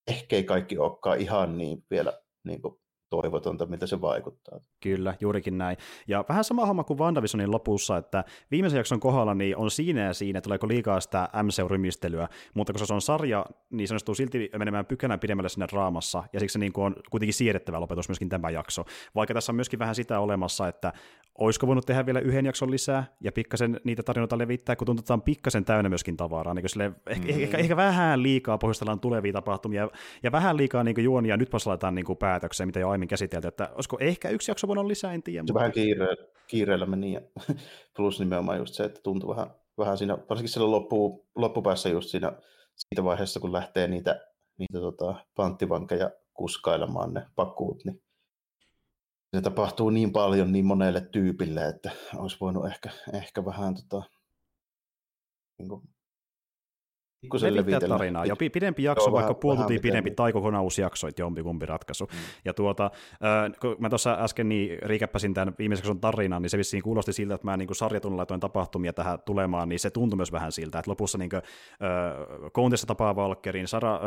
ehkä 0.07 0.35
ei 0.35 0.43
kaikki 0.43 0.77
olekaan 0.77 1.19
ihan 1.19 1.57
niin 1.57 1.85
vielä 1.89 2.13
niin 2.43 2.61
kuin 2.61 2.82
toivotonta, 3.21 3.65
miltä 3.65 3.87
se 3.87 4.01
vaikuttaa. 4.01 4.59
Kyllä, 4.79 5.15
juurikin 5.19 5.57
näin. 5.57 5.77
Ja 6.07 6.25
vähän 6.29 6.43
sama 6.43 6.65
homma 6.65 6.83
kuin 6.83 6.99
WandaVisionin 6.99 7.51
lopussa, 7.51 7.97
että 7.97 8.23
viimeisen 8.51 8.77
jakson 8.77 8.99
kohdalla 8.99 9.33
niin 9.33 9.57
on 9.57 9.71
siinä 9.71 10.01
ja 10.01 10.13
siinä, 10.13 10.41
tuleeko 10.41 10.67
liikaa 10.67 10.99
sitä 10.99 11.29
MCU-rymistelyä, 11.43 12.27
mutta 12.53 12.73
kun 12.73 12.87
se 12.87 12.93
on 12.93 13.01
sarja, 13.01 13.45
niin 13.69 13.87
se 13.87 13.93
onnistuu 13.93 14.15
silti 14.15 14.49
menemään 14.57 14.85
pykänä 14.85 15.17
pidemmälle 15.17 15.49
sinne 15.49 15.67
raamassa, 15.71 16.23
ja 16.33 16.39
siksi 16.39 16.53
se 16.53 16.59
niin 16.59 16.71
on 16.75 16.95
kuitenkin 17.09 17.33
siedettävä 17.33 17.79
lopetus 17.79 18.09
myöskin 18.09 18.29
tämä 18.29 18.49
jakso. 18.49 18.85
Vaikka 19.15 19.33
tässä 19.33 19.51
on 19.51 19.55
myöskin 19.55 19.79
vähän 19.79 19.95
sitä 19.95 20.19
olemassa, 20.19 20.67
että 20.67 20.93
olisiko 21.37 21.67
voinut 21.67 21.85
tehdä 21.85 22.05
vielä 22.05 22.19
yhden 22.19 22.45
jakson 22.45 22.71
lisää, 22.71 23.15
ja 23.21 23.31
pikkasen 23.31 23.79
niitä 23.83 24.03
tarinoita 24.03 24.37
levittää, 24.37 24.75
kun 24.75 24.85
tuntuu, 24.85 25.01
että 25.01 25.13
on 25.13 25.21
pikkasen 25.21 25.65
täynnä 25.65 25.89
myöskin 25.89 26.17
tavaraa. 26.17 26.53
Niin 26.53 26.69
sille, 26.69 26.91
ehkä, 27.07 27.27
mm. 27.33 27.41
ehkä, 27.41 27.57
ehkä, 27.57 27.75
vähän 27.75 28.23
liikaa 28.23 28.57
pohjustellaan 28.57 28.99
tulevia 28.99 29.33
tapahtumia, 29.33 29.89
ja 30.23 30.31
vähän 30.31 30.57
liikaa 30.57 30.83
niin 30.83 31.03
juonia 31.03 31.37
nyt 31.37 31.53
laitetaan 31.65 31.95
niin 31.95 32.17
päätökseen, 32.19 32.67
mitä 32.67 32.79
jo 32.79 32.89
aiemmin 32.89 33.07
käsitelty, 33.07 33.47
että 33.47 33.69
olisiko 33.73 33.97
ehkä 33.99 34.29
yksi 34.29 34.51
jakso 34.51 34.67
voinut 34.67 34.85
lisää, 34.85 35.13
en 35.13 35.23
tiedä. 35.23 35.39
Se 35.39 35.41
mutta... 35.41 35.59
vähän 35.59 35.71
kiire, 35.71 36.07
kiireellä 36.47 36.85
meni, 36.85 37.13
ja 37.13 37.21
plus 37.97 38.19
nimenomaan 38.19 38.57
just 38.57 38.73
se, 38.73 38.83
että 38.83 39.01
tuntui 39.03 39.35
vähän, 39.35 39.47
vähän 39.77 39.97
siinä, 39.97 40.17
varsinkin 40.29 40.49
siellä 40.49 40.71
loppu, 40.71 41.27
loppupäässä 41.35 41.89
just 41.89 42.09
siinä, 42.09 42.31
siitä 42.75 43.03
vaiheessa, 43.03 43.39
kun 43.39 43.53
lähtee 43.53 43.87
niitä, 43.87 44.21
niitä 44.57 44.79
tota, 44.79 45.15
panttivankeja 45.35 46.11
kuskailemaan 46.33 47.13
ne 47.13 47.25
pakuut, 47.35 47.85
niin 47.85 48.01
se 49.33 49.41
tapahtuu 49.41 49.89
niin 49.89 50.11
paljon 50.11 50.51
niin 50.51 50.65
monelle 50.65 51.01
tyypille, 51.01 51.67
että 51.67 51.91
olisi 52.15 52.37
voinut 52.41 52.65
ehkä, 52.67 52.89
ehkä 53.13 53.45
vähän 53.45 53.75
tota, 53.75 54.03
niin 55.57 55.69
kuin 55.69 55.89
Pikkusen 57.23 57.55
levittää 57.55 57.89
tarinaa. 57.89 58.25
Jo 58.25 58.35
pidempi 58.35 58.83
jakso, 58.83 59.05
Joo, 59.05 59.13
vaikka 59.13 59.33
puoli 59.33 59.57
tuntia 59.57 59.79
pidempi 59.79 60.11
tai 60.11 60.33
kokonaan 60.33 60.63
uusi 60.63 60.81
jakso, 60.81 61.07
että 61.07 61.21
jompikumpi 61.21 61.65
ratkaisu. 61.65 62.05
Mm. 62.05 62.19
Ja 62.45 62.53
tuota, 62.53 62.85
äh, 62.85 63.59
kun 63.59 63.75
mä 63.79 63.89
tuossa 63.89 64.17
äsken 64.19 64.49
niin 64.49 64.77
riikäppäsin 64.81 65.33
tämän 65.33 65.53
viimeisen 65.59 65.83
jakson 65.83 65.99
tarinan, 65.99 66.41
niin 66.41 66.49
se 66.49 66.57
vissiin 66.57 66.83
kuulosti 66.83 67.13
siltä, 67.13 67.35
että 67.35 67.47
mä 67.47 67.57
niin 67.57 67.75
sarjatunnilla 67.75 68.19
laitoin 68.19 68.39
tapahtumia 68.39 68.93
tähän 68.93 69.19
tulemaan, 69.25 69.69
niin 69.69 69.79
se 69.79 69.89
tuntui 69.89 70.17
myös 70.17 70.31
vähän 70.31 70.51
siltä, 70.51 70.79
että 70.79 70.91
lopussa 70.91 71.17
niin 71.17 71.29
kuin, 71.29 71.41
äh, 71.43 72.51
Kountessa 72.51 72.87
tapaa 72.87 73.15
Valkerin, 73.15 73.67
Sara, 73.67 73.93
äh, 73.95 74.01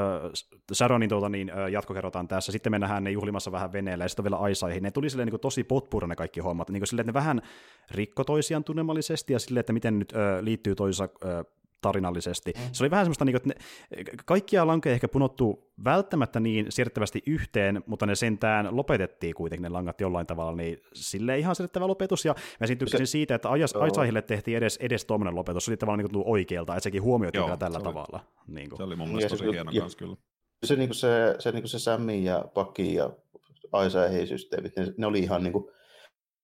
Sharonin 0.75 1.09
tuota, 1.09 1.29
niin, 1.29 1.51
äh, 1.51 1.69
jatko 1.71 1.95
kerrotaan 1.95 2.29
tässä, 2.29 2.53
sitten 2.53 2.73
me 2.73 2.79
nähdään 2.79 3.05
ne 3.05 3.11
juhlimassa 3.11 3.53
vähän 3.53 3.73
veneellä, 3.73 4.05
ja 4.05 4.09
sitten 4.09 4.25
vielä 4.25 4.37
Aisaihin. 4.37 4.83
Ne 4.83 4.91
tuli 4.91 5.11
silleen 5.11 5.27
niin 5.27 5.33
kuin, 5.33 5.41
tosi 5.41 5.65
potpura 5.65 6.07
ne 6.07 6.17
kaikki 6.17 6.41
hommat, 6.41 6.71
niin 6.71 6.81
kuin, 6.81 6.89
silleen, 6.89 7.09
että 7.09 7.19
ne 7.19 7.25
vähän 7.25 7.43
rikko 7.91 8.25
toisiaan 8.25 8.65
tunnelmallisesti, 8.65 9.33
ja 9.33 9.39
silleen, 9.39 9.61
että 9.61 9.73
miten 9.73 9.99
nyt 9.99 10.13
äh, 10.13 10.43
liittyy 10.43 10.75
toisa 10.75 11.05
äh, 11.05 11.45
tarinallisesti. 11.87 12.53
Mm. 12.57 12.63
Se 12.73 12.85
oli 12.85 12.91
vähän 12.91 13.05
semmoista, 13.05 13.25
niin 13.25 13.37
että 13.37 13.49
ne, 13.49 13.55
kaikkia 14.25 14.67
lankoja 14.67 14.95
ehkä 14.95 15.09
punottu 15.09 15.73
välttämättä 15.85 16.41
niin 16.41 16.67
siirrettävästi 16.69 17.23
yhteen, 17.27 17.83
mutta 17.87 18.07
ne 18.07 18.15
sentään 18.15 18.77
lopetettiin 18.77 19.35
kuitenkin 19.35 19.63
ne 19.63 19.69
langat 19.69 20.01
jollain 20.01 20.27
tavalla, 20.27 20.57
niin 20.57 20.79
sille 20.93 21.39
ihan 21.39 21.55
siirrettävä 21.57 21.87
lopetus, 21.87 22.25
ja 22.25 22.35
mä 22.61 22.67
siinä 22.67 22.79
tykkäsin 22.79 23.07
se, 23.07 23.11
siitä, 23.11 23.35
että 23.35 23.49
Aisahille 23.81 24.23
tehtiin 24.23 24.57
edes, 24.57 24.77
edes 24.77 25.05
tuommoinen 25.05 25.35
lopetus, 25.35 25.65
se 25.65 25.71
oli 25.71 25.77
tavallaan 25.77 26.09
niin 26.13 26.23
oikealta, 26.27 26.73
että 26.73 26.83
sekin 26.83 27.03
huomioitiin 27.03 27.47
Joo, 27.47 27.57
tällä 27.57 27.79
se 27.79 27.85
tavalla. 27.85 28.21
Niin 28.47 28.69
kuin. 28.69 28.77
Se 28.77 28.83
oli 28.83 28.97
mun 28.97 29.09
mielestä 29.09 29.29
tosi 29.29 29.51
hieno 29.51 29.73
kanssa 29.81 29.99
kyllä. 29.99 30.17
Se, 30.65 30.77
niin 30.77 30.89
kuin 30.89 30.97
se, 30.97 31.35
se, 31.39 31.53
niin 31.53 31.63
kuin 31.63 31.71
se 31.71 31.79
Sammy 31.79 32.17
ja 32.17 32.45
Paki 32.55 32.95
ja 32.95 33.11
Aisa 33.73 33.99
ja 33.99 34.27
systeemit, 34.27 34.77
ne, 34.77 34.95
ne 34.97 35.07
oli 35.07 35.19
ihan 35.19 35.43
niin 35.43 35.53
kuin, 35.53 35.65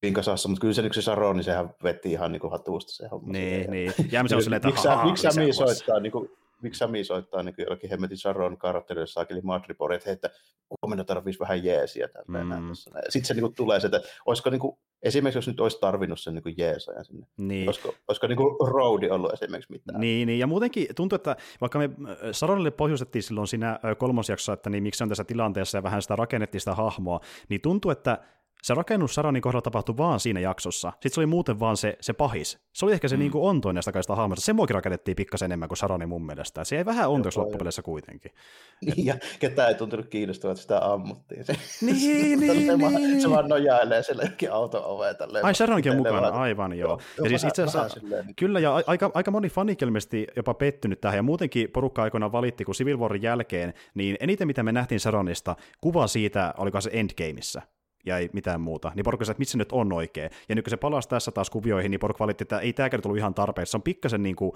hyvin 0.03 0.15
kasassa, 0.15 0.49
mutta 0.49 0.61
kyllä 0.61 0.75
se 0.75 0.83
yksi 0.83 1.03
Saro, 1.03 1.33
niin 1.33 1.45
sehän 1.45 1.75
veti 1.83 2.13
ihan 2.13 2.33
niin 2.33 2.41
kuin 2.41 2.51
hatusta 2.51 2.93
se 2.93 3.09
homma. 3.09 3.33
Niin, 3.33 3.71
niin. 3.71 3.93
Jäämme 4.11 4.29
se 4.29 4.37
on 4.37 4.43
silleen, 4.43 4.57
että 4.57 5.05
Miksi 5.05 5.23
Sami 5.23 5.53
soittaa 5.53 6.01
niin 6.01 6.13
kuin 6.13 6.31
miksi 6.63 6.79
Sami 6.79 7.05
soittaa 7.05 7.43
niin 7.43 7.55
jollakin 7.59 7.91
hemmetin 7.91 8.19
Sharon 8.19 8.59
Carterille 8.59 9.07
saakeli 9.07 9.41
Madriporin, 9.41 9.97
että 9.97 10.09
hei, 10.09 10.15
että 10.15 10.31
huomenna 10.71 11.05
tarvitsisi 11.05 11.41
vähän 11.41 11.65
jeesiä 11.65 12.09
tälleen 12.09 12.47
mm. 12.47 12.71
Sitten 13.09 13.27
se 13.27 13.35
niin 13.35 13.43
kuin, 13.43 13.55
tulee 13.55 13.81
se, 13.81 13.87
että 13.87 14.01
olisiko 14.27 14.51
niin 14.51 14.61
kuin, 14.61 14.77
esimerkiksi 15.03 15.39
jos 15.39 15.47
nyt 15.47 15.61
olisi 15.61 15.79
tarvinnut 15.81 16.21
sen 16.21 16.35
niin 16.35 16.55
jeesajan 16.59 17.05
sinne, 17.05 17.27
niin. 17.37 17.69
olisiko, 17.69 17.95
olisiko 18.09 18.27
niin 18.27 18.37
kuin 18.37 18.69
roadi 18.69 19.11
ollut 19.11 19.33
esimerkiksi 19.33 19.73
mitään? 19.73 20.01
Niin, 20.01 20.27
niin, 20.27 20.39
ja 20.39 20.47
muutenkin 20.47 20.87
tuntuu, 20.97 21.17
että 21.17 21.37
vaikka 21.61 21.79
me 21.79 21.91
Sharonille 22.33 22.71
pohjustettiin 22.71 23.23
silloin 23.23 23.47
siinä 23.47 23.81
kolmosjaksossa, 23.99 24.53
että 24.53 24.71
niin 24.71 24.83
miksi 24.83 25.03
on 25.03 25.09
tässä 25.09 25.25
tilanteessa 25.25 25.79
ja 25.79 25.83
vähän 25.83 26.03
sitä 26.03 26.17
rakennettiin 26.17 26.61
sitä 26.61 26.75
hahmoa, 26.75 27.21
niin 27.49 27.61
tuntuu, 27.61 27.91
että 27.91 28.19
se 28.63 28.75
rakennus 28.75 29.15
Saranin 29.15 29.43
kohdalla 29.43 29.63
tapahtui 29.63 29.97
vaan 29.97 30.21
siinä 30.21 30.41
jaksossa. 30.41 30.91
Sitten 30.91 31.11
se 31.13 31.21
oli 31.21 31.27
muuten 31.27 31.61
vaan 31.61 31.77
se, 31.77 31.97
se 32.01 32.13
pahis. 32.13 32.59
Se 32.73 32.85
oli 32.85 32.93
ehkä 32.93 33.09
se 33.09 33.17
mm. 33.17 33.21
niin 33.21 33.31
ontoin 33.35 33.75
näistä 33.75 33.93
kaikista 33.93 34.17
hahmoista. 34.17 34.45
Se 34.45 34.53
muokin 34.53 34.75
rakennettiin 34.75 35.17
pikkasen 35.17 35.47
enemmän 35.47 35.69
kuin 35.69 35.79
Sarani 35.79 36.07
mun 36.07 36.27
mielestä. 36.27 36.65
Se 36.65 36.77
ei 36.77 36.85
vähän 36.85 37.11
ontoiksi 37.11 37.41
loppupeleissä 37.41 37.83
kuitenkin. 37.83 38.33
Niin, 38.87 39.07
ja 39.07 39.15
ketään 39.41 39.69
ei 39.69 39.75
tuntunut 39.75 40.07
kiinnostavat, 40.09 40.53
että 40.53 40.63
sitä 40.63 40.93
ammuttiin. 40.93 41.45
Se, 41.45 41.53
niin, 41.87 41.97
niin, 42.41 42.41
niin, 42.41 42.67
se, 42.67 42.81
vaan, 42.81 42.95
niin. 42.95 43.23
se 43.23 43.31
vaan 43.31 43.49
nojailee 43.49 44.03
sellekin 44.03 44.53
auto 44.53 44.83
oveen. 44.85 45.17
Ai 45.43 45.55
Sharonkin 45.55 45.93
on 45.93 45.99
mukana, 45.99 46.21
vaan. 46.21 46.35
aivan 46.35 46.79
joo. 46.79 46.89
joo. 46.89 47.01
Ja 47.25 47.29
siis 47.29 47.45
itse 47.45 47.63
asiassa, 47.63 48.01
niin. 48.03 48.35
kyllä, 48.37 48.61
ja 48.61 48.83
aika, 48.87 49.11
aika 49.15 49.31
moni 49.31 49.49
fanikin 49.49 49.89
jopa 50.37 50.55
pettynyt 50.55 51.01
tähän, 51.01 51.17
ja 51.17 51.23
muutenkin 51.23 51.71
porukka 51.71 52.03
aikoinaan 52.03 52.33
valitti, 52.33 52.65
kun 52.65 52.75
Civil 52.75 52.99
Warin 52.99 53.23
jälkeen, 53.23 53.75
niin 53.95 54.17
eniten 54.21 54.47
mitä 54.47 54.63
me 54.63 54.73
nähtiin 54.73 55.01
Sharonista, 55.01 55.57
kuva 55.81 56.07
siitä, 56.07 56.55
oliko 56.59 56.81
se 56.81 56.91
Endgameissa, 56.93 57.63
ja 58.05 58.19
ei 58.19 58.31
mitään 58.33 58.61
muuta, 58.61 58.93
niin 58.95 59.05
porukka 59.05 59.23
että 59.23 59.39
mitä 59.39 59.51
se 59.51 59.59
nyt 59.59 59.73
on 59.73 59.93
oikein. 59.93 60.31
Ja 60.49 60.55
nyt 60.55 60.65
kun 60.65 60.71
se 60.71 60.77
palasi 60.77 61.09
tässä 61.09 61.31
taas 61.31 61.51
kuvioihin, 61.51 61.91
niin 61.91 62.01
porukka 62.01 62.23
valitti, 62.23 62.45
että 62.45 62.59
ei 62.59 62.73
tämäkään 62.73 63.03
tullut 63.03 63.19
ihan 63.19 63.35
tarpeeksi. 63.35 63.71
Se 63.71 63.77
on 63.77 63.83
pikkasen 63.83 64.23
niin 64.23 64.37
kuin 64.37 64.53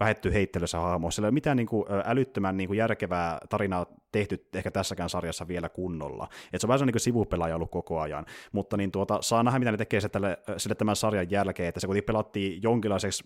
vähetty 0.00 0.32
heittelyssä 0.32 0.78
hahmo. 0.78 1.10
Sillä 1.10 1.26
ei 1.26 1.28
ole 1.28 1.34
mitään 1.34 1.56
niin 1.56 1.66
kuin, 1.66 1.84
älyttömän 2.04 2.56
niin 2.56 2.66
kuin 2.66 2.78
järkevää 2.78 3.38
tarinaa 3.48 3.86
tehty 4.12 4.48
ehkä 4.54 4.70
tässäkään 4.70 5.10
sarjassa 5.10 5.48
vielä 5.48 5.68
kunnolla. 5.68 6.28
Et 6.52 6.60
se 6.60 6.66
on 6.66 6.68
vähän 6.68 6.86
niin 6.86 6.92
kuin 6.92 7.00
sivupelaaja 7.00 7.56
ollut 7.56 7.70
koko 7.70 8.00
ajan. 8.00 8.26
Mutta 8.52 8.76
niin 8.76 8.90
tuota, 8.90 9.18
saa 9.20 9.42
nähdä, 9.42 9.58
mitä 9.58 9.70
ne 9.70 9.76
tekee 9.76 10.00
se 10.00 10.08
sille 10.56 10.74
tämän 10.74 10.96
sarjan 10.96 11.30
jälkeen, 11.30 11.68
että 11.68 11.80
se 11.80 11.86
kuitenkin 11.86 12.06
pelattiin 12.06 12.62
jonkinlaiseksi 12.62 13.24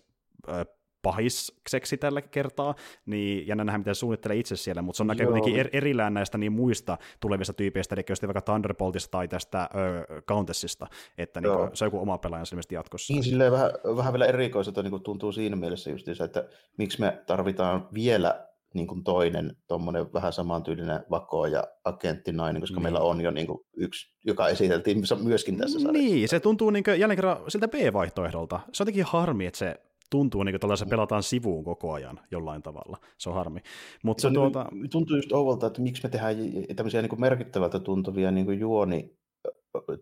pahiseksi 1.03 1.97
tällä 1.97 2.21
kertaa, 2.21 2.75
niin 3.05 3.47
jännä 3.47 3.63
nähdä, 3.63 3.77
miten 3.77 3.95
suunnittelee 3.95 4.37
itse 4.37 4.55
siellä, 4.55 4.81
mutta 4.81 4.97
se 4.97 5.03
on 5.03 5.07
näkee 5.07 5.25
kuitenkin 5.25 5.59
er, 5.59 5.69
erillään 5.73 6.13
näistä 6.13 6.37
niin 6.37 6.51
muista 6.51 6.97
tulevista 7.19 7.53
tyypeistä, 7.53 7.95
eli 7.95 8.03
jos 8.09 8.21
vaikka 8.21 8.41
Thunderboltista 8.41 9.11
tai 9.11 9.27
tästä 9.27 9.69
ö, 9.75 10.21
Countessista, 10.21 10.87
että 11.17 11.41
niin 11.41 11.53
kuin, 11.53 11.69
se 11.73 11.85
on 11.85 11.87
joku 11.87 12.01
oma 12.01 12.17
pelaaja 12.17 12.43
ilmeisesti 12.51 12.75
jatkossa. 12.75 13.13
Niin, 13.13 13.23
silleen 13.23 13.51
vähän, 13.51 13.71
vähän 13.97 14.13
vielä 14.13 14.25
erikoiselta 14.25 14.83
niin 14.83 15.03
tuntuu 15.03 15.31
siinä 15.31 15.55
mielessä 15.55 15.89
just 15.89 16.07
että 16.07 16.47
miksi 16.77 16.99
me 16.99 17.23
tarvitaan 17.27 17.87
vielä 17.93 18.47
niin 18.73 18.87
kuin 18.87 19.03
toinen 19.03 19.55
tuommoinen 19.67 20.13
vähän 20.13 20.33
samantyylinen 20.33 20.99
vako 21.11 21.45
ja 21.45 21.63
agenttinainen, 21.83 22.61
koska 22.61 22.75
niin. 22.75 22.83
meillä 22.83 22.99
on 22.99 23.21
jo 23.21 23.31
niin 23.31 23.47
kuin 23.47 23.59
yksi, 23.77 24.15
joka 24.25 24.47
esiteltiin 24.47 25.03
myöskin 25.23 25.57
tässä 25.57 25.79
sarjassa. 25.79 25.91
Niin, 25.91 26.29
se 26.29 26.39
tuntuu 26.39 26.69
niin 26.69 26.83
kuin, 26.83 26.99
jälleen 26.99 27.17
kerran 27.17 27.37
siltä 27.47 27.67
B-vaihtoehdolta. 27.67 28.59
Se 28.71 28.83
on 28.83 28.85
jotenkin 28.85 29.05
harmi, 29.05 29.45
että 29.45 29.57
se 29.57 29.75
tuntuu 30.11 30.43
niin 30.43 30.59
kuin 30.59 30.77
se 30.77 30.85
pelataan 30.85 31.23
sivuun 31.23 31.63
koko 31.63 31.93
ajan 31.93 32.19
jollain 32.31 32.61
tavalla. 32.61 32.97
Se 33.17 33.29
on 33.29 33.35
harmi. 33.35 33.59
Mutta 34.03 34.21
se 34.21 34.27
on, 34.27 34.33
tuota... 34.33 34.65
niin, 34.71 34.89
tuntuu 34.89 35.15
just 35.15 35.31
ouvolta, 35.31 35.67
että 35.67 35.81
miksi 35.81 36.03
me 36.03 36.09
tehdään 36.09 36.35
tämmöisiä 36.75 37.01
niin 37.01 37.09
kuin 37.09 37.21
merkittävältä 37.21 37.79
tuntuvia 37.79 38.31
niin 38.31 38.45
kuin 38.45 38.59
juoni, 38.59 39.17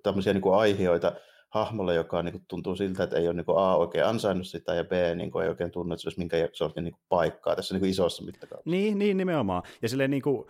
tämmöisiä 0.04 0.34
niin 0.34 0.42
kuin 0.42 0.56
aiheita 0.56 1.12
hahmolle, 1.50 1.96
joka 1.96 2.24
niin 2.24 2.34
kuin 2.34 2.46
tuntuu 2.48 2.76
siltä, 2.76 3.04
että 3.04 3.18
ei 3.18 3.28
ole 3.28 3.34
niin 3.34 3.46
kuin 3.46 3.58
A 3.58 3.76
oikein 3.76 4.06
ansainnut 4.06 4.48
sitä 4.48 4.74
ja 4.74 4.84
B 4.84 4.92
niin 5.16 5.32
kuin 5.32 5.44
ei 5.44 5.50
oikein 5.50 5.72
tunnu, 5.72 5.94
että 5.94 6.02
se 6.02 6.08
olisi 6.08 6.20
minkä 6.20 6.50
sortin 6.54 6.84
niin 6.84 6.94
kuin 6.94 7.04
paikkaa 7.10 7.56
tässä 7.56 7.74
niin 7.74 7.80
kuin 7.80 7.90
isossa 7.90 8.24
mittakaavassa. 8.24 8.70
Niin, 8.70 9.00
niin, 9.00 9.18
nimenomaan. 9.18 9.64
Ja 9.82 9.90
silleen 9.90 10.12
niin 10.12 10.22
kuin, 10.22 10.46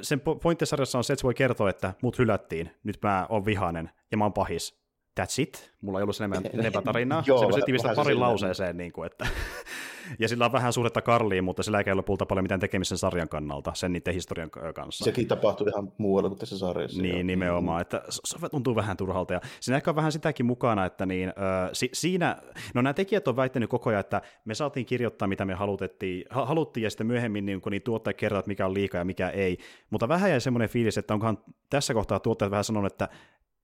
sen 0.00 0.20
pointtisarjassa 0.42 0.98
on 0.98 1.04
se, 1.04 1.12
että 1.12 1.20
se 1.20 1.24
voi 1.24 1.34
kertoa, 1.34 1.70
että 1.70 1.94
mut 2.02 2.18
hylättiin, 2.18 2.70
nyt 2.84 2.98
mä 3.02 3.26
oon 3.28 3.44
vihainen 3.44 3.90
ja 4.10 4.16
mä 4.16 4.24
oon 4.24 4.32
pahis 4.32 4.79
that's 5.20 5.42
it. 5.42 5.72
Mulla 5.80 5.98
ei 5.98 6.02
ollut 6.02 6.16
sen 6.16 6.24
enemmän, 6.24 6.50
enempää 6.60 6.82
tarinaa. 6.82 7.22
Joo, 7.26 7.38
se 7.38 7.46
pystyy 7.46 7.62
tiivistää 7.62 7.94
parin 7.94 8.20
lauseeseen, 8.20 8.76
niin 8.76 8.92
kuin, 8.92 9.06
että 9.06 9.26
ja 10.18 10.28
sillä 10.28 10.44
on 10.44 10.52
vähän 10.52 10.72
suhdetta 10.72 11.02
Karliin, 11.02 11.44
mutta 11.44 11.62
sillä 11.62 11.80
ei 11.80 11.94
lopulta 11.94 12.26
paljon 12.26 12.44
mitään 12.44 12.60
tekemisen 12.60 12.98
sarjan 12.98 13.28
kannalta, 13.28 13.72
sen 13.74 13.92
niiden 13.92 14.14
historian 14.14 14.50
kanssa. 14.50 15.04
Sekin 15.04 15.28
tapahtui 15.28 15.68
ihan 15.68 15.92
muualla 15.98 16.28
kuin 16.28 16.38
tässä 16.38 16.58
sarjassa. 16.58 17.02
Niin, 17.02 17.16
jo. 17.18 17.22
nimenomaan, 17.22 17.80
että 17.80 18.02
se 18.08 18.48
tuntuu 18.50 18.74
vähän 18.74 18.96
turhalta. 18.96 19.34
Ja 19.34 19.40
siinä 19.60 19.76
ehkä 19.76 19.90
on 19.90 19.96
vähän 19.96 20.12
sitäkin 20.12 20.46
mukana, 20.46 20.84
että 20.84 21.06
niin, 21.06 21.28
äh, 21.28 21.70
si- 21.72 21.90
siinä, 21.92 22.36
no 22.74 22.82
nämä 22.82 22.94
tekijät 22.94 23.28
on 23.28 23.36
väittänyt 23.36 23.70
koko 23.70 23.90
ajan, 23.90 24.00
että 24.00 24.22
me 24.44 24.54
saatiin 24.54 24.86
kirjoittaa, 24.86 25.28
mitä 25.28 25.44
me 25.44 25.54
halutettiin, 25.54 26.24
haluttiin, 26.30 26.84
ja 26.84 26.90
sitten 26.90 27.06
myöhemmin 27.06 27.46
niin, 27.46 27.60
kun 27.60 27.72
niin 27.72 27.82
tuottaja 27.82 28.14
kertoo, 28.14 28.42
mikä 28.46 28.66
on 28.66 28.74
liikaa 28.74 28.98
ja 28.98 29.04
mikä 29.04 29.28
ei. 29.28 29.58
Mutta 29.90 30.08
vähän 30.08 30.30
jäi 30.30 30.40
semmoinen 30.40 30.68
fiilis, 30.68 30.98
että 30.98 31.14
onkohan 31.14 31.38
tässä 31.70 31.94
kohtaa 31.94 32.20
tuottajat 32.20 32.50
vähän 32.50 32.64
sanonut, 32.64 32.92
että 32.92 33.08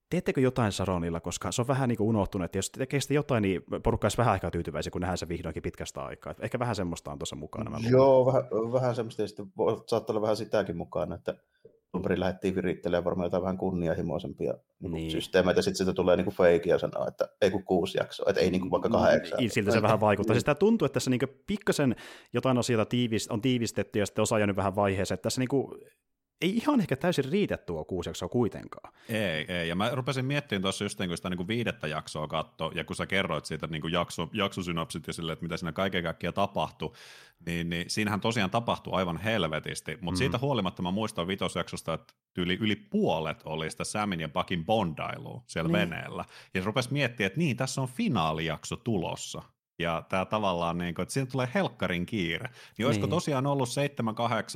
teettekö 0.09 0.41
jotain 0.41 0.71
Saronilla, 0.71 1.19
koska 1.19 1.51
se 1.51 1.61
on 1.61 1.67
vähän 1.67 1.89
niin 1.89 1.97
kuin 1.97 2.07
unohtunut, 2.07 2.45
että 2.45 2.57
jos 2.57 2.69
tekee 2.69 2.99
sitä 2.99 3.13
jotain, 3.13 3.41
niin 3.41 3.61
porukka 3.83 4.05
olisi 4.05 4.17
vähän 4.17 4.31
aikaa 4.31 4.51
tyytyväisiä, 4.51 4.91
kun 4.91 5.01
nähdään 5.01 5.17
se 5.17 5.27
vihdoinkin 5.27 5.63
pitkästä 5.63 6.01
aikaa. 6.01 6.33
Ehkä 6.39 6.59
vähän 6.59 6.75
semmoista 6.75 7.11
on 7.11 7.19
tuossa 7.19 7.35
mukana. 7.35 7.71
Mä 7.71 7.77
Joo, 7.89 8.25
vähän, 8.25 8.43
vähän 8.71 8.95
semmoista, 8.95 9.21
ja 9.21 9.27
sitten 9.27 9.45
saattaa 9.87 10.13
olla 10.13 10.21
vähän 10.21 10.37
sitäkin 10.37 10.77
mukana, 10.77 11.15
että 11.15 11.35
alun 11.93 12.19
lähdettiin 12.19 12.55
virittelemään 12.55 13.05
varmaan 13.05 13.25
jotain 13.25 13.43
vähän 13.43 13.57
kunnianhimoisempia 13.57 14.53
niin 14.79 14.91
niin. 14.91 15.11
systeemeitä, 15.11 15.61
sitten 15.61 15.77
sitä 15.77 15.93
tulee 15.93 16.17
niin 16.17 16.61
ja 16.65 16.77
sanoo, 16.77 17.07
että 17.07 17.29
ei 17.41 17.51
kun 17.51 17.63
kuusi 17.63 17.97
jaksoa, 17.97 18.25
että 18.29 18.41
ei 18.41 18.51
niin 18.51 18.61
kuin 18.61 18.71
vaikka 18.71 18.89
niin, 18.89 18.99
kahdeksan. 18.99 19.37
Niin, 19.37 19.49
siltä 19.49 19.71
se 19.71 19.81
vähän 19.81 19.99
vaikuttaa. 19.99 20.33
Siis 20.33 20.43
tämä 20.43 20.55
tuntuu, 20.55 20.85
että 20.85 20.93
tässä 20.93 21.09
niin 21.09 21.19
pikkasen 21.47 21.95
jotain 22.33 22.57
asioita 22.57 22.85
tiivis, 22.85 23.27
on 23.27 23.41
tiivistetty 23.41 23.99
ja 23.99 24.05
sitten 24.05 24.21
osa 24.21 24.39
jäänyt 24.39 24.55
vähän 24.55 24.75
vaiheeseen. 24.75 25.15
Että 25.15 25.23
tässä 25.23 25.41
niin 25.41 25.47
kuin 25.47 25.71
ei 26.41 26.57
ihan 26.57 26.79
ehkä 26.79 26.95
täysin 26.95 27.31
riitä 27.31 27.57
tuo 27.57 27.85
kuusi 27.85 28.09
jaksoa 28.09 28.29
kuitenkaan. 28.29 28.93
Ei, 29.09 29.45
ei. 29.47 29.69
Ja 29.69 29.75
mä 29.75 29.89
rupesin 29.93 30.25
miettimään 30.25 30.61
tuossa 30.61 30.85
just 30.85 30.99
niin 30.99 31.09
kuin 31.09 31.17
sitä 31.17 31.29
niin 31.29 31.37
kuin 31.37 31.47
viidettä 31.47 31.87
jaksoa 31.87 32.27
katsoa, 32.27 32.71
ja 32.75 32.83
kun 32.83 32.95
sä 32.95 33.05
kerroit 33.05 33.45
siitä 33.45 33.67
niin 33.67 33.81
kuin 33.81 33.93
jakso, 33.93 34.29
jaksosynopsit 34.33 35.07
ja 35.07 35.13
sille, 35.13 35.33
että 35.33 35.43
mitä 35.43 35.57
siinä 35.57 35.71
kaiken 35.71 36.03
kaikkiaan 36.03 36.33
tapahtui, 36.33 36.93
niin, 37.45 37.69
niin 37.69 37.89
siinähän 37.89 38.21
tosiaan 38.21 38.49
tapahtui 38.49 38.93
aivan 38.93 39.17
helvetisti. 39.17 39.97
Mutta 40.01 40.11
mm. 40.11 40.17
siitä 40.17 40.37
huolimatta 40.37 40.81
mä 40.81 40.91
muistan 40.91 41.27
vitosjaksosta, 41.27 41.93
että 41.93 42.13
yli, 42.37 42.57
yli 42.61 42.75
puolet 42.75 43.41
oli 43.45 43.71
sitä 43.71 43.83
Samin 43.83 44.19
ja 44.19 44.29
Buckin 44.29 44.65
bondailua 44.65 45.43
siellä 45.47 45.67
niin. 45.67 45.79
veneellä. 45.89 46.25
Ja 46.53 46.61
rupesi 46.65 46.93
miettimään, 46.93 47.27
että 47.27 47.39
niin, 47.39 47.57
tässä 47.57 47.81
on 47.81 47.87
finaalijakso 47.87 48.75
tulossa 48.75 49.41
ja 49.79 50.03
tämä 50.09 50.25
tavallaan, 50.25 50.77
niin 50.77 50.95
kuin, 50.95 51.03
että 51.03 51.13
siinä 51.13 51.29
tulee 51.31 51.47
helkkarin 51.55 52.05
kiire. 52.05 52.49
Niin 52.77 52.85
olisiko 52.85 53.05
niin. 53.05 53.11
tosiaan 53.11 53.47
ollut 53.47 53.69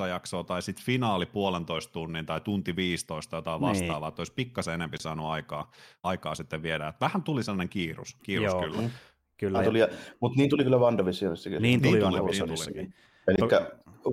7-8 0.05 0.07
jaksoa 0.07 0.43
tai 0.43 0.61
sitten 0.61 0.85
finaali 0.85 1.25
puolentoista 1.25 1.93
tunnin 1.93 2.25
tai 2.25 2.41
tunti 2.41 2.75
15 2.75 3.35
jotain 3.35 3.61
niin. 3.61 3.69
vastaavaa, 3.69 3.99
niin. 3.99 4.07
että 4.07 4.21
olisi 4.21 4.33
pikkasen 4.33 4.73
enemmän 4.73 4.99
saanut 4.99 5.25
aikaa, 5.25 5.71
aikaa 6.03 6.35
sitten 6.35 6.63
viedä. 6.63 6.87
Että 6.87 7.05
vähän 7.05 7.23
tuli 7.23 7.43
sellainen 7.43 7.69
kiirus, 7.69 8.17
kiirus 8.23 8.51
Joo. 8.51 8.61
kyllä. 8.61 8.89
Kyllä. 9.37 9.63
Tuli, 9.63 9.79
mutta 10.19 10.37
niin 10.37 10.49
tuli 10.49 10.63
kyllä 10.63 10.77
WandaVisionissakin. 10.77 11.61
Niin 11.61 11.81
tuli 11.81 11.91
niin 11.91 12.03
WandaVisionissakin. 12.03 12.93
Eli 13.27 13.37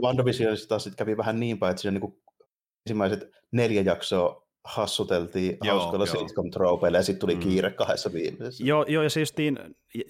WandaVisionissa 0.02 0.68
taas 0.68 0.84
sitten 0.84 1.06
kävi 1.06 1.16
vähän 1.16 1.40
niin 1.40 1.58
päin, 1.58 1.70
että 1.70 1.82
siinä 1.82 1.98
niin 1.98 2.14
ensimmäiset 2.86 3.30
neljä 3.52 3.82
jaksoa 3.82 4.47
hassuteltiin 4.64 5.58
joo, 5.64 5.78
hauskalla 5.78 6.06
sitcom 6.06 6.50
tropeilla 6.50 6.98
ja 6.98 7.02
sitten 7.02 7.20
tuli 7.20 7.34
mm. 7.34 7.40
kiire 7.40 7.70
kahdessa 7.70 8.12
viimeisessä. 8.12 8.64
Joo, 8.64 8.84
joo 8.88 9.02
ja 9.02 9.10
siis 9.10 9.32
tiin, 9.32 9.58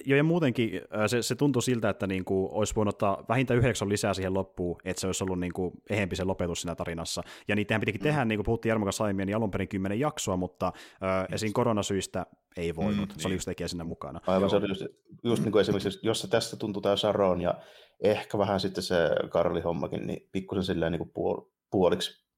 jo, 0.07 0.17
ja 0.17 0.25
muutenkin 0.25 0.71
se, 1.07 1.23
se 1.23 1.35
tuntui 1.35 1.63
siltä, 1.63 1.89
että 1.89 2.07
niinku 2.07 2.49
olisi 2.53 2.75
voinut 2.75 2.95
ottaa 2.95 3.25
vähintään 3.29 3.59
yhdeksän 3.59 3.89
lisää 3.89 4.15
siihen 4.15 4.35
loppuun, 4.35 4.81
että 4.85 5.01
se 5.01 5.07
olisi 5.07 5.25
ollut 5.25 5.41
niinku 5.41 5.73
ehempi 5.91 6.17
se 6.17 6.25
lopetus 6.25 6.61
siinä 6.61 6.75
tarinassa. 6.75 7.23
Ja 7.49 7.57
niitähän 7.57 7.81
pitikin 7.81 8.01
mm. 8.01 8.03
tehdä, 8.03 8.25
niin 8.25 8.39
kuin 8.39 8.45
puhuttiin 8.45 8.71
Jarmo 8.71 8.87
aiemmin, 9.01 9.27
niin 9.27 9.37
alun 9.37 9.51
perin 9.51 9.69
kymmenen 9.69 10.01
jaksoa, 10.01 10.37
mutta 10.37 10.67
äh, 10.67 11.27
esim. 11.33 11.53
koronasyistä 11.53 12.27
ei 12.57 12.77
voinut. 12.77 13.09
Mm, 13.09 13.15
se 13.19 13.29
oli 13.29 13.33
niin. 13.33 13.37
just 13.37 13.45
tekijä 13.45 13.69
siinä 13.69 13.85
mukana. 13.85 14.21
Aivan, 14.27 14.41
joo. 14.41 14.49
se 14.49 14.57
oli 14.57 14.69
just, 14.69 14.83
just 15.25 15.43
niin 15.43 15.53
kuin 15.53 15.61
esimerkiksi, 15.61 15.99
jos 16.03 16.21
se 16.21 16.29
tästä 16.29 16.57
tuntuu 16.57 16.83
tämä 16.83 16.97
Sharon 16.97 17.41
ja 17.41 17.55
ehkä 18.03 18.39
vähän 18.39 18.61
sitten 18.61 18.85
se 18.85 18.97
Karli-hommakin, 19.29 20.07
niin 20.07 20.29
pikkusen 20.33 20.65
silleen 20.65 20.93
niin 20.93 20.99
kuin 20.99 21.11
puol- 21.11 21.53
puoliksi 21.71 22.29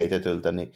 heitetyltä, 0.00 0.52
niin 0.52 0.72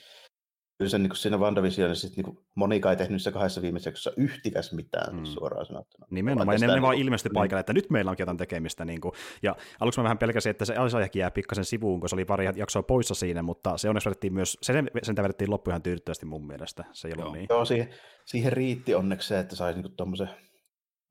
kyllä 0.83 0.91
se 0.91 0.99
niin 0.99 1.17
siinä 1.17 1.37
WandaVisionissa 1.37 2.09
niin 2.17 2.39
Monika 2.55 2.91
ei 2.91 2.97
tehnyt 2.97 3.23
se 3.23 3.33
kahdessa 3.33 3.63
viimeisessä 3.63 3.89
jaksossa 3.89 4.13
yhtikäs 4.17 4.73
mitään 4.73 5.17
mm. 5.17 5.25
suoraan 5.25 5.67
sanottuna. 5.67 6.07
Nimenomaan, 6.11 6.61
ne, 6.61 6.67
ne 6.67 6.73
niin 6.73 6.83
vaan 6.83 6.99
ilmestyi 6.99 7.29
niin. 7.29 7.35
paikalle, 7.35 7.61
että 7.61 7.73
nyt 7.73 7.91
meillä 7.91 8.11
onkin 8.11 8.23
jotain 8.23 8.37
tekemistä. 8.37 8.85
Niin 8.85 9.01
kuin, 9.01 9.13
ja 9.43 9.57
aluksi 9.81 10.01
mä 10.01 10.05
vähän 10.05 10.19
pelkäsin, 10.19 10.51
että 10.51 10.65
se 10.65 10.77
Alisajakin 10.77 11.21
jää 11.21 11.31
pikkasen 11.31 11.65
sivuun, 11.65 12.01
kun 12.01 12.09
se 12.09 12.15
oli 12.15 12.25
pari 12.25 12.49
jaksoa 12.57 12.83
poissa 12.83 13.15
siinä, 13.15 13.43
mutta 13.43 13.77
se 13.77 13.89
onneksi 13.89 14.09
vedettiin 14.09 14.35
myös, 14.35 14.59
se 14.63 14.73
sen 15.03 15.17
vedettiin 15.17 15.51
loppu 15.51 15.71
ihan 15.71 15.83
tyydyttävästi 15.83 16.27
mun 16.27 16.47
mielestä, 16.47 16.85
se 16.93 17.09
ei 17.09 17.15
ollut 17.19 17.33
niin. 17.33 17.47
Joo, 17.51 17.65
siihen, 17.65 17.89
siihen 18.25 18.53
riitti 18.53 18.95
onneksi 18.95 19.29
se, 19.29 19.39
että 19.39 19.57
sai 19.57 19.75
niin 19.75 19.97
tuommoisen 19.97 20.29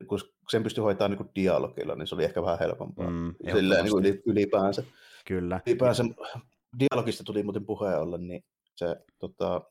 kun 0.08 0.18
sen 0.50 0.62
pystyi 0.62 0.82
hoitamaan 0.82 1.18
niin 1.18 1.30
dialogilla, 1.34 1.94
niin 1.94 2.06
se 2.06 2.14
oli 2.14 2.24
ehkä 2.24 2.42
vähän 2.42 2.58
helpompaa. 2.58 3.10
Mm, 3.10 3.34
Silleen 3.52 3.84
niin 3.84 4.22
ylipäänsä. 4.26 4.82
Kyllä. 5.26 5.60
Ylipäänsä 5.66 6.04
dialogista 6.78 7.24
tuli 7.24 7.42
muuten 7.42 7.66
puheen 7.66 8.00
olla, 8.00 8.18
niin 8.18 8.44
se 8.88 8.96
tota, 9.18 9.62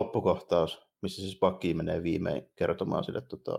loppukohtaus, 0.00 0.86
missä 1.02 1.22
siis 1.22 1.38
Bucky 1.40 1.74
menee 1.74 2.02
viimein 2.02 2.42
kertomaan 2.56 3.04
sille 3.04 3.20
tota, 3.20 3.56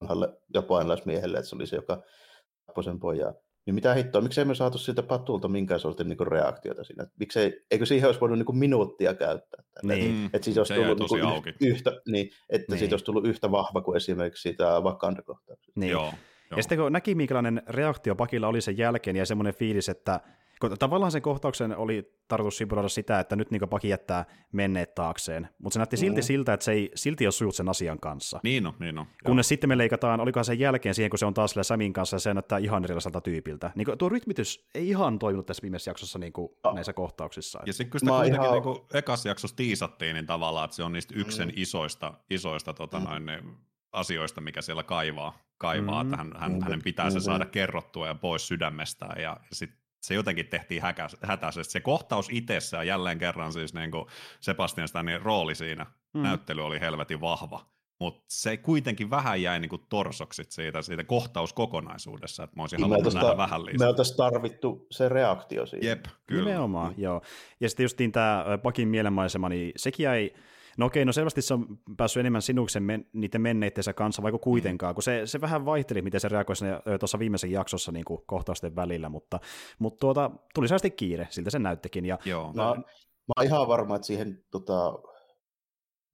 vanhalle 0.00 0.28
japanilaismiehelle, 0.54 1.38
että 1.38 1.48
se 1.48 1.56
oli 1.56 1.66
se, 1.66 1.76
joka 1.76 2.02
tappoi 2.66 2.84
sen 2.84 3.00
pojan. 3.00 3.34
Niin 3.66 3.74
mitä 3.74 3.94
hittoa, 3.94 4.20
miksei 4.20 4.44
me 4.44 4.54
saatu 4.54 4.78
siltä 4.78 5.02
patulta 5.02 5.48
minkään 5.48 5.80
sortin 5.80 6.08
niin 6.08 6.26
reaktiota 6.26 6.84
siinä? 6.84 7.06
Miksei, 7.18 7.64
eikö 7.70 7.86
siihen 7.86 8.08
olisi 8.08 8.20
voinut 8.20 8.38
niin 8.38 8.58
minuuttia 8.58 9.14
käyttää? 9.14 9.62
Niin. 9.82 10.24
Että, 10.24 10.36
että 10.36 10.44
siitä 10.44 10.60
olisi 10.60 10.74
tullut 10.74 11.10
niin 11.10 11.24
auki. 11.24 11.54
yhtä, 11.60 11.92
niin, 12.06 12.30
että 12.48 12.72
Niin. 12.72 12.78
siitä 12.78 12.92
olisi 12.94 13.04
tullut 13.04 13.26
yhtä 13.26 13.50
vahva 13.50 13.80
kuin 13.82 13.96
esimerkiksi 13.96 14.42
siitä 14.42 14.64
Wakanda-kohtauksesta. 14.80 15.80
Niin. 15.80 15.92
Joo. 15.92 16.12
Joo. 16.50 16.56
Ja 16.56 16.62
sitten 16.62 16.78
kun 16.78 16.92
näki, 16.92 17.14
minkälainen 17.14 17.62
reaktio 17.68 18.14
Pakilla 18.16 18.48
oli 18.48 18.60
sen 18.60 18.78
jälkeen, 18.78 19.16
ja 19.16 19.26
semmoinen 19.26 19.54
fiilis, 19.54 19.88
että 19.88 20.20
kun 20.68 20.78
tavallaan 20.78 21.12
sen 21.12 21.22
kohtauksen 21.22 21.76
oli 21.76 22.12
tarkoitus 22.28 22.56
simuloida 22.58 22.88
sitä, 22.88 23.20
että 23.20 23.36
nyt 23.36 23.50
niin 23.50 23.68
Paki 23.70 23.88
jättää 23.88 24.24
menneet 24.52 24.94
taakseen, 24.94 25.48
mutta 25.58 25.74
se 25.74 25.78
näytti 25.78 25.96
silti 25.96 26.20
Mm. 26.20 26.24
siltä, 26.24 26.52
että 26.52 26.64
se 26.64 26.72
ei 26.72 26.90
silti 26.94 27.26
ole 27.26 27.32
sujut 27.32 27.54
sen 27.54 27.68
asian 27.68 28.00
kanssa. 28.00 28.40
Niin 28.42 28.66
on, 28.66 28.74
niin 28.80 28.98
on. 28.98 29.06
Kunnes 29.26 29.48
sitten 29.48 29.68
me 29.68 29.78
leikataan, 29.78 30.20
olikohan 30.20 30.44
sen 30.44 30.58
jälkeen 30.58 30.94
siihen, 30.94 31.10
kun 31.10 31.18
se 31.18 31.26
on 31.26 31.34
taas 31.34 31.50
sillä 31.50 31.62
Samin 31.62 31.92
kanssa, 31.92 32.14
ja 32.14 32.20
se 32.20 32.34
näyttää 32.34 32.58
ihan 32.58 32.84
erilaiselta 32.84 33.20
tyypiltä. 33.20 33.70
Niin 33.74 33.84
kuin, 33.84 33.98
tuo 33.98 34.08
rytmitys 34.08 34.68
ei 34.74 34.88
ihan 34.88 35.18
toiminut 35.18 35.46
tässä 35.46 35.62
viimeisessä 35.62 35.90
jaksossa 35.90 36.18
niin 36.18 36.32
kuin 36.32 36.48
Ah. 36.62 36.74
näissä 36.74 36.92
kohtauksissa. 36.92 37.60
Ja 37.66 37.72
sitten 37.72 37.90
kun 37.90 38.00
sitä 38.00 38.10
kuitenkin 38.12 38.42
ihan- 38.42 38.56
ihan... 38.58 38.74
niin 38.74 38.86
ekassa 38.94 39.28
jaksossa 39.28 39.56
tiisattiin, 39.56 40.14
niin 40.14 40.26
tavallaan, 40.26 40.64
että 40.64 40.74
se 40.76 40.82
on 40.82 40.92
niistä 40.92 41.14
yksi 41.16 41.36
sen 41.36 41.48
Mm. 41.48 41.54
isoista, 41.56 42.14
isoista 42.30 42.74
tota, 42.74 42.98
Mm. 43.00 43.04
noin, 43.04 43.26
ne 43.26 43.42
asioista, 43.92 44.40
mikä 44.40 44.62
siellä 44.62 44.82
kaivaa, 44.82 45.38
kaivaa 45.58 46.04
Mm. 46.04 46.08
että 46.12 46.16
hän, 46.16 46.32
hän, 46.38 46.52
Mm. 46.52 46.62
hänen 46.62 46.82
pitää 46.82 47.10
se 47.10 47.18
Mm. 47.18 47.22
saada 47.22 47.44
kerrottua 47.44 48.06
ja 48.06 48.14
pois 48.14 48.48
sydämestään, 48.48 49.22
ja, 49.22 49.36
ja 49.50 49.56
sitten 49.56 49.78
se 50.06 50.14
jotenkin 50.14 50.46
tehtiin 50.46 50.82
hätäisesti. 51.22 51.72
Se 51.72 51.80
kohtaus 51.80 52.28
itsessään 52.32 52.86
jälleen 52.86 53.18
kerran 53.18 53.52
siis 53.52 53.74
niin 53.74 53.90
kuin 53.90 54.04
Sebastian 54.40 54.88
Stanin 54.88 55.22
rooli 55.22 55.54
siinä, 55.54 55.86
Mm. 56.14 56.22
näyttely 56.22 56.64
oli 56.64 56.80
helvetin 56.80 57.20
vahva, 57.20 57.66
mutta 58.00 58.24
se 58.28 58.56
kuitenkin 58.56 59.10
vähän 59.10 59.42
jäi 59.42 59.60
niin 59.60 59.68
kuin 59.68 59.82
torsoksit 59.88 60.50
siitä, 60.50 60.82
siitä 60.82 61.04
kohtauskokonaisuudessa, 61.04 62.44
että 62.44 62.56
mä 62.56 62.62
olisin 62.62 62.76
Niin 62.76 62.88
me 62.88 62.94
halunnut 62.94 63.14
nähdä 63.14 63.26
oltais- 63.28 63.38
vähän 63.50 63.60
Me 63.60 63.72
lisää. 63.72 63.88
oltaisiin 63.88 64.16
tarvittu 64.16 64.86
se 64.90 65.08
reaktio 65.08 65.66
siihen. 65.66 65.88
Jep, 65.88 66.04
kyllä. 66.26 66.44
Nimenomaan, 66.44 66.92
Mm. 66.96 67.02
joo. 67.02 67.22
Ja 67.60 67.68
sitten 67.68 67.84
justiin 67.84 68.12
tämä 68.12 68.44
Pakin 68.62 68.88
mielenmaisema, 68.88 69.48
niin 69.48 69.72
sekin 69.76 70.04
jäi, 70.04 70.30
no 70.78 70.86
okei, 70.86 71.04
no 71.04 71.12
selvästi 71.12 71.42
se 71.42 71.54
on 71.54 71.78
päässyt 71.96 72.20
enemmän 72.20 72.42
sinuksen 72.42 72.82
men, 72.82 73.06
niiden 73.12 73.40
menneittensä 73.40 73.92
kanssa, 73.92 74.22
vaikka 74.22 74.38
kuitenkaan, 74.38 74.94
kun 74.94 75.02
se, 75.02 75.22
se 75.24 75.40
vähän 75.40 75.64
vaihteli, 75.64 76.02
miten 76.02 76.20
se 76.20 76.28
reagoi 76.28 76.54
tuossa 77.00 77.18
viimeisen 77.18 77.50
jaksossa 77.50 77.92
niin 77.92 78.04
kuin 78.04 78.22
kohtausten 78.26 78.76
välillä, 78.76 79.08
mutta, 79.08 79.40
mutta 79.78 80.00
tuota, 80.00 80.30
tuli 80.54 80.68
selvästi 80.68 80.90
kiire, 80.90 81.28
siltä 81.30 81.50
se 81.50 81.58
näyttikin, 81.58 82.06
ja 82.06 82.18
Joo. 82.24 82.52
No, 82.54 82.74
mä 82.74 83.32
oon 83.36 83.46
ihan 83.46 83.68
varma, 83.68 83.96
että 83.96 84.06
siihen 84.06 84.44
tota, 84.50 84.98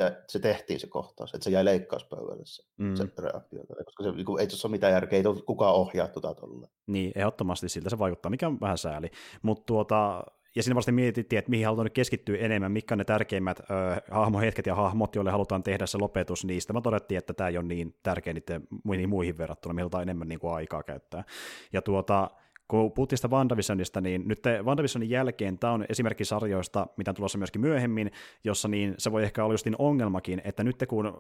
että 0.07 0.25
se 0.29 0.39
tehtiin 0.39 0.81
se 0.81 0.87
kohtaus, 0.87 1.35
että 1.35 1.45
se 1.45 1.51
jäi 1.51 1.65
leikkauspöydälle 1.65 2.43
se, 2.45 2.63
mm, 2.77 2.87
mm. 2.87 2.97
se 2.97 3.09
reaktio, 3.19 3.61
koska 3.85 4.05
se, 4.05 4.13
niin 4.13 4.41
ei 4.41 4.47
tuossa 4.47 4.69
ole 4.69 4.73
mitään 4.73 4.93
järkeä, 4.93 5.17
ei 5.17 5.25
kukaan 5.47 5.75
ohjaa 5.75 6.09
tuota 6.09 6.35
tuolla. 6.35 6.69
niin, 6.87 7.13
ehdottomasti 7.15 7.69
siltä 7.69 7.91
se 7.91 7.99
vaikuttaa, 7.99 8.31
mikä 8.31 8.47
on 8.47 8.61
vähän 8.61 8.79
sääli, 8.79 9.11
mutta 9.43 9.65
tuota, 9.67 10.25
ja 10.57 10.63
siinä 10.63 10.75
vasta 10.75 10.93
mietittiin, 10.93 11.39
että 11.39 11.51
mihin 11.51 11.67
halutaan 11.67 11.87
nyt 11.87 11.93
keskittyä 11.93 12.39
enemmän, 12.39 12.73
mitkä 12.73 12.95
on 12.95 12.99
ne 12.99 13.05
tärkeimmät 13.05 13.61
ö, 13.61 13.65
hahmohetket 14.11 14.67
ja 14.67 14.75
hahmot, 14.75 15.15
joille 15.15 15.31
halutaan 15.31 15.63
tehdä 15.63 15.87
se 15.87 15.99
lopetus 15.99 16.45
niistä. 16.45 16.73
Mä 16.73 16.81
todettiin, 16.81 17.19
että 17.19 17.35
tämä 17.35 17.49
ei 17.49 17.57
ole 17.57 17.67
niin 17.67 17.95
tärkeä 18.03 18.33
niiden 18.33 18.63
muihin, 18.85 19.09
muihin 19.09 19.39
verrattuna, 19.39 19.75
meillä 19.75 19.91
on 19.95 20.03
enemmän 20.03 20.29
niin 20.29 20.41
kuin 20.41 20.55
aikaa 20.55 20.83
käyttää. 20.83 21.25
Ja 21.73 21.83
tuota, 21.83 22.31
kun 22.71 22.93
puhuttiin 22.93 23.19
sitä 23.19 23.29
WandaVisionista, 23.29 24.01
niin 24.01 24.29
nyt 24.29 24.43
WandaVisionin 24.63 25.11
jälkeen 25.11 25.59
tämä 25.59 25.73
on 25.73 25.85
esimerkki 25.89 26.25
sarjoista, 26.25 26.87
mitä 26.97 27.11
on 27.11 27.15
tulossa 27.15 27.39
myöskin 27.39 27.61
myöhemmin, 27.61 28.11
jossa 28.45 28.69
niin 28.69 28.95
se 28.99 29.13
voi 29.13 29.23
ehkä 29.23 29.45
olla 29.45 29.55
justin 29.55 29.77
ongelmakin, 29.79 30.43
että 30.45 30.65
nyt 30.65 30.85
kun 30.89 31.07
ö, 31.07 31.13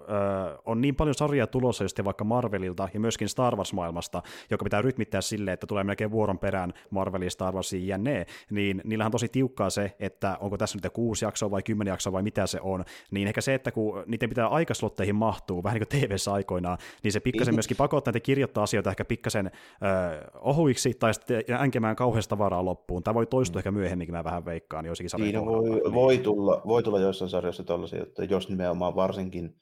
on 0.64 0.80
niin 0.80 0.96
paljon 0.96 1.14
sarjaa 1.14 1.46
tulossa 1.46 1.84
just 1.84 2.04
vaikka 2.04 2.24
Marvelilta 2.24 2.88
ja 2.94 3.00
myöskin 3.00 3.28
Star 3.28 3.56
Wars-maailmasta, 3.56 4.22
joka 4.50 4.64
pitää 4.64 4.82
rytmittää 4.82 5.20
silleen, 5.20 5.52
että 5.52 5.66
tulee 5.66 5.84
melkein 5.84 6.10
vuoron 6.10 6.38
perään 6.38 6.72
Marvelin, 6.90 7.30
Star 7.30 7.54
Warsin 7.54 7.86
ja 7.86 7.98
ne, 7.98 8.26
niin 8.50 8.80
niillähän 8.84 9.08
on 9.08 9.12
tosi 9.12 9.28
tiukkaa 9.28 9.70
se, 9.70 9.96
että 10.00 10.36
onko 10.40 10.58
tässä 10.58 10.78
nyt 10.82 10.92
kuusi 10.92 11.24
jaksoa 11.24 11.50
vai 11.50 11.62
kymmenen 11.62 11.92
jaksoa 11.92 12.12
vai 12.12 12.22
mitä 12.22 12.46
se 12.46 12.58
on, 12.62 12.84
niin 13.10 13.28
ehkä 13.28 13.40
se, 13.40 13.54
että 13.54 13.72
kun 13.72 14.02
niiden 14.06 14.28
pitää 14.28 14.48
aikaslotteihin 14.48 15.14
mahtuu, 15.14 15.62
vähän 15.62 15.80
niin 15.80 15.88
kuin 15.88 16.00
TV-ssä 16.00 16.32
aikoinaan, 16.32 16.78
niin 17.02 17.12
se 17.12 17.20
pikkasen 17.20 17.52
Niin. 17.52 17.56
myöskin 17.56 17.76
pakottaa 17.76 18.12
niitä 18.12 18.24
kirjoittaa 18.24 18.62
asioita 18.64 18.90
ehkä 18.90 19.04
pikkasen 19.04 19.46
ö, 19.46 20.30
ohuiksi 20.40 20.94
tai 20.94 21.14
sitten 21.14 21.39
änkemään 21.60 21.96
kauheasta 21.96 22.28
tavaraa 22.36 22.64
loppuun. 22.64 23.02
Tämä 23.02 23.14
voi 23.14 23.26
toistua 23.26 23.58
ehkä 23.60 23.70
myöhemminkin, 23.70 24.14
mä 24.14 24.24
vähän 24.24 24.44
veikkaan 24.44 24.86
joissakin 24.86 25.10
Siinä 25.10 25.38
kohdalla. 25.38 25.62
voi, 25.68 25.80
Niin. 25.80 25.92
voi, 25.94 26.18
tulla, 26.18 26.62
voi 26.66 26.82
tulla 26.82 27.00
joissain 27.00 27.28
sarjoissa 27.30 27.64
tällaisia, 27.64 28.02
että 28.02 28.24
jos 28.24 28.48
nimenomaan 28.48 28.96
varsinkin 28.96 29.56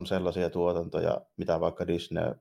on 0.00 0.06
sellaisia 0.06 0.50
tuotantoja, 0.50 1.20
mitä 1.36 1.60
vaikka 1.60 1.86
Disney 1.86 2.34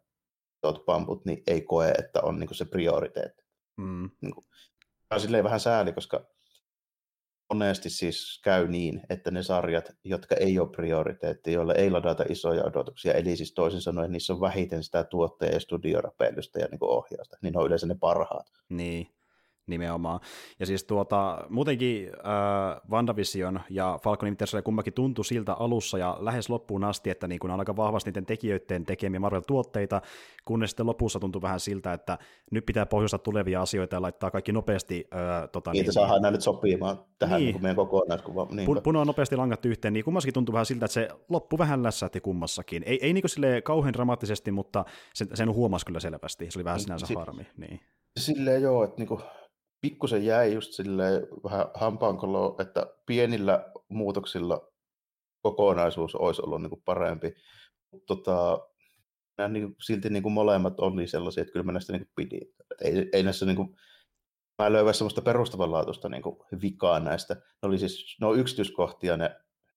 tot 0.61 0.85
pamput, 0.85 1.25
niin 1.25 1.43
ei 1.47 1.61
koe, 1.61 1.91
että 1.91 2.21
on 2.21 2.39
niin 2.39 2.55
se 2.55 2.65
prioriteetti. 2.65 3.43
Mm, 3.77 4.09
Tämä 4.21 5.15
on 5.15 5.19
silleen 5.19 5.43
vähän 5.43 5.59
sääli, 5.59 5.93
koska 5.93 6.25
monesti 7.53 7.89
siis 7.89 8.39
käy 8.43 8.67
niin, 8.67 9.01
että 9.09 9.31
ne 9.31 9.43
sarjat, 9.43 9.91
jotka 10.03 10.35
ei 10.35 10.59
ole 10.59 10.69
prioriteetti, 10.69 11.53
joille 11.53 11.73
ei 11.77 11.91
ladata 11.91 12.23
isoja 12.29 12.63
odotuksia, 12.63 13.13
eli 13.13 13.37
siis 13.37 13.53
toisin 13.53 13.81
sanoen 13.81 14.11
niissä 14.11 14.33
on 14.33 14.41
vähiten 14.41 14.83
sitä 14.83 15.03
tuottaja- 15.03 15.53
ja 15.53 15.59
studiorapellystä 15.59 16.59
ja 16.59 16.67
niin 16.71 16.79
ohjausta, 16.83 17.37
niin 17.41 17.53
ne 17.53 17.59
on 17.59 17.65
yleensä 17.65 17.87
ne 17.87 17.95
parhaat. 17.99 18.47
niin, 18.69 19.14
nimenomaan. 19.67 20.19
Ja 20.59 20.65
siis 20.65 20.83
tuota, 20.83 21.45
muutenkin 21.49 22.07
äh, 22.15 22.81
WandaVision 22.91 23.59
ja 23.69 23.99
Falconin 24.03 24.31
Winter 24.31 24.47
Soldier 24.47 24.63
kummakin 24.63 24.93
tuntui 24.93 25.25
siltä 25.25 25.53
alussa 25.53 25.97
ja 25.97 26.17
lähes 26.19 26.49
loppuun 26.49 26.83
asti, 26.83 27.09
että 27.09 27.27
niin 27.27 27.39
kun 27.39 27.51
on 27.51 27.59
aika 27.59 27.75
vahvasti 27.75 28.09
niiden 28.09 28.25
tekijöiden 28.25 28.85
tekemiä 28.85 29.19
Marvel-tuotteita, 29.19 30.01
kunnes 30.45 30.69
sitten 30.69 30.85
lopussa 30.85 31.19
tuntui 31.19 31.41
vähän 31.41 31.59
siltä, 31.59 31.93
että 31.93 32.17
nyt 32.51 32.65
pitää 32.65 32.85
pohjustaa 32.85 33.19
tulevia 33.19 33.61
asioita 33.61 33.95
ja 33.95 34.01
laittaa 34.01 34.31
kaikki 34.31 34.51
nopeasti 34.51 35.07
äh, 35.13 35.49
tota, 35.51 35.71
Niitä 35.71 35.91
saadaan 35.91 36.21
nämä 36.21 36.31
nyt 36.31 36.41
sopimaan 36.41 36.99
tähän 37.19 37.39
Niin. 37.41 37.53
niin. 37.53 37.61
meidän 37.61 37.75
kokonaiskuvaan. 37.75 38.47
Niin 38.55 38.69
Pun- 38.69 38.81
punoa 38.81 39.05
nopeasti 39.05 39.35
langat 39.35 39.65
yhteen, 39.65 39.93
niin 39.93 40.05
kummassakin 40.05 40.33
tuntuu 40.33 40.53
vähän 40.53 40.65
siltä, 40.65 40.85
että 40.85 40.93
se 40.93 41.09
loppu 41.29 41.57
vähän 41.57 41.83
lässähti 41.83 42.21
kummassakin. 42.21 42.83
Ei, 42.85 42.99
ei 43.01 43.13
niin 43.13 43.21
kuin 43.21 43.63
kauhean 43.63 43.93
dramaattisesti, 43.93 44.51
mutta 44.51 44.85
sen, 45.13 45.27
sen 45.33 45.53
huomasi 45.53 45.85
kyllä 45.85 45.99
selvästi. 45.99 46.51
Se 46.51 46.59
oli 46.59 46.63
vähän 46.65 46.79
Mm, 46.79 46.83
sinänsä 46.83 47.05
si- 47.05 47.15
harmi. 47.15 47.47
Niin. 47.57 47.79
Silleen 48.19 48.61
joo, 48.61 48.83
että 48.83 48.95
niinku, 48.97 49.21
pikkusen 49.85 50.25
jäi 50.25 50.53
just 50.53 50.71
silleen 50.71 51.27
vähän 51.43 51.65
hampaankolo, 51.73 52.55
että 52.59 52.87
pienillä 53.05 53.71
muutoksilla 53.89 54.71
kokonaisuus 55.41 56.15
olisi 56.15 56.41
ollut 56.41 56.61
niinku 56.61 56.81
parempi. 56.85 57.35
Mutta 57.91 58.05
tota, 58.15 58.67
nämä 59.37 59.47
niinku, 59.47 59.75
silti 59.81 60.09
niinku 60.09 60.29
molemmat 60.29 60.79
oli 60.79 61.07
sellaisia, 61.07 61.41
että 61.41 61.51
kyllä 61.51 61.65
mä 61.65 61.71
näistä 61.71 61.93
niinku 61.93 62.11
pidin. 62.15 62.41
Et 62.71 62.81
ei, 62.81 63.09
ei 63.13 63.23
näissä 63.23 63.45
niinku, 63.45 63.75
mä 64.59 64.67
en 64.67 64.73
löyvä 64.73 64.93
semmoista 64.93 65.21
perustavanlaatuista 65.21 66.09
niinku 66.09 66.45
vikaa 66.61 66.99
näistä. 66.99 67.33
Ne 67.33 67.67
oli 67.67 67.77
siis, 67.77 68.17
ne 68.21 68.27
on 68.27 68.39
yksityiskohtia 68.39 69.17
ne, 69.17 69.35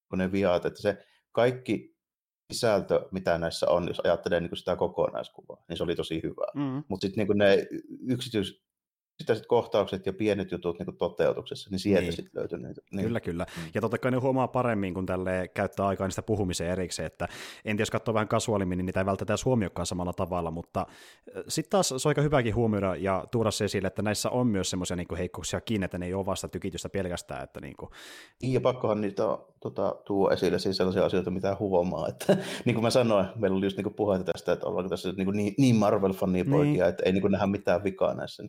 kun 0.09 0.19
ne 0.19 0.31
viat, 0.31 0.65
että 0.65 0.81
se 0.81 1.05
kaikki 1.31 1.95
sisältö, 2.53 3.07
mitä 3.11 3.37
näissä 3.37 3.69
on, 3.69 3.87
jos 3.87 3.99
ajattelee 3.99 4.39
niinku 4.39 4.55
sitä 4.55 4.75
kokonaiskuvaa, 4.75 5.63
niin 5.69 5.77
se 5.77 5.83
oli 5.83 5.95
tosi 5.95 6.21
hyvää. 6.23 6.51
Mm. 6.55 6.83
Mutta 6.87 7.07
sitten 7.07 7.21
niinku 7.21 7.33
ne 7.33 7.67
yksityis, 8.07 8.68
yksittäiset 9.19 9.45
kohtaukset 9.47 10.05
ja 10.05 10.13
pienet 10.13 10.51
jutut 10.51 10.79
niinku 10.79 10.91
toteutuksessa, 10.91 11.69
niin 11.69 11.79
sieltä 11.79 11.99
Niin. 12.01 12.07
niin. 12.07 12.15
sitten 12.15 12.39
löytyi 12.41 12.59
niitä. 12.59 12.81
Niin. 12.91 13.05
Kyllä, 13.05 13.19
kyllä. 13.19 13.45
Mm. 13.57 13.63
Ja 13.73 13.81
totta 13.81 13.97
kai 13.97 14.11
ne 14.11 14.17
huomaa 14.17 14.47
paremmin, 14.47 14.93
kun 14.93 15.05
tälle 15.05 15.47
käyttää 15.53 15.87
aikaa 15.87 16.07
niistä 16.07 16.21
puhumiseen 16.21 16.71
erikseen, 16.71 17.05
että 17.05 17.25
en 17.65 17.75
tiedä, 17.75 17.81
jos 17.81 17.91
katsoo 17.91 18.13
vähän 18.13 18.27
kasuaalimmin, 18.27 18.77
niin 18.77 18.85
niitä 18.85 18.99
ei 18.99 19.05
välttämättä 19.05 19.33
edes 19.33 19.45
huomioikaan 19.45 19.85
samalla 19.85 20.13
tavalla, 20.13 20.51
mutta 20.51 20.85
sitten 21.47 21.69
taas 21.69 21.87
se 21.89 21.95
on 21.95 21.99
aika 22.09 22.21
hyväkin 22.21 22.55
huomioida 22.55 22.95
ja 22.95 23.25
tuoda 23.31 23.51
se 23.51 23.65
esille, 23.65 23.87
että 23.87 24.01
näissä 24.01 24.29
on 24.29 24.47
myös 24.47 24.69
semmoisia 24.69 24.95
niin 24.97 25.07
heikkouksiakin, 25.17 25.83
että 25.83 25.97
ne 25.97 26.05
ei 26.05 26.13
ole 26.13 26.25
vasta 26.25 26.47
tykitystä 26.47 26.89
pelkästään, 26.89 27.43
että 27.43 27.61
niin 27.61 27.75
kuin, 27.77 27.89
Niin, 28.41 28.53
Ja 28.53 28.61
pakkohan 28.61 29.01
niitä 29.01 29.23
tota, 29.59 29.95
tuo 30.05 30.29
esille 30.31 30.59
siis 30.59 30.77
sellaisia 30.77 31.05
asioita, 31.05 31.31
mitä 31.31 31.55
huomaa. 31.59 32.07
Että, 32.07 32.37
niin 32.65 32.73
kuin 32.75 32.83
mä 32.83 32.89
sanoin, 32.89 33.25
meillä 33.35 33.57
oli 33.57 33.65
just 33.65 33.77
niin 33.77 33.93
puhetta 33.93 34.31
tästä, 34.31 34.51
että 34.51 34.67
ollaanko 34.67 34.89
tässä 34.89 35.11
niin, 35.17 35.29
niin, 35.33 35.53
niin 35.57 35.75
Marvel-fania 35.75 36.31
Niin. 36.33 36.49
poikia, 36.49 36.87
että 36.87 37.03
ei 37.05 37.11
niin 37.11 37.31
nähdä 37.31 37.47
mitään 37.47 37.83
vikaa 37.83 38.13
näissä. 38.13 38.43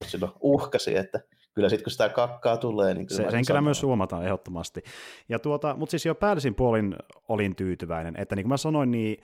Niin 0.00 0.10
silloin 0.10 0.32
uhkasi, 0.40 0.96
että 0.96 1.20
kyllä 1.54 1.68
sitten 1.68 1.84
kun 1.84 1.90
sitä 1.90 2.08
kakkaa 2.08 2.56
tulee, 2.56 2.94
niin 2.94 3.06
kyllä 3.06 3.22
Se, 3.22 3.30
sen 3.30 3.46
kyllä 3.46 3.60
myös 3.60 3.82
huomataan 3.82 4.24
ehdottomasti. 4.24 4.82
Ja 5.28 5.38
tuota, 5.38 5.74
mutta 5.76 5.90
siis 5.90 6.06
jo 6.06 6.14
päällisin 6.14 6.54
puolin 6.54 6.96
olin 7.28 7.56
tyytyväinen, 7.56 8.14
että 8.18 8.36
niin 8.36 8.44
kuin 8.44 8.48
mä 8.52 8.56
sanoin, 8.56 8.90
niin 8.90 9.22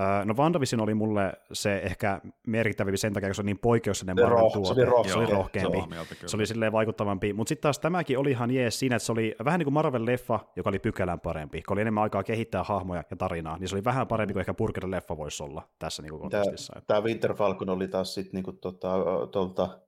äh, 0.00 0.26
no 0.26 0.34
WandaVision 0.34 0.80
oli 0.80 0.94
mulle 0.94 1.32
se 1.52 1.76
ehkä 1.78 2.20
merkittävimpi 2.46 2.96
sen 2.96 3.12
takia, 3.12 3.28
koska 3.28 3.34
se 3.34 3.42
on 3.42 3.46
niin 3.46 3.58
poikkeuksellinen 3.58 4.16
Se 4.16 4.22
Marvel 4.22 4.38
roh- 4.38 4.50
se 4.50 4.54
tuote. 4.54 4.80
oli 4.80 4.84
rohkeampi. 4.90 5.08
Se 5.12 5.18
oli 5.18 5.30
rohkeampi. 5.30 5.72
samaa 5.76 5.88
mieltä. 5.88 6.14
Se 6.26 6.36
oli 6.36 6.46
silleen 6.46 6.72
vaikuttavampi, 6.72 7.32
mutta 7.32 7.48
sitten 7.48 7.62
taas 7.62 7.78
tämäkin 7.78 8.18
oli 8.18 8.30
ihan 8.30 8.50
jees 8.50 8.78
siinä, 8.78 8.96
että 8.96 9.06
se 9.06 9.12
oli 9.12 9.34
vähän 9.44 9.58
niin 9.58 9.72
kuin 9.72 9.74
Marvel-leffa, 9.84 10.38
joka 10.56 10.70
oli 10.70 10.78
pykälän 10.78 11.20
parempi, 11.20 11.62
kun 11.62 11.74
oli 11.74 11.80
enemmän 11.80 12.02
aikaa 12.02 12.22
kehittää 12.22 12.64
hahmoja 12.64 13.02
ja 13.10 13.16
tarinaa, 13.16 13.58
niin 13.58 13.68
se 13.68 13.74
oli 13.74 13.84
vähän 13.84 14.06
parempi 14.06 14.32
kuin 14.32 14.40
ehkä 14.40 14.52
Burger-leffa 14.54 15.16
voisi 15.16 15.42
olla 15.42 15.62
tässä 15.78 16.02
niin 16.02 16.10
kuin 16.10 16.20
kontekstissa. 16.20 16.72
Että, 16.76 16.86
Tämä 16.86 17.02
Winter 17.02 17.34
Falcon 17.34 17.70
oli 17.70 17.88
taas 17.88 18.14
sitten 18.14 18.32
niinku, 18.34 18.52
tota, 18.52 18.94
tuolta 19.32 19.78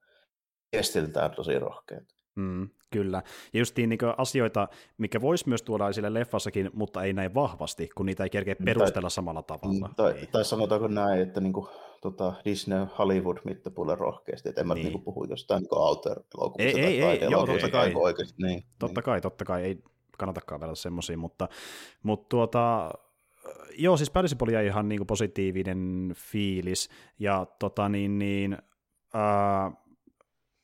viestiltään 0.73 1.31
tosi 1.31 1.59
rohkea. 1.59 2.01
mm, 2.37 2.69
kyllä. 2.91 3.23
Ja 3.53 3.59
justiin 3.59 3.89
niin 3.89 3.99
asioita, 4.19 4.69
mikä 4.99 5.21
voisi 5.21 5.49
myös 5.49 5.63
tuoda 5.63 5.89
esille 5.89 6.15
leffassakin, 6.15 6.71
mutta 6.75 7.03
ei 7.03 7.13
näin 7.13 7.35
vahvasti, 7.35 7.89
kun 7.95 8.07
niitä 8.07 8.23
ei 8.23 8.31
kerkeä 8.31 8.55
Tai- 8.55 8.65
perustella 8.65 9.09
samalla 9.11 9.43
tavalla. 9.43 9.91
Tai, 9.97 10.13
Niin. 10.13 10.29
tai 10.29 10.45
sanotaanko 10.45 10.89
näin, 10.89 11.23
että 11.23 11.41
niinku, 11.41 11.69
tota, 12.01 12.33
Disney 12.45 12.87
Hollywood 12.99 13.39
mittapuulle 13.45 13.95
rohkeasti, 13.95 14.49
että 14.49 14.61
en 14.61 14.67
mä 14.69 14.75
Niin. 14.75 14.87
niin. 14.87 15.03
puhu 15.03 15.25
jostain 15.25 15.61
niinku 15.61 15.77
autor 15.77 16.23
Ei, 16.59 16.81
ei, 16.81 17.03
ei, 17.03 17.31
joo, 17.31 17.47
totta 17.47 17.69
kai. 17.71 17.93
Oikeasti, 17.95 18.43
niin, 18.43 18.65
Totta 18.79 19.03
kai, 19.03 19.21
totta 19.21 19.45
kai, 19.45 19.63
ei 19.65 19.83
kannatakaan 20.19 20.61
verrata 20.61 20.81
semmoisia, 20.81 21.19
mutta, 21.19 21.49
mutta 22.03 22.29
tuota, 22.29 22.91
joo, 23.79 23.97
siis 23.97 24.11
Pärisipoli 24.11 24.53
jäi 24.53 24.67
ihan 24.67 24.89
niin 24.89 24.99
kuin 24.99 25.07
positiivinen 25.07 26.13
fiilis, 26.17 26.89
ja 27.19 27.47
tota 27.59 27.89
niin, 27.89 28.19
niin 28.19 28.59
ää, 29.15 29.71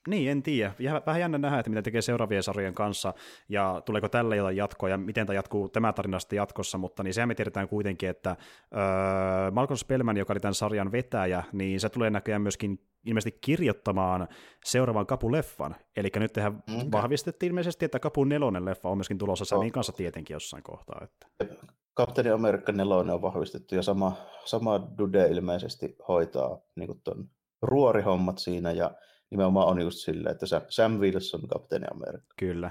niin, 0.09 0.31
en 0.31 0.43
tiedä. 0.43 0.73
Vähän 1.07 1.21
jännä 1.21 1.39
nähdä, 1.39 1.59
että 1.59 1.71
mitä 1.71 1.83
tekee 1.83 2.03
seuraavien 2.03 2.43
sarjojen 2.43 2.75
kanssa, 2.75 3.15
ja 3.49 3.83
tuleeko 3.85 4.09
tälle 4.09 4.37
jotain 4.37 4.57
jatkoa, 4.57 4.89
ja 4.89 4.99
miten 4.99 5.27
tämä 5.27 5.35
jatkuu 5.35 5.69
tämä 5.69 5.93
tarina 5.93 6.19
sitten 6.19 6.37
jatkossa, 6.37 6.79
mutta 6.79 7.03
niin 7.03 7.15
sehän 7.15 7.29
me 7.29 7.35
tiedetään 7.35 7.69
kuitenkin, 7.69 8.09
että 8.09 8.37
öö, 8.77 9.51
Malcolm 9.51 9.79
Spellman, 9.79 10.17
joka 10.17 10.33
oli 10.33 10.41
tämän 10.41 10.55
sarjan 10.55 10.93
vetäjä, 10.93 11.43
niin 11.53 11.81
se 11.81 11.89
tulee 11.89 12.11
näköjään 12.11 12.43
myöskin 12.43 12.79
ilmeisesti 13.07 13.39
kirjoittamaan 13.41 14.29
seuraavan 14.65 15.07
Kapu-leffan. 15.07 15.75
Eli 15.97 16.09
nyt 16.17 16.33
tehän 16.33 16.53
Mm. 16.53 16.93
vahvistettiin 16.93 17.49
ilmeisesti, 17.49 17.85
että 17.85 17.99
Kapu 17.99 18.25
nelonen 18.25 18.65
leffa 18.65 18.89
on 18.89 18.99
myöskin 18.99 19.19
tulossa 19.19 19.45
Samin 19.45 19.67
Joo. 19.67 19.73
kanssa 19.73 19.93
tietenkin 19.93 20.35
jossain 20.35 20.63
kohtaa. 20.63 21.01
Että. 21.05 21.55
Kapteeni 21.95 22.31
Amerikka 22.31 22.73
4 22.73 23.15
on 23.15 23.23
vahvistettu 23.23 23.75
ja 23.75 23.83
sama, 23.83 24.17
sama 24.45 24.89
Dude 24.99 25.27
ilmeisesti 25.27 25.97
hoitaa 26.09 26.59
niin 26.77 27.01
ton 27.05 27.29
ruorihommat 27.63 28.39
siinä 28.39 28.73
ja 28.73 28.91
nimenomaan 29.35 29.69
on 29.69 29.81
just 29.81 29.99
silleen, 29.99 30.33
että 30.33 30.47
Sam- 30.47 30.99
Wilson 31.01 31.49
Kapteeni 31.49 31.87
Amerikka. 31.91 32.35
Kyllä, 32.37 32.71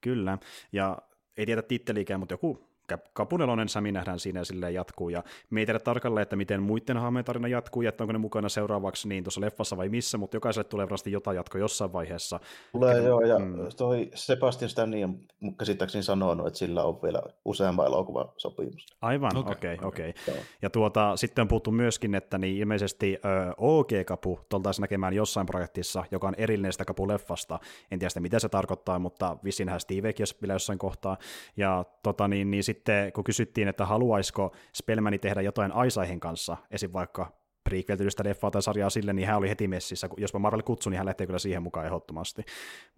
kyllä. 0.00 0.38
Ja 0.72 0.98
ei 1.36 1.46
tiedä 1.46 1.62
tittelikään, 1.62 2.20
mutta 2.20 2.32
joku 2.34 2.68
Kapunelonen 3.12 3.68
Sami 3.68 3.92
nähdään 3.92 4.18
siinä 4.18 4.40
ja 4.40 4.44
silleen 4.44 4.74
jatkuu, 4.74 5.08
ja 5.08 5.22
me 5.50 5.60
ei 5.60 5.66
tiedä 5.66 5.78
tarkalleen, 5.78 6.22
että 6.22 6.36
miten 6.36 6.62
muiden 6.62 6.96
hahmojen 6.96 7.24
tarina 7.24 7.48
jatkuu, 7.48 7.82
ja 7.82 7.88
että 7.88 8.04
onko 8.04 8.12
ne 8.12 8.18
mukana 8.18 8.48
seuraavaksi 8.48 9.08
niin 9.08 9.24
tuossa 9.24 9.40
leffassa 9.40 9.76
vai 9.76 9.88
missä, 9.88 10.18
mutta 10.18 10.36
jokaiselle 10.36 10.68
tulee 10.68 10.86
varmasti 10.86 11.12
jotain 11.12 11.36
jatko 11.36 11.58
jossain 11.58 11.92
vaiheessa. 11.92 12.40
Tulee 12.72 12.94
Kyllä, 12.94 13.08
joo, 13.08 13.20
ja 13.20 13.38
mm. 13.38 13.56
toi 13.76 14.10
Sebastian 14.14 14.68
Stan 14.68 14.90
on 15.04 15.56
käsittääkseni 15.56 16.02
sanonut, 16.02 16.46
että 16.46 16.58
sillä 16.58 16.84
on 16.84 17.02
vielä 17.02 17.22
useamman 17.44 17.86
elokuvan 17.86 18.28
sopimus. 18.36 18.86
Aivan, 19.00 19.36
Okei, 19.36 19.52
okei, 19.52 19.78
okei. 19.82 20.10
Okay, 20.10 20.22
Joo. 20.26 20.36
okay. 20.36 20.44
Ja 20.62 20.70
tuota, 20.70 21.16
sitten 21.16 21.42
on 21.42 21.48
puhuttu 21.48 21.70
myöskin, 21.70 22.14
että 22.14 22.38
niin 22.38 22.56
ilmeisesti 22.56 23.18
ö, 23.24 23.54
OG-kapu 23.56 24.40
tultaisiin 24.48 24.82
näkemään 24.82 25.14
jossain 25.14 25.46
projektissa, 25.46 26.04
joka 26.10 26.28
on 26.28 26.34
erillinen 26.36 26.72
sitä 26.72 26.84
kapuleffasta. 26.84 27.58
En 27.90 27.98
tiedä 27.98 28.08
sitä, 28.08 28.20
mitä 28.20 28.38
se 28.38 28.48
tarkoittaa, 28.48 28.98
mutta 28.98 29.36
vissinhän 29.44 29.80
Stevekin 29.80 30.22
jos 30.22 30.42
vielä 30.42 30.52
jossain 30.52 30.78
kohtaa. 30.78 31.16
Ja 31.56 31.84
tota, 32.02 32.28
niin, 32.28 32.50
niin 32.50 32.64
sitten 32.74 33.12
kun 33.12 33.24
kysyttiin, 33.24 33.68
että 33.68 33.86
haluaisiko 33.86 34.52
Spellmani 34.74 35.18
tehdä 35.18 35.40
jotain 35.40 35.72
Aisaihin 35.72 36.20
kanssa, 36.20 36.56
esim. 36.70 36.92
vaikka 36.92 37.32
prequel-tyylistä 37.70 38.24
leffaa 38.24 38.50
tai 38.50 38.62
sarjaa 38.62 38.90
sille, 38.90 39.12
niin 39.12 39.28
hän 39.28 39.36
oli 39.36 39.48
heti 39.48 39.68
messissä. 39.68 40.08
Jos 40.16 40.34
mä 40.34 40.38
Marvel 40.38 40.62
kutsui, 40.62 40.90
niin 40.90 40.98
hän 40.98 41.06
lähtee 41.06 41.26
kyllä 41.26 41.38
siihen 41.38 41.62
mukaan 41.62 41.86
ehdottomasti. 41.86 42.42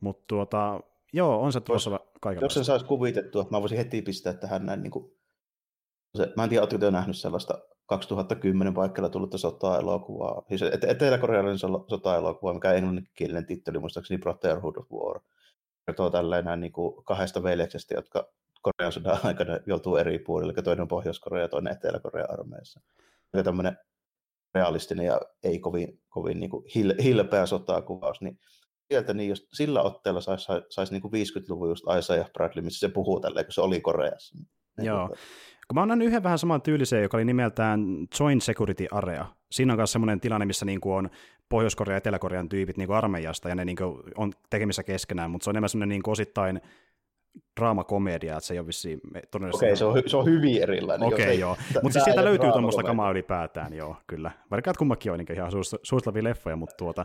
Mutta 0.01 0.25
tuota, 0.27 0.81
joo, 1.13 1.41
on 1.43 1.53
se 1.53 1.61
tuossa 1.61 1.91
Jos 1.91 2.01
kaikenlaista. 2.21 2.55
sen 2.55 2.65
saisi 2.65 2.85
kuvitettua, 2.85 3.43
että 3.43 3.55
mä 3.55 3.61
voisin 3.61 3.79
heti 3.79 4.03
pistää 4.03 4.33
tähän 4.33 4.67
näin 4.67 4.83
niin 4.83 4.91
kuin, 4.91 5.13
se, 6.17 6.33
mä 6.37 6.43
en 6.43 6.49
tiedä, 6.49 6.63
oletko 6.63 6.79
te 6.79 6.91
nähnyt 6.91 7.17
sellaista 7.17 7.59
2010 7.87 8.75
paikalla 8.75 9.09
tullutta 9.09 9.39
sota-elokuvaa, 9.39 10.43
siis 10.49 10.63
et- 10.63 10.85
eteläkorealainen 10.85 11.59
so- 11.59 11.85
sota-elokuva, 11.89 12.55
mikä 12.55 12.73
englanninkielinen 12.73 13.47
titteli, 13.47 13.79
muistaakseni 13.79 14.19
Brotherhood 14.19 14.77
of 14.77 14.87
War. 14.93 15.21
Kertoo 15.87 16.11
tälleen 16.11 16.45
näin 16.45 16.61
niin 16.61 16.73
kuin 16.73 17.05
kahdesta 17.05 17.43
veljeksestä, 17.43 17.95
jotka 17.95 18.29
Korean 18.67 18.93
sodan 18.93 19.19
aikana 19.23 19.59
joutuu 19.67 19.97
eri 19.97 20.19
puolille, 20.19 20.53
eli 20.57 20.63
toinen 20.63 20.83
on 20.83 20.89
Pohjois-Korea 20.89 21.43
ja 21.43 21.49
toinen 21.49 21.73
Etelä-Korea 21.73 22.25
armeijassa. 22.29 22.81
Ja 23.35 23.43
tämmöinen 23.43 23.77
realistinen 24.55 25.07
ja 25.07 25.21
ei 25.43 25.59
kovin, 25.59 26.01
kovin 26.09 26.41
niin 26.41 26.51
kuin 26.51 26.65
hil- 26.65 27.03
hilpeä 27.03 27.47
sotakuvaus, 27.47 28.21
niin 28.21 28.39
sieltä 28.89 29.15
niin 29.15 29.29
jos 29.29 29.49
sillä 29.53 29.83
otteella 29.83 30.21
saisi 30.21 30.45
sais, 30.45 30.65
sais 30.71 30.91
niin 30.91 31.03
50-luvun 31.03 31.69
just 31.69 31.85
Isaiah 31.99 32.33
Bradley, 32.33 32.65
missä 32.65 32.89
se 32.89 32.93
puhuu 32.93 33.21
tälleen, 33.21 33.47
kun 33.47 33.53
se 33.53 33.61
oli 33.61 33.81
Koreassa. 33.81 34.39
Niin 34.39 34.87
Joo. 34.87 35.09
tota, 35.09 35.21
Kun 35.69 35.75
mä 35.75 35.87
nähnyt 35.87 36.09
yhden 36.09 36.23
vähän 36.23 36.39
saman 36.39 36.63
tyylisen, 36.63 37.03
joka 37.03 37.17
oli 37.17 37.25
nimeltään 37.25 37.81
Joint 38.21 38.43
Security 38.43 38.87
Area. 38.91 39.27
Siinä 39.51 39.73
on 39.73 39.79
myös 39.79 39.93
semmoinen 39.93 40.21
tilanne, 40.21 40.47
missä 40.47 40.65
niinku 40.65 40.93
on 40.93 41.11
Pohjois-Korean 41.49 41.95
ja 41.95 41.99
Etelä-Korean 41.99 42.49
tyypit 42.49 42.77
niinku 42.77 42.93
armeijasta, 42.93 43.49
ja 43.49 43.55
ne 43.55 43.65
niinku 43.65 44.03
on 44.17 44.33
tekemissä 44.51 44.83
keskenään, 44.83 45.31
mutta 45.31 45.45
se 45.45 45.51
on 45.51 45.57
enemmän 45.57 45.69
semmoinen 45.69 45.89
niinku 45.89 46.11
osittain 46.11 46.61
draamakomedia, 47.61 48.33
että 48.37 48.47
se 48.47 48.55
ei 48.55 48.59
ole 48.61 48.67
vissiin 48.67 49.01
todennäköisesti... 49.31 49.67
Okei, 49.67 49.77
se, 49.77 49.85
on, 49.85 49.97
hy- 49.97 50.03
se 50.09 50.17
on 50.17 50.25
hyvin 50.25 50.63
erilainen. 50.63 51.07
Okei, 51.09 51.25
jos 51.25 51.31
ei- 51.31 51.41
joo. 51.41 51.57
t- 51.57 51.83
Mutta 51.83 51.93
siis 51.93 52.05
sieltä 52.05 52.25
löytyy 52.25 52.51
tuommoista 52.53 52.83
kamaa 52.83 53.11
ylipäätään, 53.11 53.75
joo, 53.75 53.97
kyllä. 54.07 54.31
Vaikka 54.51 54.73
kummakin 54.79 55.13
on 55.13 55.19
niin 55.19 55.33
ihan 55.35 55.51
suos- 55.53 55.77
suositavia 55.83 56.25
leffoja, 56.25 56.57
mutta 56.57 56.75
tuota, 56.77 57.05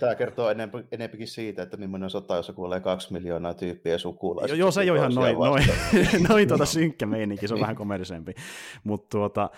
Tämä 0.00 0.14
kertoo 0.14 0.50
enempi, 0.50 0.78
enempikin 0.92 1.28
siitä, 1.28 1.62
että 1.62 1.76
millainen 1.76 2.10
sota, 2.10 2.36
jossa 2.36 2.52
kuolee 2.52 2.80
kaksi 2.80 3.12
miljoonaa 3.12 3.54
tyyppiä 3.54 3.98
sukulaisia. 3.98 4.56
joo, 4.56 4.70
se 4.70 4.80
ei 4.80 4.90
ole 4.90 4.98
ihan 4.98 5.14
noin, 5.14 5.34
noin, 5.38 5.64
noin 6.28 6.48
tuota 6.48 6.64
synkkä 6.76 7.06
meininki, 7.06 7.48
se 7.48 7.54
on 7.54 7.56
Niin. 7.56 7.62
vähän 7.62 7.76
komedisempi. 7.76 8.32
Mutta 8.84 9.08
tuota, 9.18 9.50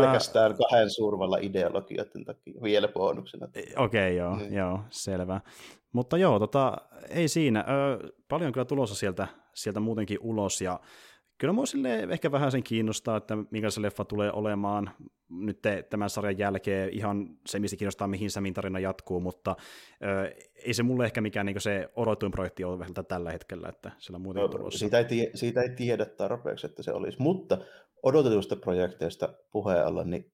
Pelkästään 0.00 0.54
kahden 0.56 0.90
suurvalla 0.90 1.38
ideologioiden 1.40 2.24
takia 2.24 2.62
vielä 2.62 2.88
bonuksena. 2.88 3.46
Okei, 3.46 3.72
okay, 3.76 4.12
joo, 4.12 4.36
Niin. 4.36 4.54
joo, 4.54 4.80
selvä. 4.90 5.40
Mutta 5.92 6.16
joo, 6.18 6.38
tota, 6.38 6.76
ei 7.08 7.28
siinä. 7.28 7.60
Ö, 7.68 8.12
paljon 8.28 8.52
kyllä 8.52 8.64
tulossa 8.64 8.94
sieltä, 8.94 9.28
sieltä 9.54 9.80
muutenkin 9.80 10.18
ulos, 10.20 10.60
ja 10.60 10.80
kyllä 11.38 11.52
mua 11.52 11.66
silleen 11.66 12.10
ehkä 12.10 12.32
vähän 12.32 12.52
sen 12.52 12.62
kiinnostaa, 12.62 13.16
että 13.16 13.36
minkä 13.50 13.70
se 13.70 13.82
leffa 13.82 14.04
tulee 14.04 14.32
olemaan 14.32 14.90
nyt 15.28 15.62
te- 15.62 15.82
tämän 15.90 16.10
sarjan 16.10 16.38
jälkeen. 16.38 16.88
Ihan 16.92 17.26
se, 17.46 17.58
mistä 17.58 17.76
kiinnostaa, 17.76 18.08
mihin 18.08 18.30
Samin 18.30 18.54
tarina 18.54 18.78
jatkuu, 18.78 19.20
mutta 19.20 19.56
ö, 20.02 20.34
ei 20.66 20.74
se 20.74 20.82
mulle 20.82 21.04
ehkä 21.04 21.20
mikään 21.20 21.46
niin 21.46 21.60
se 21.60 21.88
odotuin 21.96 22.32
projekti 22.32 22.64
ole 22.64 22.86
tällä 23.08 23.30
hetkellä, 23.32 23.68
että 23.68 23.90
sillä 23.98 24.16
on 24.16 24.22
muuten 24.22 24.42
No, 24.42 24.48
tulossa. 24.48 24.78
siitä, 24.78 24.98
ei 24.98 25.04
tie, 25.04 25.30
siitä 25.34 25.62
ei 25.62 25.68
tiedä 25.70 26.04
tarpeeksi, 26.04 26.66
että 26.66 26.82
se 26.82 26.92
olisi. 26.92 27.16
Mutta 27.22 27.58
odotetuista 28.04 28.56
projekteista 28.56 29.28
puheen 29.52 29.86
alla, 29.86 30.04
niin 30.04 30.32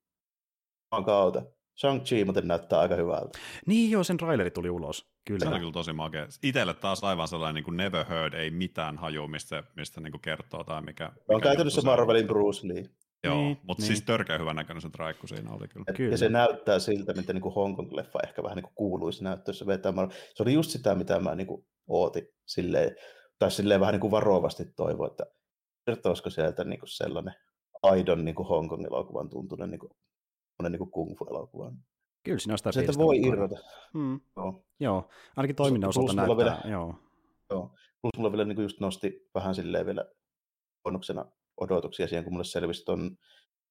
maan 0.91 1.05
kautta. 1.05 1.43
Shang-Chi 1.81 2.25
muuten 2.25 2.49
näyttää 2.49 2.81
aika 2.81 2.95
hyvältä. 2.95 3.39
Niin 3.67 3.91
joo, 3.91 4.05
sen 4.05 4.17
traileri 4.17 4.51
tuli 4.51 4.71
ulos, 4.71 4.99
Se 4.99 5.07
kyllä. 5.27 5.51
oli 5.51 5.59
kyllä 5.59 5.73
tosi 5.73 5.93
makea. 5.93 6.27
Itelle 6.43 6.75
taas 6.75 7.05
aivan 7.05 7.29
sellainen 7.29 7.55
niin 7.55 7.65
kuin 7.65 7.77
never 7.77 8.05
heard, 8.07 8.35
ei 8.35 8.51
mitään 8.51 8.99
haju, 8.99 9.29
mistä, 9.29 9.63
mistä 9.77 10.01
niin 10.01 10.11
kuin 10.13 10.21
kertoo 10.21 10.65
tai 10.65 10.83
mikä. 10.83 11.13
Se 11.15 11.21
on 11.29 11.37
mikä 11.37 11.49
käytännössä 11.49 11.81
se 11.81 11.89
on. 11.89 11.93
Marvelin 11.99 12.27
Bruce 12.27 12.69
Lee. 12.69 12.85
Joo, 13.25 13.35
Niin, 13.35 13.59
mutta 13.63 13.81
niin. 13.83 13.87
siis 13.87 14.03
törkeä 14.03 14.39
hyvän 14.39 14.57
näköinen 14.57 14.83
se 14.83 14.91
traikku 14.91 15.27
siinä 15.27 15.51
oli 15.51 15.69
kyllä. 15.69 15.85
Et, 15.89 15.97
Kyllä. 15.97 16.11
ja 16.11 16.17
se 16.19 16.29
näyttää 16.29 16.79
siltä, 16.79 17.13
mitä 17.13 17.33
niin 17.33 17.55
Hong 17.55 17.77
Kong-leffa 17.77 18.21
ehkä 18.25 18.43
vähän 18.43 18.57
niin 18.57 18.63
kuin 18.65 18.75
kuuluisi 18.75 19.25
näyttössä 19.25 19.67
vetämään. 19.67 20.11
Se 20.35 20.43
oli 20.43 20.53
just 20.53 20.71
sitä, 20.71 20.95
mitä 20.95 21.21
mä 21.21 21.35
niin 21.35 21.47
kuin 21.47 21.67
ootin 21.89 22.29
silleen, 22.47 22.97
tai 23.39 23.51
silleen 23.51 23.81
vähän 23.81 23.93
niin 23.93 24.01
kuin 24.01 24.11
varovasti 24.11 24.65
toivoin, 24.77 25.11
että 25.11 25.25
kertoisiko 25.87 26.31
sieltä 26.31 26.65
niin 26.65 26.81
kuin 26.81 26.89
sellainen 26.89 27.35
aidon 27.83 28.25
niin 28.25 28.35
kuin 28.35 28.49
Hong 28.49 28.69
Kong-elokuvan 28.69 29.31
tuntunen 29.31 29.71
niin 29.71 29.79
kuin, 29.79 29.93
niin 30.69 30.79
kuin 30.79 30.91
kung 30.91 31.19
fu-elokuva. 31.19 31.73
Kyllä 32.25 32.39
siinä 32.39 32.55
on 32.55 32.59
sitä 32.59 32.73
Sieltä 32.73 32.99
voi 32.99 33.21
irrota. 33.21 33.57
Mm, 33.95 34.21
Joo. 34.37 34.65
joo, 34.81 35.09
ainakin 35.37 35.57
toiminnan 35.57 35.89
osalta 35.89 36.13
näyttää, 36.13 36.37
vielä- 36.37 36.61
joo. 36.71 36.95
Joo. 37.51 37.75
Plus 38.03 38.13
mulla 38.17 38.33
vielä 38.33 38.45
niin 38.45 38.57
kuin 38.57 38.63
just 38.63 38.81
nosti 38.81 39.29
vähän 39.35 39.55
silleen 39.55 39.87
vielä 39.87 40.05
bonuksena 40.83 41.25
odotuksia 41.61 42.09
siihen, 42.09 42.25
kun 42.25 42.33
mulle 42.33 42.45
selvisi 42.45 42.85
ton, 42.85 43.17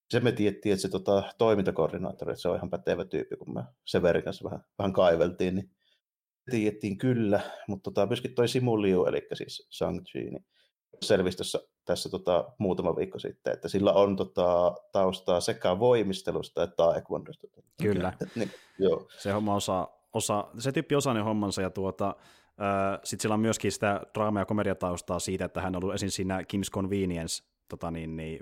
se 0.09 0.19
me 0.19 0.31
tiedettiin, 0.31 0.73
että 0.73 0.81
se 0.81 0.89
tota, 0.89 1.23
toimintakoordinaattori, 1.37 2.31
että 2.31 2.41
se 2.41 2.49
on 2.49 2.55
ihan 2.55 2.69
pätevä 2.69 3.05
tyyppi, 3.05 3.37
kun 3.37 3.53
me 3.53 3.63
Severin 3.85 4.23
kanssa 4.23 4.45
vähän, 4.45 4.63
vähän 4.77 4.93
kaiveltiin, 4.93 5.55
niin 5.55 5.71
tiedettiin 6.51 6.97
kyllä, 6.97 7.41
mutta 7.67 7.83
tota, 7.91 8.05
myöskin 8.07 8.35
toi 8.35 8.47
Simu 8.47 8.81
Liu, 8.81 9.05
eli 9.05 9.27
siis 9.33 9.69
Shang-Chi, 9.71 10.31
niin 10.31 10.45
selvisi 11.01 11.37
tässä, 11.37 11.59
tässä 11.89 12.09
tota, 12.09 12.51
muutama 12.57 12.95
viikko 12.95 13.19
sitten, 13.19 13.53
että 13.53 13.67
sillä 13.67 13.93
on 13.93 14.15
tota, 14.15 14.75
taustaa 14.91 15.39
sekä 15.41 15.79
voimistelusta 15.79 16.63
että 16.63 16.75
taekwondosta. 16.75 17.47
Kyllä. 17.81 18.13
Niin, 18.35 18.51
joo. 18.79 19.07
se 19.17 19.31
homma 19.31 19.55
osaa, 19.55 19.87
osaa, 20.13 20.51
se 20.59 20.71
tyyppi 20.71 20.95
osaa 20.95 21.13
ne 21.13 21.21
hommansa 21.21 21.61
ja 21.61 21.69
tuota, 21.69 22.15
sitten 23.03 23.21
sillä 23.21 23.33
on 23.33 23.39
myöskin 23.39 23.71
sitä 23.71 24.01
draama- 24.17 24.39
ja 24.39 24.45
komediataustaa 24.45 25.19
siitä, 25.19 25.45
että 25.45 25.61
hän 25.61 25.75
on 25.75 25.83
ollut 25.83 25.95
esim. 25.95 26.09
siinä 26.09 26.41
Kim's 26.41 26.71
Convenience 26.73 27.43
tota 27.69 27.91
niin, 27.91 28.15
niin, 28.15 28.39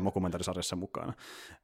mokumentarisarjassa 0.00 0.76
mukana. 0.76 1.12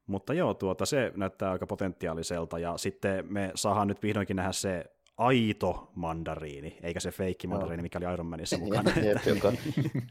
Mutta 0.06 0.34
joo, 0.34 0.54
tuota, 0.54 0.86
se 0.86 1.12
näyttää 1.16 1.50
aika 1.50 1.66
potentiaaliselta 1.66 2.58
ja 2.58 2.78
sitten 2.78 3.32
me 3.32 3.52
saadaan 3.54 3.88
nyt 3.88 4.02
vihdoinkin 4.02 4.36
nähdä 4.36 4.52
se 4.52 4.84
aito 5.16 5.90
mandariini, 5.94 6.78
eikä 6.82 7.00
se 7.00 7.10
feikki 7.10 7.46
mandariini, 7.46 7.82
mikä 7.82 7.98
oli 7.98 8.14
Iron 8.14 8.26
Manissa 8.26 8.58
mukana. 8.64 8.90
Jep, 8.90 9.04
jep, 9.04 9.26
joka, 9.26 9.52
jep, 9.76 9.94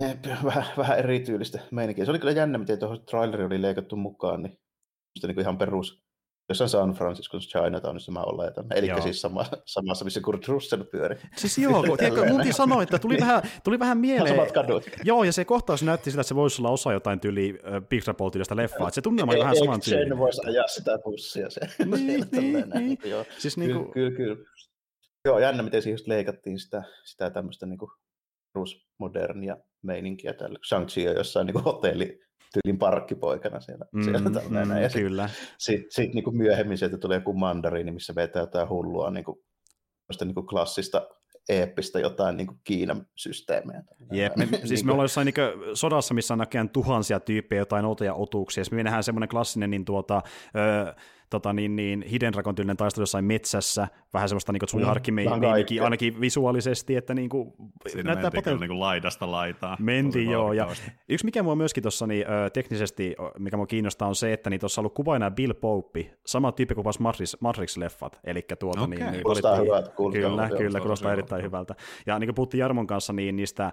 vähän, 0.44 0.64
vähän 0.76 0.98
erityylistä 0.98 1.60
meininkiä. 1.70 2.04
Se 2.04 2.10
oli 2.10 2.18
kyllä 2.18 2.32
jännä, 2.32 2.58
miten 2.58 2.78
tuohon 2.78 3.04
traileri 3.04 3.44
oli 3.44 3.62
leikattu 3.62 3.96
mukaan, 3.96 4.42
niin, 4.42 4.58
niin 5.22 5.34
kuin 5.34 5.42
ihan 5.42 5.58
perus 5.58 6.08
jossain 6.48 6.68
San 6.68 6.90
Francisco 6.90 7.38
Chinatownissa 7.38 8.12
mä 8.12 8.20
oletan. 8.20 8.66
Eli 8.74 9.02
siis 9.02 9.20
sama, 9.20 9.44
samassa, 9.64 10.04
missä 10.04 10.20
Kurt 10.20 10.48
Russell 10.48 10.84
pyöri. 10.84 11.16
Siis 11.36 11.58
joo, 11.58 11.82
kun, 11.82 11.96
tiedätkö, 11.98 12.24
munkin 12.28 12.54
sanoi, 12.54 12.82
että 12.82 12.98
tuli 12.98 13.16
vähän, 13.20 13.42
tuli 13.64 13.78
vähän 13.78 13.98
mieleen. 13.98 14.36
samat 14.36 14.52
kadut. 14.52 14.84
Joo, 15.04 15.24
ja 15.24 15.32
se 15.32 15.44
kohtaus 15.44 15.82
näytti 15.82 16.10
sitä, 16.10 16.20
että 16.20 16.28
se 16.28 16.34
voisi 16.34 16.62
olla 16.62 16.70
osa 16.70 16.92
jotain 16.92 17.20
tyyli 17.20 17.58
äh, 17.66 17.88
Pixar 17.88 18.14
tyylistä 18.32 18.56
leffaa. 18.56 18.88
Että 18.88 18.94
se 18.94 19.02
tunnelma 19.02 19.32
oli 19.32 19.40
vähän 19.40 19.54
Eikö 19.54 19.64
saman 19.64 19.82
sen 19.82 19.98
tyyli. 19.98 20.18
voisi 20.18 20.40
ajaa 20.46 20.66
sitä 20.66 20.98
bussia. 21.04 21.50
Se, 21.50 21.60
Niin, 21.84 22.26
niin, 22.32 22.70
niin. 22.74 22.98
Joo. 23.04 23.24
Siis 23.38 23.54
Kyllä, 23.54 23.66
niinku, 23.66 23.92
kyllä, 23.92 24.16
kyllä. 24.16 24.36
Joo, 25.24 25.38
jännä, 25.38 25.62
miten 25.62 25.82
siihen 25.82 25.94
just 25.94 26.06
leikattiin 26.06 26.58
sitä, 26.58 26.82
sitä 27.04 27.30
tämmöistä 27.30 27.66
niinku 27.66 27.92
modernia 28.98 29.56
meininkiä 29.82 30.32
tällä. 30.32 30.58
Shang-Chi 30.68 31.08
on 31.10 31.16
jossain 31.16 31.46
niinku 31.46 31.62
hotelli 31.64 32.20
tyylin 32.52 32.78
parkkipoikana 32.78 33.60
siellä. 33.60 33.84
mm, 33.92 34.02
siellä 34.02 34.20
näin. 34.50 34.68
mm, 34.68 34.82
ja 34.82 34.88
sit, 34.88 35.02
kyllä. 35.02 35.28
sit, 35.58 35.80
sit 35.90 36.14
niinku 36.14 36.30
myöhemmin 36.30 36.78
sieltä 36.78 36.98
tulee 36.98 37.16
joku 37.18 37.32
mandariini, 37.32 37.90
missä 37.90 38.14
vetää 38.14 38.42
jotain 38.42 38.68
hullua 38.68 39.10
niinku, 39.10 39.42
tämmöistä 40.06 40.24
niinku 40.24 40.42
klassista 40.42 41.08
eeppistä 41.48 41.98
jotain 42.00 42.36
niinku 42.36 42.54
Kiinan 42.64 43.06
systeemejä. 43.16 43.82
Jep, 44.12 44.36
me, 44.36 44.46
siis 44.46 44.62
me 44.62 44.74
Niinku- 44.74 44.92
ollaan 44.92 45.04
jossain 45.04 45.24
niin 45.24 45.74
sodassa, 45.74 46.14
missä 46.14 46.34
on 46.34 46.38
näköjään 46.38 46.70
tuhansia 46.70 47.20
tyyppejä, 47.20 47.60
jotain 47.60 47.84
outoja 47.84 48.14
otuksia. 48.14 48.64
Sitten 48.64 48.78
me 48.78 48.82
nähdään 48.82 49.04
semmoinen 49.04 49.28
klassinen 49.28 49.70
niin 49.70 49.84
tuota, 49.84 50.22
ö, 50.56 50.94
tota, 51.30 51.52
niin, 51.52 51.76
niin, 51.76 52.02
Hidden 52.02 52.32
Dragon 52.32 52.54
tyylinen 52.54 52.76
taistelu 52.76 53.02
jossain 53.02 53.24
metsässä, 53.24 53.88
vähän 54.14 54.28
semmoista 54.28 54.52
niin 54.52 54.60
Tsuiharkki-meininkiä, 54.66 55.50
kaikkea. 55.50 55.84
ainakin 55.84 56.20
visuaalisesti, 56.20 56.96
että 56.96 57.14
niin 57.14 57.28
kuin, 57.28 57.52
Siinä 57.88 58.14
näyttää 58.14 58.30
kyllä 58.30 58.40
poten- 58.56 58.60
niin 58.60 58.68
kuin 58.68 58.80
laidasta 58.80 59.30
laitaa. 59.30 59.76
Mentiin 59.80 60.26
Tosi 60.26 60.32
joo, 60.32 60.52
ja 60.52 60.68
yksi 61.08 61.24
mikä 61.24 61.42
mua 61.42 61.56
myöskin 61.56 61.82
tuossa 61.82 62.06
niin, 62.06 62.26
ö, 62.30 62.50
teknisesti, 62.50 63.16
mikä 63.38 63.56
mua 63.56 63.66
kiinnostaa, 63.66 64.08
on 64.08 64.14
se, 64.14 64.32
että 64.32 64.50
niin 64.50 64.60
tuossa 64.60 64.80
on 64.80 64.82
ollut 64.82 64.94
kuvaina 64.94 65.30
Bill 65.30 65.54
Pope, 65.54 66.10
sama 66.26 66.52
tyyppi 66.52 66.74
kuin 66.74 66.84
Matrix, 67.00 67.34
Matrix-leffat, 67.40 68.18
eli 68.24 68.42
tuota, 68.58 68.82
Okei. 68.82 68.98
niin, 68.98 69.12
niin, 69.12 69.22
Kuulostaa 69.22 69.56
hyvältä, 69.56 69.90
kuulostaa 69.90 70.22
Kyllä, 70.22 70.42
hyvältä, 70.42 70.56
kyllä, 70.56 70.78
joo, 70.78 70.82
kuulostaa 70.82 71.12
erittäin 71.12 71.42
hyvältä. 71.42 71.74
Ja 72.06 72.18
niin 72.18 72.28
kuin 72.28 72.34
puhuttiin 72.34 72.58
Jarmon 72.58 72.86
kanssa, 72.86 73.12
niin 73.12 73.36
niistä 73.36 73.72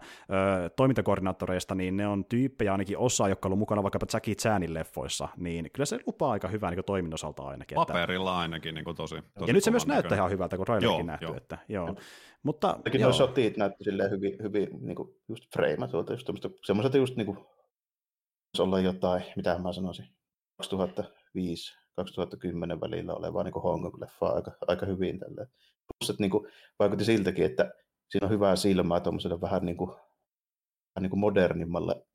ö, 0.63 0.69
toimintakoordinaattoreista, 0.69 1.75
niin 1.75 1.97
ne 1.97 2.07
on 2.07 2.25
tyyppejä 2.25 2.71
ainakin 2.71 2.97
osa, 2.97 3.29
jotka 3.29 3.47
on 3.47 3.49
ollut 3.49 3.59
mukana 3.59 3.83
vaikkapa 3.83 4.05
Jackie 4.13 4.35
Chanin 4.35 4.73
leffoissa, 4.73 5.27
niin 5.37 5.69
kyllä 5.73 5.85
se 5.85 5.99
lupaa 6.07 6.31
aika 6.31 6.47
hyvää 6.47 6.71
niin 6.71 6.85
toiminnan 6.85 7.17
ainakin. 7.45 7.77
Että, 7.81 7.93
Paperilla 7.93 8.39
ainakin 8.39 8.75
niin 8.75 8.85
kuin 8.85 8.97
tosi, 8.97 9.15
tosi 9.15 9.49
ja 9.49 9.53
nyt 9.53 9.63
se 9.63 9.71
myös 9.71 9.87
näyttää 9.87 10.03
näköinen. 10.03 10.19
ihan 10.19 10.31
hyvältä, 10.31 10.57
kun 10.57 10.65
trailerikin 10.65 10.97
Joo, 10.97 11.03
nähty. 11.05 11.25
joo. 11.25 11.37
Että, 11.37 11.57
joo. 11.69 11.95
Mutta 12.43 12.73
Jotenkin 12.77 13.01
joo. 13.01 13.09
nuo 13.09 13.17
shotit 13.17 13.57
näytti 13.57 13.83
silleen 13.83 14.11
hyvin, 14.11 14.37
hyvin 14.43 14.69
niin 14.81 14.95
kuin 14.95 15.09
just 15.27 15.43
freimatulta, 15.53 16.13
just 16.13 16.29
semmoiselta 16.65 16.97
just 16.97 17.15
niin 17.15 17.25
kuin, 17.25 17.37
olla 18.59 18.79
jotain, 18.79 19.23
mitä 19.35 19.59
mä 19.59 19.73
sanoisin, 19.73 20.05
2005-2010 20.63 20.65
välillä 22.81 23.13
olevaa 23.13 23.43
niin 23.43 23.53
Hongkong-leffaa 23.53 24.35
aika, 24.35 24.51
aika 24.67 24.85
hyvin 24.85 25.19
tälleen. 25.19 25.47
Plus, 25.47 26.09
että 26.09 26.23
niin 26.23 26.31
kuin, 26.31 26.47
vaikutti 26.79 27.05
siltäkin, 27.05 27.45
että 27.45 27.73
siinä 28.09 28.25
on 28.27 28.31
hyvää 28.31 28.55
silmää 28.55 28.99
tuommoiselle 28.99 29.41
vähän 29.41 29.65
niin 29.65 29.77
kuin, 29.77 29.89
vähän 29.89 31.01
niin 31.01 31.09
kuin 31.09 31.19
modernimmalle 31.19 32.05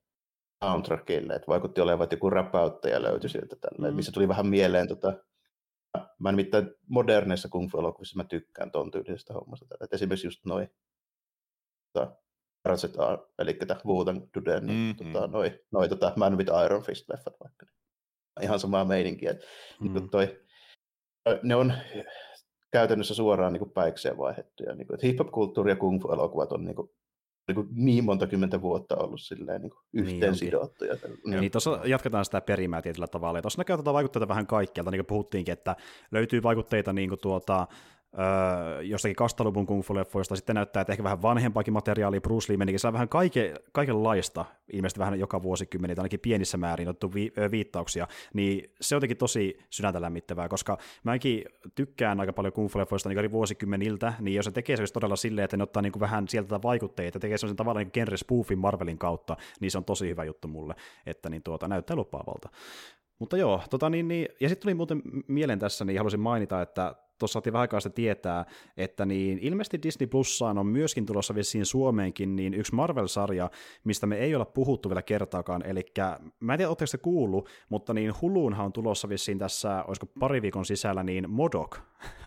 soundtrackille, 0.65 1.35
että 1.35 1.47
vaikutti 1.49 1.81
olevan, 1.81 2.05
että 2.05 2.15
joku 2.15 2.31
räpäyttäjä 2.31 3.03
löytyi 3.03 3.31
sieltä 3.31 3.57
tälleen, 3.57 3.93
Mm. 3.93 3.97
missä 3.97 4.13
tuli 4.13 4.29
vähän 4.29 4.47
mieleen 4.47 4.89
tota, 4.89 5.13
mä 6.19 6.33
nimittäin 6.33 6.75
moderneissa 6.89 7.49
kung 7.49 7.71
fu 7.71 7.79
elokuvissa 7.79 8.17
mä 8.17 8.25
tykkään 8.25 8.71
ton 8.71 8.91
tyylisestä 8.91 9.35
hommasta. 9.35 9.67
tällä. 9.67 9.85
Et 9.85 9.93
esimerkiksi 9.95 10.27
just 10.27 10.45
noin 10.45 10.69
tota, 11.93 12.17
Ratchet 12.65 12.97
R, 12.97 13.19
eli 13.39 13.55
tämä 13.55 13.81
Wu-Tang 13.87 14.27
Dude, 14.35 14.61
niin 14.61 14.97
Mm, 14.97 15.13
tota, 15.13 15.27
noi, 15.27 15.61
noi 15.71 15.89
tota, 15.89 16.13
Man 16.17 16.39
with 16.39 16.51
Iron 16.65 16.83
Fist-leffat 16.83 17.37
vaikka. 17.41 17.67
niin 17.67 18.45
Ihan 18.45 18.61
samaa 18.61 18.85
meininkiä. 18.85 19.35
Mm. 19.81 19.91
Mm. 20.01 20.11
Toi, 20.11 20.41
ne 21.43 21.55
on 21.55 21.73
käytännössä 22.73 23.15
suoraan 23.15 23.53
niin 23.53 23.71
päikseen 23.71 24.19
vaihdettuja. 24.19 24.75
Niin 24.75 24.87
kuin, 24.87 24.99
hip-hop-kulttuuri 25.03 25.71
ja 25.73 25.77
kung 25.77 26.03
fu-elokuvat 26.03 26.53
on 26.53 26.65
niin, 26.65 26.77
kuin, 26.77 26.91
niin, 27.49 27.55
kuin 27.55 27.69
niin 27.73 28.05
monta 28.05 28.27
kymmentä 28.27 28.63
vuotta 28.63 28.97
ollut 28.97 29.21
silleen, 29.21 29.63
niin 29.63 29.71
kuin 29.71 29.85
yhteen 29.93 30.23
onkin. 30.23 30.35
sidottuja. 30.35 30.97
Niin, 31.27 31.41
niin 31.41 31.53
tuossa 31.53 31.81
jatketaan 31.85 32.25
sitä 32.25 32.41
perimää 32.41 32.83
tietyllä 32.83 33.07
tavalla. 33.07 33.39
Ja 33.39 33.43
tuossa 33.43 33.61
näkyy 33.61 33.77
tuota 33.77 33.93
vaikutteita 33.93 34.29
vähän 34.29 34.47
kaikkialta, 34.47 34.91
niin 34.91 34.99
kuin 34.99 35.07
puhuttiinkin, 35.07 35.53
että 35.53 35.77
löytyy 36.11 36.43
vaikutteita 36.43 36.93
niin 36.93 37.09
kuin 37.09 37.21
tuota, 37.21 37.67
öö, 38.19 38.83
jostakin 38.83 39.17
kastaluvun 39.17 39.67
kung 39.67 39.83
fu 39.83 39.95
leffoista, 39.95 40.37
sitten 40.37 40.55
näyttää, 40.55 40.81
että 40.81 40.93
ehkä 40.93 41.05
vähän 41.05 41.23
vanhempaakin 41.23 41.73
materiaalia, 41.73 42.21
Bruce 42.21 42.53
Lee 42.53 42.57
menikin, 42.57 42.87
on 42.87 42.93
vähän 42.93 43.09
kaike, 43.09 43.55
kaikenlaista, 43.73 44.45
ilmeisesti 44.73 45.01
vähän 45.01 45.21
joka 45.21 45.43
vuosikymmenitä, 45.43 46.01
ainakin 46.01 46.21
pienissä 46.21 46.59
määrin 46.59 46.89
otettu 46.89 47.15
vi, 47.15 47.33
viittauksia, 47.51 48.07
niin 48.35 48.73
se 48.81 48.95
on 48.95 48.97
jotenkin 48.97 49.17
tosi 49.17 49.59
sydäntä 49.71 50.01
lämmittävää, 50.01 50.49
koska 50.49 50.79
mäkin 51.05 51.45
tykkään 51.75 52.21
aika 52.21 52.33
paljon 52.33 52.53
kung 52.53 52.71
fu 52.71 52.79
leffoista 52.79 53.09
niin 53.09 53.19
eri 53.19 53.31
vuosikymmeniltä, 53.31 54.13
niin 54.21 54.35
jos 54.35 54.45
se 54.45 54.51
tekee 54.51 54.77
se 54.77 54.93
todella 54.93 55.17
silleen, 55.17 55.45
että 55.45 55.57
ne 55.57 55.63
ottaa 55.63 55.83
niin 55.83 55.93
kuin 55.93 56.01
vähän 56.01 56.29
sieltä 56.29 56.63
vaikutteita, 56.63 57.21
tekee 57.21 57.39
sellaisen 57.39 57.57
tavallaan 57.57 57.85
niin 57.85 57.93
genre 57.93 58.17
spoofin 58.17 58.59
Marvelin 58.59 58.99
kautta, 58.99 59.37
niin 59.61 59.71
se 59.71 59.79
on 59.79 59.85
tosi 59.85 60.09
hyvä 60.09 60.25
juttu 60.25 60.49
mulle, 60.49 60.75
että 61.07 61.31
niin 61.31 61.43
tuota, 61.43 61.69
näyttää 61.69 61.97
lupaavalta. 61.97 62.49
Mutta 63.21 63.37
joo, 63.37 63.63
tota 63.71 63.91
niin, 63.91 64.09
niin, 64.09 64.29
ja 64.41 64.49
sitten 64.49 64.63
tuli 64.63 64.75
muuten 64.75 65.03
mieleen 65.29 65.59
tässä, 65.59 65.85
niin 65.85 65.99
halusin 65.99 66.21
mainita, 66.21 66.63
että 66.63 66.95
tuossa 67.19 67.33
saatiin 67.33 67.53
vähän 67.53 67.61
aikaa 67.61 67.81
sitten 67.81 68.05
tietää, 68.05 68.45
että 68.77 69.07
niin 69.07 69.39
ilmeisesti 69.39 69.83
Disney 69.83 70.07
Plussaan 70.07 70.59
on 70.59 70.67
myöskin 70.67 71.07
tulossa 71.07 71.35
vissiin 71.35 71.67
Suomeenkin 71.67 72.37
niin 72.37 72.55
yksi 72.55 72.75
Marvel-sarja, 72.75 73.51
mistä 73.85 74.07
me 74.07 74.17
ei 74.17 74.35
olla 74.35 74.45
puhuttu 74.45 74.89
vielä 74.89 75.03
kertaakaan, 75.03 75.67
eli 75.67 75.85
mä 76.41 76.53
en 76.55 76.59
tiedä, 76.59 76.69
oletteko 76.69 76.87
se 76.87 76.99
kuullut, 76.99 77.49
mutta 77.69 77.95
niin 77.95 78.13
Huluunhan 78.21 78.67
on 78.67 78.73
tulossa 78.73 79.09
vissiin 79.09 79.39
tässä, 79.39 79.85
olisiko 79.89 80.07
pari 80.21 80.43
viikon 80.43 80.65
sisällä, 80.65 81.03
niin 81.03 81.31
Modok 81.31 81.79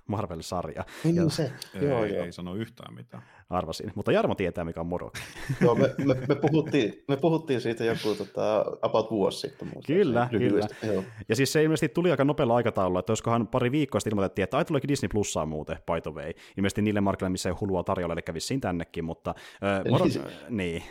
Marvel-sarja, 0.07 0.83
Niin, 1.03 1.15
Ja- 1.15 1.29
se. 1.29 1.51
Ei, 1.75 1.87
Joo, 1.87 2.05
joo. 2.05 2.23
ei 2.25 2.31
sano 2.31 2.55
yhtään 2.55 2.93
mitään. 2.93 3.23
arvasin. 3.49 3.91
Mutta 3.95 4.11
Jarmo 4.11 4.35
tietää, 4.35 4.63
mikä 4.65 4.79
on 4.79 4.87
Modok. 4.87 5.13
Joo, 5.61 5.75
me, 5.75 5.89
me, 6.05 6.15
me, 6.27 6.35
puhuttiin, 6.35 7.03
me 7.07 7.17
puhuttiin 7.17 7.61
siitä 7.61 7.83
joku 7.83 8.15
tota, 8.15 8.65
about 8.81 9.11
vuosi 9.11 9.39
sitten. 9.39 9.67
muistaakseni, 9.67 9.99
Kyllä, 9.99 10.27
lyhyesti. 10.31 10.87
Joo. 10.87 11.03
Ja 11.29 11.35
siis 11.35 11.53
se 11.53 11.63
ilmeisesti 11.63 11.89
tuli 11.89 12.11
aika 12.11 12.23
nopealla 12.23 12.55
aikataululla, 12.55 12.99
että 12.99 13.11
olisikohan 13.11 13.47
pari 13.47 13.71
viikkoa 13.71 13.99
sitten 13.99 14.11
ilmoitettiin, 14.11 14.43
että 14.43 14.57
ai 14.57 14.65
tuleekin 14.65 14.87
Disney 14.87 15.09
Plussaa 15.09 15.45
muuten, 15.45 15.77
by 15.77 16.01
the 16.01 16.11
way. 16.11 16.31
Ilmeisesti 16.57 16.81
niille 16.81 17.01
markkinoille, 17.01 17.31
missä 17.31 17.49
ei 17.49 17.55
hulua 17.61 17.83
tarjolla, 17.83 18.13
eli 18.13 18.21
kävisi 18.21 18.57
tännekin, 18.59 19.05
mutta 19.05 19.33
äh, 19.63 19.91
Modok, 19.91 20.09
se- 20.11 20.21
niin. 20.49 20.83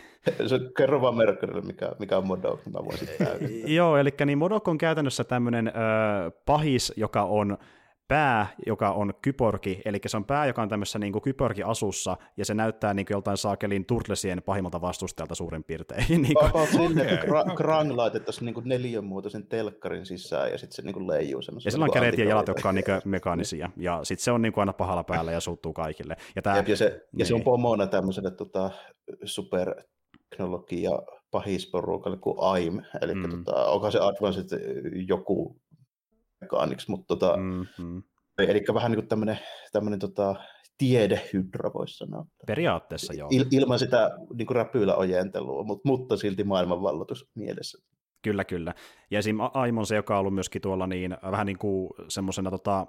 Se, 0.47 0.59
kerro 0.77 1.01
vaan 1.01 1.17
Merkkurille, 1.17 1.61
mikä, 1.61 1.91
mikä 1.99 2.17
on 2.17 2.27
Modok, 2.27 2.65
niin 2.65 2.73
mä 2.73 2.85
voin 2.85 2.97
sitten 2.97 3.27
täydentää. 3.27 3.69
Joo, 3.77 3.97
eli 3.97 4.09
niin 4.25 4.37
Modok 4.37 4.67
on 4.67 4.77
käytännössä 4.77 5.23
tämmöinen 5.23 5.67
äh, 5.67 5.73
pahis, 6.45 6.93
joka 6.95 7.23
on 7.23 7.57
pää, 8.13 8.47
joka 8.67 8.91
on 8.91 9.13
kyborgi, 9.21 9.81
eli 9.85 9.99
se 10.07 10.17
on 10.17 10.25
pää, 10.25 10.45
joka 10.45 10.61
on 10.61 10.69
tämmöisessä 10.69 10.99
niin 10.99 11.21
kyborgi-asussa, 11.21 12.17
ja 12.37 12.45
se 12.45 12.53
näyttää 12.53 12.93
niin 12.93 13.05
kuin 13.05 13.15
joltain 13.15 13.37
saakelin 13.37 13.85
turtlesien 13.85 14.43
pahimmalta 14.43 14.81
vastustajalta 14.81 15.35
suurin 15.35 15.63
piirtein. 15.63 16.05
niin 16.21 16.33
kuin, 16.33 16.45
About 16.45 16.69
silleen, 16.69 17.09
että 17.09 17.25
Okei. 17.25 17.29
Gra- 17.29 17.55
Krang 17.55 17.91
laitettaisiin 17.91 18.45
niinku 18.45 18.61
neliön 18.65 19.05
muotoisen 19.05 19.47
telkkarin 19.47 20.05
sisään 20.05 20.51
ja 20.51 20.57
sitten 20.57 20.75
se 20.75 20.81
niinku 20.81 21.07
leijuu 21.07 21.41
semmoisella. 21.41 21.67
ja 21.67 21.71
sillä 21.71 21.83
on 21.83 21.87
niinku 21.87 21.93
kädet 21.93 22.17
ja 22.17 22.25
jalat, 22.25 22.47
jotka 22.47 22.69
on 22.69 22.75
niin 22.75 22.85
mekaanisia, 23.05 23.69
ja 23.77 23.99
sitten 24.03 24.23
se 24.23 24.31
on 24.31 24.41
niin 24.41 24.53
kuin 24.53 24.61
aina 24.61 24.73
pahalla 24.73 25.03
päällä 25.03 25.31
ja 25.31 25.39
suuttuu 25.39 25.73
kaikille. 25.73 26.15
Ja 26.35 26.41
tää, 26.41 26.55
Jep, 26.55 26.67
ja, 26.67 26.77
se, 26.77 27.01
ja 27.17 27.25
se 27.25 27.33
on 27.33 27.37
niin. 27.37 27.45
pomona 27.45 27.87
tämmöiselle 27.87 28.31
tota, 28.31 28.71
superteknologia 29.23 30.91
pahisporukalle 31.31 32.17
kuin 32.17 32.37
AIM, 32.39 32.81
eli 33.01 33.15
mm. 33.15 33.43
tota, 33.43 33.65
onko 33.65 33.91
se 33.91 33.99
Advanced 33.99 34.59
joku 35.07 35.62
mekaaniksi, 36.43 36.91
mutta 36.91 37.07
tota, 37.07 37.37
mm. 37.37 37.43
mm, 37.43 37.85
mm, 37.85 38.03
eli 38.37 38.63
vähän 38.73 38.91
niin 38.91 38.99
kuin 38.99 39.07
tämmöinen, 39.07 39.39
tämmöinen 39.71 39.99
tota, 39.99 40.35
tiedehydra 40.77 41.71
voisi 41.73 41.97
sanoa. 41.97 42.25
periaatteessa 42.47 43.13
joo. 43.13 43.29
Il, 43.31 43.45
ilman 43.51 43.79
sitä 43.79 44.11
niin 44.33 44.45
kuin 44.47 44.55
räpyillä 44.55 44.95
ojentelua, 44.95 45.63
mutta, 45.63 45.87
mutta 45.89 46.17
silti 46.17 46.43
maailmanvalloitus 46.43 47.29
mielessä. 47.35 47.77
Kyllä, 48.21 48.43
kyllä. 48.43 48.73
Ja 49.11 49.19
esim. 49.19 49.37
Aimon 49.53 49.85
se, 49.85 49.95
joka 49.95 50.13
on 50.13 50.19
ollut 50.19 50.33
myöskin 50.33 50.61
tuolla 50.61 50.87
niin, 50.87 51.17
vähän 51.31 51.45
niin 51.45 51.57
kuin 51.57 51.89
semmoisena 52.07 52.51
tota, 52.51 52.87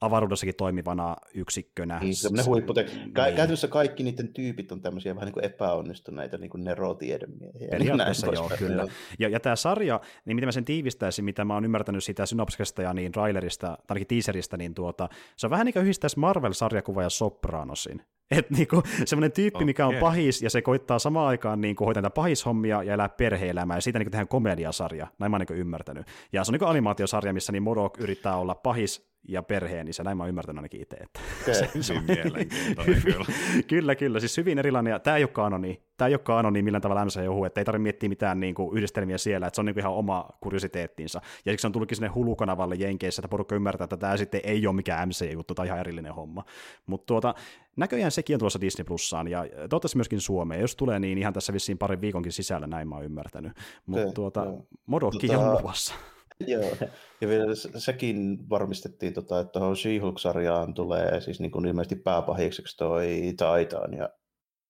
avaruudessakin 0.00 0.54
toimivana 0.56 1.16
yksikkönä. 1.34 1.98
Niin, 1.98 2.14
semmoinen 2.14 2.46
huipputek... 2.46 2.88
Kä- 2.88 2.94
niin. 2.94 3.12
Käytännössä 3.12 3.68
kaikki 3.68 4.02
niiden 4.02 4.28
tyypit 4.28 4.72
on 4.72 4.80
tämmöisiä 4.80 5.14
vähän 5.14 5.26
niin 5.26 5.32
kuin 5.32 5.44
epäonnistuneita 5.44 6.38
niin 6.38 6.50
kuin 6.50 6.64
nerotiedemiehiä. 6.64 7.68
Periaatteessa 7.70 8.26
Näin 8.26 8.34
joo, 8.34 8.50
kyllä. 8.58 8.86
Ja, 9.18 9.28
ja 9.28 9.40
tämä 9.40 9.56
sarja, 9.56 10.00
niin 10.24 10.36
miten 10.36 10.48
mä 10.48 10.52
sen 10.52 10.64
tiivistäisin, 10.64 11.24
mitä 11.24 11.44
mä 11.44 11.54
oon 11.54 11.64
ymmärtänyt 11.64 12.04
siitä 12.04 12.26
synopsista 12.26 12.82
ja 12.82 12.94
niin 12.94 13.12
trailerista, 13.12 13.66
tai 13.66 13.76
ainakin 13.88 14.06
teaserista, 14.06 14.56
niin 14.56 14.74
tuota, 14.74 15.08
se 15.36 15.46
on 15.46 15.50
vähän 15.50 15.64
niin 15.64 15.72
kuin 15.72 15.82
yhdistäisi 15.82 16.18
Marvel-sarjakuva 16.18 17.02
ja 17.02 17.10
Sopranosin. 17.10 18.02
Et 18.38 18.50
niinku, 18.50 18.82
semmoinen 19.04 19.32
tyyppi, 19.32 19.64
mikä 19.64 19.86
on 19.86 19.94
pahis, 20.00 20.42
ja 20.42 20.50
se 20.50 20.62
koittaa 20.62 20.98
samaan 20.98 21.28
aikaan 21.28 21.60
niinku, 21.60 21.84
hoitaa 21.84 22.02
näitä 22.02 22.14
pahishommia 22.14 22.82
ja 22.82 22.94
elää 22.94 23.08
perhe-elämää, 23.08 23.76
ja 23.76 23.80
siitä 23.80 23.98
niinku 23.98 24.10
tehdään 24.10 24.28
komediasarja, 24.28 25.06
näin 25.18 25.30
mä 25.30 25.34
oon 25.34 25.40
niinku 25.40 25.54
ymmärtänyt. 25.54 26.06
Ja 26.32 26.44
se 26.44 26.50
on 26.50 26.52
niinku 26.52 26.64
animaatiosarja, 26.64 27.32
missä 27.32 27.52
niin 27.52 27.62
Modok 27.62 27.98
yrittää 28.00 28.36
olla 28.36 28.54
pahis, 28.54 29.15
ja 29.28 29.42
perheen 29.42 29.88
isä, 29.88 30.04
näin 30.04 30.16
mä 30.16 30.22
oon 30.22 30.28
ymmärtänyt 30.28 30.58
ainakin 30.58 30.82
itse. 30.82 30.96
Että 30.96 31.20
Okay. 31.42 31.54
se, 31.54 31.82
se 31.82 31.92
on 31.92 32.04
mielenkiintoinen 32.08 33.02
kyllä. 33.12 33.24
kyllä, 33.66 33.94
kyllä, 33.94 34.20
siis 34.20 34.36
hyvin 34.36 34.58
erilainen, 34.58 34.90
ja 34.90 34.98
tämä 34.98 35.16
ei 35.16 35.22
ole 35.22 35.28
kanoni, 35.28 35.82
tämä 35.96 36.08
ei 36.08 36.14
ole 36.14 36.18
kanoni 36.18 36.62
millään 36.62 36.82
tavalla 36.82 37.04
MCU, 37.04 37.44
että 37.44 37.60
ei 37.60 37.64
tarvitse 37.64 37.82
miettiä 37.82 38.08
mitään 38.08 38.40
niin 38.40 38.54
kuin, 38.54 38.76
yhdistelmiä 38.76 39.18
siellä, 39.18 39.46
että 39.46 39.54
se 39.54 39.60
on 39.60 39.66
niin 39.66 39.74
kuin, 39.74 39.82
ihan 39.82 39.92
oma 39.92 40.28
kuriositeettinsa, 40.40 41.20
ja 41.44 41.52
siksi 41.52 41.66
on 41.66 41.72
tullutkin 41.72 41.96
sinne 41.96 42.08
hulukanavalle 42.08 42.74
Jenkeissä, 42.74 43.20
että 43.20 43.28
porukka 43.28 43.54
ymmärtää, 43.54 43.84
että 43.84 43.96
tämä 43.96 44.16
sitten 44.16 44.40
ei 44.44 44.66
ole 44.66 44.76
mikään 44.76 45.08
MCU-juttu 45.08 45.54
tai 45.54 45.66
ihan 45.66 45.80
erillinen 45.80 46.14
homma, 46.14 46.44
mutta 46.86 47.06
tuota, 47.06 47.34
näköjään 47.76 48.10
sekin 48.10 48.34
on 48.34 48.38
tulossa 48.38 48.60
Disney 48.60 48.84
Plussaan, 48.84 49.28
ja 49.28 49.46
toivottavasti 49.56 49.98
myöskin 49.98 50.20
Suomeen, 50.20 50.60
jos 50.60 50.76
tulee 50.76 50.98
niin 50.98 51.18
ihan 51.18 51.32
tässä 51.32 51.52
vissiin 51.52 51.78
parin 51.78 52.00
viikonkin 52.00 52.32
sisällä, 52.32 52.66
näin 52.66 52.88
mä 52.88 52.94
oon 52.94 53.04
ymmärtänyt, 53.04 53.52
mutta 53.86 54.12
tuota. 54.12 54.46
Modokki 54.86 55.26
Tota- 55.26 55.36
on 55.36 55.58
luvassa. 55.58 55.94
Joo, 56.40 56.62
ja 57.20 57.28
vielä 57.28 57.54
se- 57.54 57.80
sekin 57.80 58.50
varmistettiin, 58.50 59.14
tota, 59.14 59.40
että 59.40 59.52
tuohon 59.52 59.76
She-Hulk-sarjaan 59.76 60.74
tulee 60.74 61.20
siis 61.20 61.40
niin 61.40 61.50
kuin 61.50 61.66
ilmeisesti 61.66 61.96
pääpahikseksi 61.96 62.76
toi 62.76 63.06
Titan 63.26 63.94
ja 63.98 64.08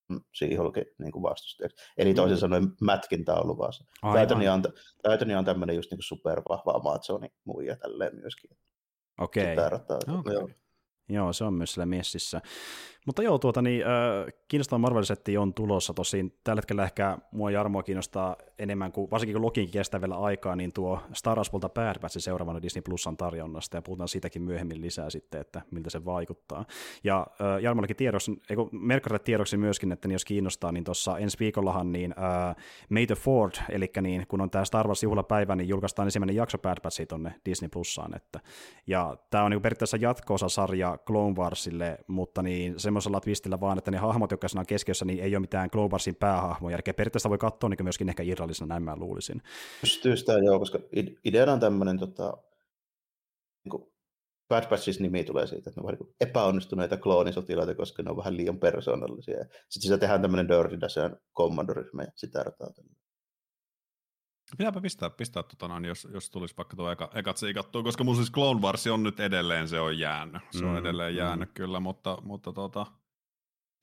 mm, 0.08 0.20
She-Hulkin 0.38 0.84
niin 0.98 1.12
kuin 1.12 1.22
vastustajaksi. 1.22 1.76
Eli 1.98 2.14
toisin 2.14 2.38
sanoen 2.38 2.68
mätkintä 2.80 3.34
on 3.34 3.46
luvassa. 3.46 3.84
Titania 4.20 4.54
on, 4.54 4.62
Titania 5.12 5.38
on 5.38 5.44
tämmöinen 5.44 5.76
just 5.76 5.90
niin 5.90 5.98
kuin 5.98 6.04
supervahva 6.04 6.72
Amazonin 6.72 7.30
muija 7.44 7.76
tälleen 7.76 8.16
myöskin. 8.16 8.50
Okei. 9.20 9.56
Rataa. 9.56 9.98
Okei. 10.18 10.34
Joo. 10.34 10.48
Joo, 11.08 11.32
se 11.32 11.44
on 11.44 11.54
myös 11.54 11.72
siellä 11.74 11.86
messissä. 11.86 12.40
Mutta 13.06 13.22
joo, 13.22 13.38
tuota, 13.38 13.62
niin, 13.62 13.82
äh, 13.82 14.32
kiinnostava 14.48 14.78
Marvel-setti 14.78 15.38
on 15.38 15.54
tulossa. 15.54 15.94
Tosin 15.94 16.38
tällä 16.44 16.58
hetkellä 16.58 16.84
ehkä 16.84 17.18
mua 17.30 17.50
Jarmoa 17.50 17.82
kiinnostaa 17.82 18.36
enemmän, 18.58 18.92
kuin, 18.92 19.10
varsinkin 19.10 19.34
kun 19.34 19.42
Lokiin 19.42 19.70
kestää 19.70 20.00
vielä 20.00 20.16
aikaa, 20.16 20.56
niin 20.56 20.72
tuo 20.72 21.00
Star 21.12 21.36
Wars 21.36 21.52
Volta 21.52 21.68
Bad 21.68 22.00
Batch 22.00 22.18
seuraavana 22.18 22.62
Disney 22.62 22.82
Plusan 22.82 23.16
tarjonnasta, 23.16 23.76
ja 23.76 23.82
puhutaan 23.82 24.08
siitäkin 24.08 24.42
myöhemmin 24.42 24.80
lisää 24.80 25.10
sitten, 25.10 25.40
että 25.40 25.62
miltä 25.70 25.90
se 25.90 26.04
vaikuttaa. 26.04 26.64
Ja 27.04 27.26
äh, 27.40 27.62
Jarmollekin 27.62 27.96
tiedoksi, 27.96 28.32
eikö 28.50 28.62
Merkarille 28.72 29.18
tiedoksi 29.18 29.56
myöskin, 29.56 29.92
että 29.92 30.08
niin 30.08 30.14
jos 30.14 30.24
kiinnostaa, 30.24 30.72
niin 30.72 30.84
tuossa 30.84 31.18
ensi 31.18 31.38
viikollahan 31.40 31.92
niin 31.92 32.14
äh, 32.18 32.56
May 32.88 33.06
the 33.06 33.14
Ford, 33.14 33.52
eli 33.68 33.90
niin, 34.00 34.26
kun 34.28 34.40
on 34.40 34.50
tämä 34.50 34.64
Star 34.64 34.86
Wars 34.86 35.02
juhlapäivä, 35.02 35.56
niin 35.56 35.68
julkaistaan 35.68 36.06
ensimmäinen 36.06 36.36
jakso 36.36 36.58
Bad 36.58 36.80
Batchia 36.82 37.06
tonne 37.06 37.34
Disney 37.44 37.68
Plussaan. 37.68 38.16
Että, 38.16 38.40
ja 38.86 39.16
tämä 39.30 39.44
on 39.44 39.50
niin 39.50 39.62
periaatteessa 39.62 39.96
jatko-osa 40.00 40.48
sarja 40.48 40.98
Clone 41.06 41.36
Warsille, 41.36 41.98
mutta 42.06 42.42
niin 42.42 42.74
semmoisella 43.00 43.20
twistillä 43.20 43.60
vaan, 43.60 43.78
että 43.78 43.90
ne 43.90 43.98
hahmot, 43.98 44.30
jotka 44.30 44.48
siinä 44.48 44.60
on 44.60 44.66
keskiössä, 44.66 45.04
niin 45.04 45.20
ei 45.20 45.36
ole 45.36 45.40
mitään 45.40 45.70
Clone 45.70 45.90
Warsin 45.90 46.14
päähahmoja, 46.14 46.76
eli 46.76 46.92
periaatteessa 46.96 47.30
voi 47.30 47.38
katsoa 47.38 47.70
niin 47.70 47.84
myöskin 47.84 48.08
ehkä 48.08 48.22
irrallisena, 48.22 48.68
näin 48.68 48.82
mä 48.82 48.96
luulisin. 48.96 49.42
Pystyy 49.80 50.16
sitä 50.16 50.32
joo, 50.32 50.58
koska 50.58 50.78
ide- 50.78 51.18
ideana 51.24 51.52
on 51.52 51.60
tämmöinen 51.60 51.98
tota, 51.98 52.36
niin 53.64 53.92
Bad 54.48 54.68
Batches 54.68 55.00
nimi 55.00 55.24
tulee 55.24 55.46
siitä, 55.46 55.70
että 55.70 55.80
ne 55.80 55.84
ovat 55.84 56.00
niin 56.00 56.14
epäonnistuneita 56.20 56.96
kloonisotilaita, 56.96 57.74
koska 57.74 58.02
ne 58.02 58.10
on 58.10 58.16
vähän 58.16 58.36
liian 58.36 58.58
persoonallisia. 58.58 59.44
Sitten 59.44 59.82
sitä 59.82 59.98
tehdään 59.98 60.22
tämmöinen 60.22 60.48
Dirty 60.48 60.80
Dash 60.80 60.98
kommandoryhmä 61.32 62.02
ja 62.02 62.12
sitä 62.14 62.42
rataa. 62.42 62.68
Pitääpä 64.58 64.80
pistää, 64.80 65.10
pistää 65.10 65.42
tota 65.42 65.68
noin, 65.68 65.84
jos, 65.84 66.08
jos 66.14 66.30
tulisi 66.30 66.54
vaikka 66.56 66.76
tuo 66.76 66.90
eka, 66.90 67.10
ekat 67.14 67.36
siikattua, 67.36 67.82
koska 67.82 68.04
mun 68.04 68.16
siis 68.16 68.32
Clone 68.32 68.60
Wars 68.60 68.86
on 68.86 69.02
nyt 69.02 69.20
edelleen, 69.20 69.68
se 69.68 69.80
on 69.80 69.98
jäänyt. 69.98 70.42
Se 70.50 70.64
on 70.64 70.70
Mm, 70.70 70.78
edelleen 70.78 71.12
mm. 71.12 71.18
jäänyt 71.18 71.50
kyllä, 71.54 71.80
mutta, 71.80 72.18
mutta 72.22 72.52
tota, 72.52 72.86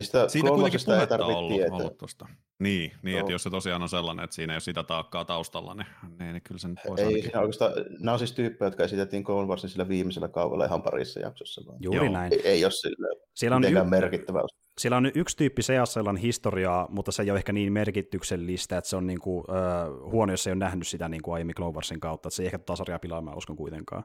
Sitä 0.03 0.27
siitä 0.27 0.47
Clone 0.47 0.61
kuitenkin 0.61 0.91
ei 0.91 0.95
puhetta 0.95 1.25
on 1.25 1.35
ollut, 1.35 1.53
tietää. 1.53 1.77
ollut 1.77 1.97
tosta. 1.97 2.27
Niin, 2.59 2.91
niin 3.03 3.17
että 3.17 3.31
Joo. 3.31 3.35
jos 3.35 3.43
se 3.43 3.49
tosiaan 3.49 3.81
on 3.81 3.89
sellainen, 3.89 4.23
että 4.23 4.35
siinä 4.35 4.53
ei 4.53 4.55
ole 4.55 4.59
sitä 4.61 4.83
taakkaa 4.83 5.25
taustalla, 5.25 5.73
niin, 5.73 5.87
niin, 6.19 6.33
niin 6.33 6.41
kyllä 6.41 6.59
se 6.59 6.67
nyt 6.67 6.79
voisi 6.87 7.01
Ei, 7.03 7.07
ainakin... 7.07 7.23
siinä 7.23 7.39
oikeastaan, 7.39 7.71
nämä 7.99 8.13
on 8.13 8.19
siis 8.19 8.31
tyyppejä, 8.31 8.67
jotka 8.67 8.83
esitettiin 8.83 9.23
Clone 9.23 9.47
Warsin 9.47 9.69
sillä 9.69 9.87
viimeisellä 9.87 10.27
kaudella 10.27 10.65
ihan 10.65 10.81
parissa 10.83 11.19
jaksossa. 11.19 11.61
Vaan. 11.67 11.77
Juuri 11.81 12.05
Joo. 12.05 12.13
näin. 12.13 12.33
Ei, 12.33 12.41
ei 12.47 12.65
ole 12.65 12.71
sillä 12.71 13.07
Siellä 13.33 13.55
on, 13.55 13.63
y- 13.63 13.83
merkittävä 13.83 14.39
osa. 14.39 14.62
Siellä 14.77 14.97
on 14.97 15.11
yksi 15.15 15.37
tyyppi 15.37 15.61
seassa, 15.61 15.99
jolla 15.99 16.09
on 16.09 16.17
historiaa, 16.17 16.87
mutta 16.89 17.11
se 17.11 17.23
ei 17.23 17.31
ole 17.31 17.37
ehkä 17.37 17.53
niin 17.53 17.73
merkityksellistä, 17.73 18.77
että 18.77 18.89
se 18.89 18.95
on 18.95 19.07
niin 19.07 19.19
kuin, 19.19 19.45
äh, 19.49 20.11
huono, 20.11 20.33
jos 20.33 20.47
ei 20.47 20.51
ole 20.51 20.59
nähnyt 20.59 20.87
sitä 20.87 21.09
niin 21.09 21.21
kuin 21.21 21.33
aiemmin 21.33 21.55
Clone 21.55 21.73
Warsin 21.73 21.99
kautta, 21.99 22.27
että 22.27 22.35
se 22.35 22.43
ei 22.43 22.47
ehkä 22.47 22.59
tota 22.59 22.75
sarjaa 22.75 22.99
pilaa, 22.99 23.21
mä 23.21 23.33
uskon 23.33 23.55
kuitenkaan. 23.55 24.03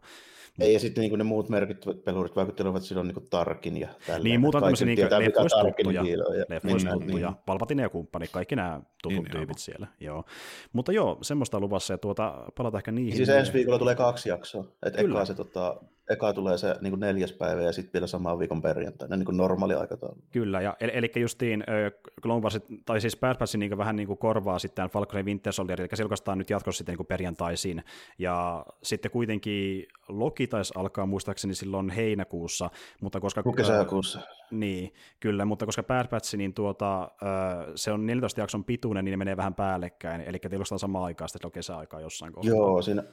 Ei, 0.58 0.72
ja 0.72 0.80
sitten 0.80 1.02
niin 1.02 1.18
ne 1.18 1.24
muut 1.24 1.48
merkittävät 1.48 2.04
pelurit 2.04 2.36
vaikuttelevat 2.36 2.82
silloin 2.82 3.06
niin 3.08 3.14
kuin 3.14 3.26
Tarkin 3.30 3.76
ja 3.76 3.88
tälleen. 4.06 4.24
Niin, 4.24 4.40
muuta 4.40 4.60
Kaikki 4.60 4.66
tämmöisiä 4.66 4.86
niin 4.86 4.96
tietää, 4.96 5.18
mikä 5.18 5.28
leffoista 5.30 5.58
Tarkin 5.58 5.84
tuttuja, 5.84 6.02
kiilo 6.02 6.24
on 6.28 6.38
ja- 6.38 6.44
leffoista 6.48 6.96
niin, 6.96 7.06
niin. 7.06 7.34
Palpatine 7.46 7.82
ja 7.82 7.88
kumppani, 7.88 8.26
kaikki 8.32 8.56
nämä 8.56 8.80
tutut 9.02 9.24
Niin, 9.24 9.30
tyypit 9.32 9.58
siellä. 9.58 9.86
Joo. 10.00 10.24
Mutta 10.72 10.92
joo, 10.92 11.18
semmoista 11.22 11.56
on 11.56 11.62
luvassa, 11.62 11.94
ja 11.94 11.98
tuota, 11.98 12.44
palataan 12.56 12.80
ehkä 12.80 12.92
niihin. 12.92 13.16
Siis 13.16 13.28
ensi 13.28 13.52
viikolla 13.52 13.78
tulee 13.78 13.94
kaksi 13.94 14.28
jaksoa. 14.28 14.64
Et 14.86 14.96
Kyllä. 14.96 15.18
eka, 15.18 15.24
se, 15.24 15.34
tota, 15.34 15.80
eka 16.10 16.32
tulee 16.32 16.58
se 16.58 16.76
niin 16.80 16.90
kuin 16.90 17.00
neljäs 17.00 17.32
päivä 17.32 17.62
ja 17.62 17.72
sitten 17.72 17.92
vielä 17.92 18.06
saman 18.06 18.38
viikon 18.38 18.62
perjantaina, 18.62 19.16
niin 19.16 19.24
kuin 19.24 19.36
normaali 19.36 19.74
aikataulu. 19.74 20.16
Kyllä, 20.32 20.60
ja 20.60 20.76
eli, 20.80 20.92
eli 20.94 21.10
justiin 21.16 21.64
ö, 21.68 21.90
Clone 22.22 22.42
Wars, 22.42 22.58
tai 22.86 23.00
siis 23.00 23.16
Bad 23.16 23.38
Batch 23.38 23.56
niin 23.56 23.78
vähän 23.78 23.96
niin 23.96 24.06
kuin 24.06 24.18
korvaa 24.18 24.58
sitten 24.58 24.90
Falcon 24.90 25.24
Winter 25.24 25.52
Soldier, 25.52 25.80
eli 25.80 25.88
se 25.94 26.02
julkaistaan 26.02 26.38
nyt 26.38 26.50
jatkossa 26.50 26.78
sitten 26.78 26.92
niin 26.92 26.96
kuin 26.96 27.06
perjantaisin, 27.06 27.84
ja 28.18 28.66
sitten 28.82 29.10
kuitenkin 29.10 29.86
Loki 30.08 30.46
taisi 30.48 30.72
alkaa 30.76 31.06
muistaakseni 31.06 31.54
silloin 31.54 31.90
heinäkuussa, 31.90 32.70
mutta 33.00 33.20
koska... 33.20 33.42
Kesäkuussa. 33.56 34.20
Niin, 34.50 34.94
kyllä, 35.20 35.44
mutta 35.44 35.66
koska 35.66 35.82
Bad 35.82 36.08
Batch, 36.08 36.34
niin 36.36 36.54
tuota, 36.54 37.02
ö, 37.02 37.72
se 37.74 37.92
on 37.92 38.06
14 38.06 38.40
jakson 38.40 38.64
pituinen, 38.64 39.04
niin 39.04 39.10
ne 39.10 39.16
menee 39.16 39.36
vähän 39.36 39.54
päällekkäin, 39.54 40.20
eli 40.20 40.38
julkaistaan 40.50 40.78
samaan 40.78 41.04
aikaan, 41.04 41.28
sitten 41.28 41.46
on 41.46 41.52
kesäaikaa 41.52 42.00
jossain 42.00 42.32
kohtaa. 42.32 42.54
Joo, 42.54 42.82
siinä 42.82 43.04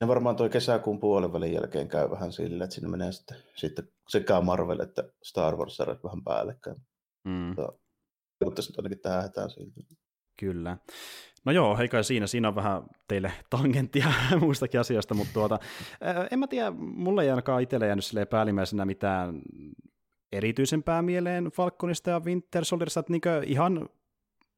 ja 0.00 0.08
varmaan 0.08 0.36
toi 0.36 0.50
kesäkuun 0.50 1.00
puolen 1.00 1.32
välin 1.32 1.52
jälkeen 1.52 1.88
käy 1.88 2.10
vähän 2.10 2.32
silleen, 2.32 2.62
että 2.62 2.74
siinä 2.74 2.88
menee 2.88 3.12
sitten, 3.12 3.36
sitten 3.56 3.88
sekä 4.08 4.40
Marvel 4.40 4.80
että 4.80 5.04
Star 5.22 5.56
Wars 5.56 5.76
sarjat 5.76 6.04
vähän 6.04 6.24
päällekkäin. 6.24 6.76
Mm. 7.24 7.54
Nyt 8.44 8.78
ainakin 8.78 8.98
tähän 8.98 9.50
siltä. 9.50 9.80
Kyllä. 10.38 10.78
No 11.44 11.52
joo, 11.52 11.78
eikä 11.80 12.02
siinä, 12.02 12.26
siinä 12.26 12.48
on 12.48 12.54
vähän 12.54 12.82
teille 13.08 13.32
tangenttia 13.50 14.06
muistakin 14.40 14.80
asioista, 14.80 15.14
mutta 15.14 15.32
tuota, 15.32 15.58
en 16.30 16.38
mä 16.38 16.46
tiedä, 16.46 16.70
mulle 16.78 17.22
ei 17.22 17.30
ainakaan 17.30 17.62
itselle 17.62 17.86
jäänyt 17.86 18.04
päällimmäisenä 18.30 18.84
mitään 18.84 19.42
erityisempää 20.32 21.02
mieleen 21.02 21.44
Falconista 21.44 22.10
ja 22.10 22.20
Winter 22.20 22.64
Soldierista, 22.64 23.00
että 23.00 23.12
niinkö 23.12 23.42
ihan 23.46 23.88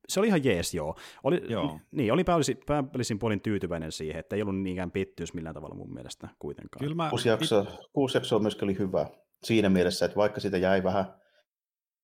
se 0.09 0.20
oli 0.20 0.26
ihan 0.26 0.45
jees, 0.45 0.74
joo. 0.74 0.97
Oli, 1.24 1.43
Joo. 1.49 1.80
Niin, 1.91 2.12
oli 2.12 2.24
päällisin, 2.24 2.59
päällisin 2.66 3.18
puolin 3.18 3.41
tyytyväinen 3.41 3.93
siihen, 3.93 4.20
että 4.20 4.37
ei 4.37 4.43
ollut 4.43 4.61
niinkään 4.61 4.91
pettymys 4.91 5.34
millään 5.34 5.55
tavalla 5.55 5.74
mun 5.74 5.95
mielestä 5.95 6.28
kuitenkaan. 6.39 6.80
Kyllä 6.80 6.95
mä, 6.95 7.11
Kuusi 7.11 7.28
jaksoa, 7.28 7.66
kuusi 7.93 8.16
jaksoa 8.16 8.39
myöskin 8.39 8.64
oli 8.64 8.78
hyvä 8.78 9.07
siinä 9.45 9.68
mielessä, 9.68 10.07
että 10.07 10.16
vaikka 10.16 10.41
siitä 10.41 10.59
jäi 10.59 10.82
vähän 10.82 11.05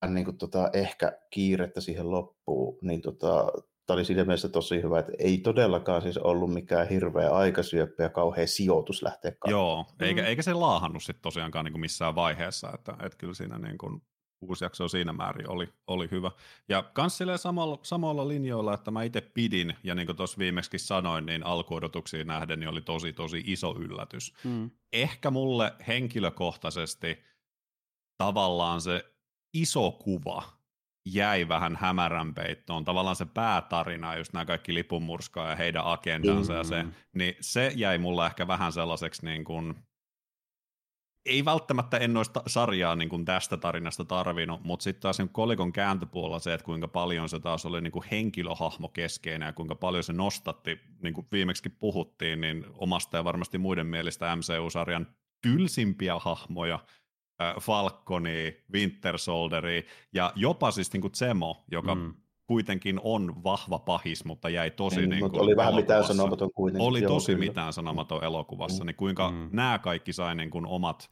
niin 0.09 0.24
kuin 0.24 0.39
tota, 0.39 0.70
ehkä 0.72 1.18
kiirettä 1.30 1.80
siihen 1.80 2.11
loppuun, 2.11 2.78
niin 2.83 3.01
tota, 3.01 3.53
tämä 3.87 3.95
oli 3.95 4.05
siinä 4.05 4.24
mielessä 4.24 4.49
tosi 4.49 4.83
hyvä, 4.83 4.99
että 4.99 5.12
ei 5.18 5.39
todellakaan 5.39 6.03
siis 6.03 6.18
ollut 6.18 6.53
mikään 6.53 6.89
hirveä 6.89 7.30
aikasyöppö 7.30 8.03
ja 8.03 8.09
kauhea 8.09 8.47
sijoitus 8.47 9.03
lähteä 9.03 9.30
katsomaan. 9.30 9.66
Joo, 9.66 9.87
eikä, 10.01 10.20
Mm. 10.22 10.26
eikä 10.26 10.43
se 10.43 10.53
laahannut 10.55 11.03
sit 11.03 11.22
tosiaankaan 11.22 11.64
niin 11.64 11.72
kuin 11.72 11.80
missään 11.80 12.14
vaiheessa, 12.14 12.70
että, 12.74 12.97
että 13.03 13.18
kyllä 13.18 13.35
siinä 13.35 13.59
niin 13.59 13.78
kuin 13.78 14.03
uusi 14.41 14.64
jakso 14.64 14.89
siinä 14.89 15.12
määrin 15.12 15.51
oli, 15.51 15.68
oli 15.87 16.09
hyvä. 16.11 16.30
Ja 16.68 16.83
kans 16.83 17.18
silleen 17.18 17.39
samalla, 17.39 17.78
samalla 17.83 18.28
linjoilla, 18.28 18.74
että 18.74 18.91
mä 18.91 19.03
itse 19.03 19.20
pidin, 19.20 19.76
ja 19.85 19.95
niin 19.95 20.07
kuin 20.07 20.16
tuossa 20.16 20.39
viimeksi 20.39 20.78
sanoin, 20.78 21.26
niin 21.26 21.47
alkuodotuksiin 21.47 22.26
nähden 22.26 22.61
niin 22.61 22.68
oli 22.68 22.83
tosi 22.83 23.12
tosi 23.12 23.43
iso 23.47 23.74
yllätys. 23.78 24.35
Mm. 24.45 24.70
Ehkä 24.93 25.30
mulle 25.30 25.72
henkilökohtaisesti 25.89 27.24
tavallaan 28.18 28.80
se 28.80 29.05
iso 29.55 29.91
kuva 29.91 30.43
jäi 31.07 31.49
vähän 31.49 31.77
hämärän 31.77 32.35
peittoon. 32.35 32.85
Tavallaan 32.85 33.17
se 33.17 33.27
päätarina, 33.27 34.17
just 34.17 34.33
nämä 34.33 34.45
kaikki 34.45 34.75
lipunmurskaa 34.75 35.49
ja 35.51 35.57
heidän 35.57 35.85
agendansa 35.85 36.53
ja 36.55 36.65
se, 36.65 36.83
Mm. 36.83 36.93
niin 37.15 37.35
se 37.41 37.73
jäi 37.77 37.99
mulle 37.99 38.27
ehkä 38.27 38.47
vähän 38.47 38.73
sellaiseksi 38.73 39.27
niin 39.27 39.45
kuin, 39.45 39.75
ei 41.27 41.45
välttämättä 41.45 41.99
en 41.99 42.13
noista 42.13 42.43
sarjaa 42.47 42.97
niin 42.97 43.09
kuin 43.09 43.25
tästä 43.25 43.57
tarinasta 43.57 44.05
tarvinnut, 44.05 44.65
mutta 44.65 44.83
sitten 44.83 45.03
taas 45.03 45.19
niin 45.19 45.29
kolikon 45.29 45.73
kääntöpuolella 45.73 46.39
se, 46.39 46.55
että 46.55 46.65
kuinka 46.65 46.89
paljon 46.89 47.29
se 47.29 47.41
taas 47.41 47.67
oli 47.67 47.81
niin 47.81 47.93
kuin 47.93 48.05
henkilöhahmo 48.11 48.89
keskeinen 48.89 49.47
ja 49.47 49.53
kuinka 49.53 49.75
paljon 49.75 50.05
se 50.05 50.13
nostatti, 50.13 50.81
niin 51.03 51.15
kuin 51.15 51.27
viimeksi 51.33 51.69
puhuttiin, 51.69 52.41
niin 52.41 52.67
omasta 52.75 53.17
ja 53.17 53.25
varmasti 53.25 53.59
muiden 53.59 53.87
mielestä 53.87 54.37
MCU-sarjan 54.37 55.07
tylsimpiä 55.43 56.19
hahmoja, 56.19 56.79
äh, 57.51 57.55
Falconi, 57.61 58.57
Winter 58.72 59.18
Soldieri 59.18 59.86
ja 60.12 60.32
jopa 60.36 60.70
siis 60.70 60.93
niin 60.93 61.01
kuin 61.01 61.12
Zemo, 61.12 61.64
joka 61.70 61.95
Mm. 61.95 62.14
kuitenkin 62.47 63.01
on 63.05 63.45
vahva 63.45 63.78
pahis, 63.78 64.24
mutta 64.24 64.49
jäi 64.49 64.70
tosi 64.70 64.97
Niin, 65.01 65.11
niin 65.11 65.30
kuin 65.30 65.40
oli 65.43 65.57
vähän 65.57 65.74
mitään 65.74 65.97
elokuvassa. 65.99 66.14
sanomaton 66.22 66.53
kuitenkin. 66.53 66.88
Oli 66.88 67.03
Joo, 67.03 67.12
tosi 67.12 67.32
kyllä. 67.34 67.47
mitään 67.47 67.72
sanomaton 67.72 68.24
elokuvassa, 68.24 68.84
Mm. 68.84 68.86
niin 68.86 68.97
kuinka 68.97 69.30
Mm. 69.30 69.49
nämä 69.53 69.78
kaikki 69.78 70.12
sai 70.12 70.34
niin 70.34 70.51
kuin 70.51 70.66
omat 70.66 71.11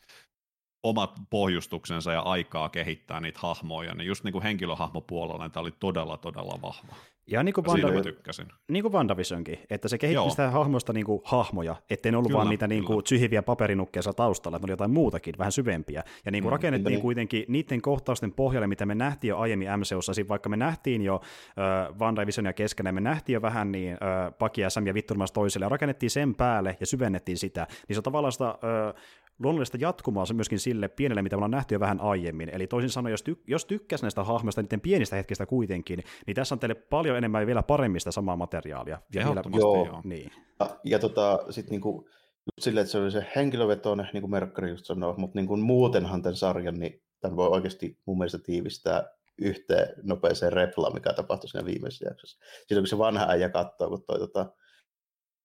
omat 0.82 1.10
pohjustuksensa 1.30 2.12
ja 2.12 2.20
aikaa 2.20 2.68
kehittää 2.68 3.20
niitä 3.20 3.38
hahmoja, 3.42 3.94
niin 3.94 4.06
just 4.06 4.24
niin 4.24 4.32
kuin 4.32 4.42
henkilöhahmopuolella 4.42 5.48
tämä 5.48 5.62
oli 5.62 5.72
todella, 5.80 6.16
todella 6.16 6.58
vahva. 6.62 6.94
Ja 7.26 7.42
niin 7.42 7.52
kuin, 7.52 7.64
ja 7.64 7.72
Vanda, 7.72 7.92
mä 7.92 8.02
tykkäsin. 8.02 8.46
niin 8.68 8.82
kuin 8.82 8.92
WandaVisionkin, 8.92 9.58
että 9.70 9.88
se 9.88 9.98
kehitti 9.98 10.14
Joo. 10.14 10.30
sitä 10.30 10.50
hahmoista 10.50 10.92
niin 10.92 11.06
kuin 11.06 11.20
hahmoja, 11.24 11.76
ettei 11.90 12.12
ne 12.12 12.18
ollut 12.18 12.28
Kyllä, 12.28 12.38
vaan 12.38 12.50
niitä 12.50 12.68
niin 12.68 12.84
kuin 12.84 13.04
tyhjiviä 13.04 13.42
paperinukkeja 13.42 14.12
taustalla, 14.16 14.56
että 14.56 14.66
ne 14.66 14.70
oli 14.70 14.72
jotain 14.72 14.90
muutakin, 14.90 15.34
vähän 15.38 15.52
syvempiä. 15.52 16.02
Ja 16.24 16.30
niin 16.32 16.42
kuin 16.42 16.50
Mm, 16.50 16.52
rakennettiin 16.52 16.92
niin. 16.92 17.02
kuitenkin 17.02 17.44
niiden 17.48 17.82
kohtausten 17.82 18.32
pohjalle, 18.32 18.66
mitä 18.66 18.86
me 18.86 18.94
nähtiin 18.94 19.28
jo 19.28 19.38
aiemmin 19.38 19.68
MCUssa, 19.76 20.14
siis 20.14 20.28
vaikka 20.28 20.48
me 20.48 20.56
nähtiin 20.56 21.02
jo 21.02 21.20
äh, 21.58 21.98
WandaVisionia 21.98 22.52
keskenään, 22.52 22.94
me 22.94 23.00
nähtiin 23.00 23.34
jo 23.34 23.42
vähän 23.42 23.72
niin 23.72 23.92
äh, 23.92 24.32
Paki 24.38 24.60
ja 24.60 24.70
Sam 24.70 24.86
ja 24.86 24.94
vitturmassa 24.94 25.34
toiselle, 25.34 25.64
ja 25.64 25.68
rakennettiin 25.68 26.10
sen 26.10 26.34
päälle 26.34 26.76
ja 26.80 26.86
syvennettiin 26.86 27.38
sitä, 27.38 27.66
niin 27.88 27.94
se 27.94 27.98
on 27.98 28.02
tavallaan 28.04 28.32
sitä 28.32 28.48
äh, 28.48 28.94
luonnollista 29.42 29.78
jatkumaa 29.80 30.26
se 30.26 30.34
myöskin 30.34 30.58
sille 30.58 30.88
pienelle, 30.88 31.22
mitä 31.22 31.36
me 31.36 31.38
ollaan 31.38 31.50
nähty 31.50 31.74
jo 31.74 31.80
vähän 31.80 32.00
aiemmin. 32.00 32.48
Eli 32.48 32.66
toisin 32.66 32.90
sanoen, 32.90 33.10
jos, 33.10 33.24
ty- 33.30 33.42
jos 33.46 33.64
tykkäsi 33.64 34.04
näistä 34.04 34.24
hahmoista, 34.24 34.62
niiden 34.62 34.80
pienistä 34.80 35.16
hetkistä 35.16 35.46
kuitenkin, 35.46 36.04
niin 36.26 36.34
tässä 36.34 36.54
on 36.54 36.58
teille 36.58 36.74
paljon 36.74 37.16
enemmän 37.16 37.42
ja 37.42 37.46
vielä 37.46 37.62
paremmin 37.62 38.00
sitä 38.00 38.10
samaa 38.10 38.36
materiaalia. 38.36 38.98
Ja 39.14 39.24
vielä, 39.26 39.42
Joo. 39.58 39.86
joo. 39.86 40.00
niin. 40.04 40.32
Ja, 40.60 40.70
ja 40.84 40.98
tota, 40.98 41.38
sitten 41.50 41.70
niinku, 41.70 42.08
just 42.46 42.64
silleen, 42.64 42.82
että 42.82 42.92
se 42.92 42.98
oli 42.98 43.10
se 43.10 43.26
henkilövetoinen, 43.36 44.08
niin 44.12 44.20
kuin 44.20 44.30
Merkkari 44.30 44.70
just 44.70 44.84
sanoi, 44.84 45.14
mutta 45.16 45.38
niin 45.38 45.46
kuin 45.46 45.60
muutenhan 45.60 46.22
tämän 46.22 46.36
sarjan, 46.36 46.74
niin 46.74 47.02
tämän 47.20 47.36
voi 47.36 47.48
oikeasti 47.48 47.98
mun 48.06 48.18
mielestä 48.18 48.38
tiivistää 48.38 49.04
yhteen 49.38 49.88
nopeeseen 50.02 50.52
replaan, 50.52 50.94
mikä 50.94 51.12
tapahtui 51.12 51.48
siinä 51.48 51.66
viimeisessä 51.66 52.08
jaksossa. 52.08 52.38
Silloin 52.66 52.82
kun 52.82 52.88
se 52.88 52.98
vanha 52.98 53.26
äijä 53.28 53.48
katsoo, 53.48 53.88
kun 53.88 54.02
toi 54.06 54.18
tota, 54.18 54.46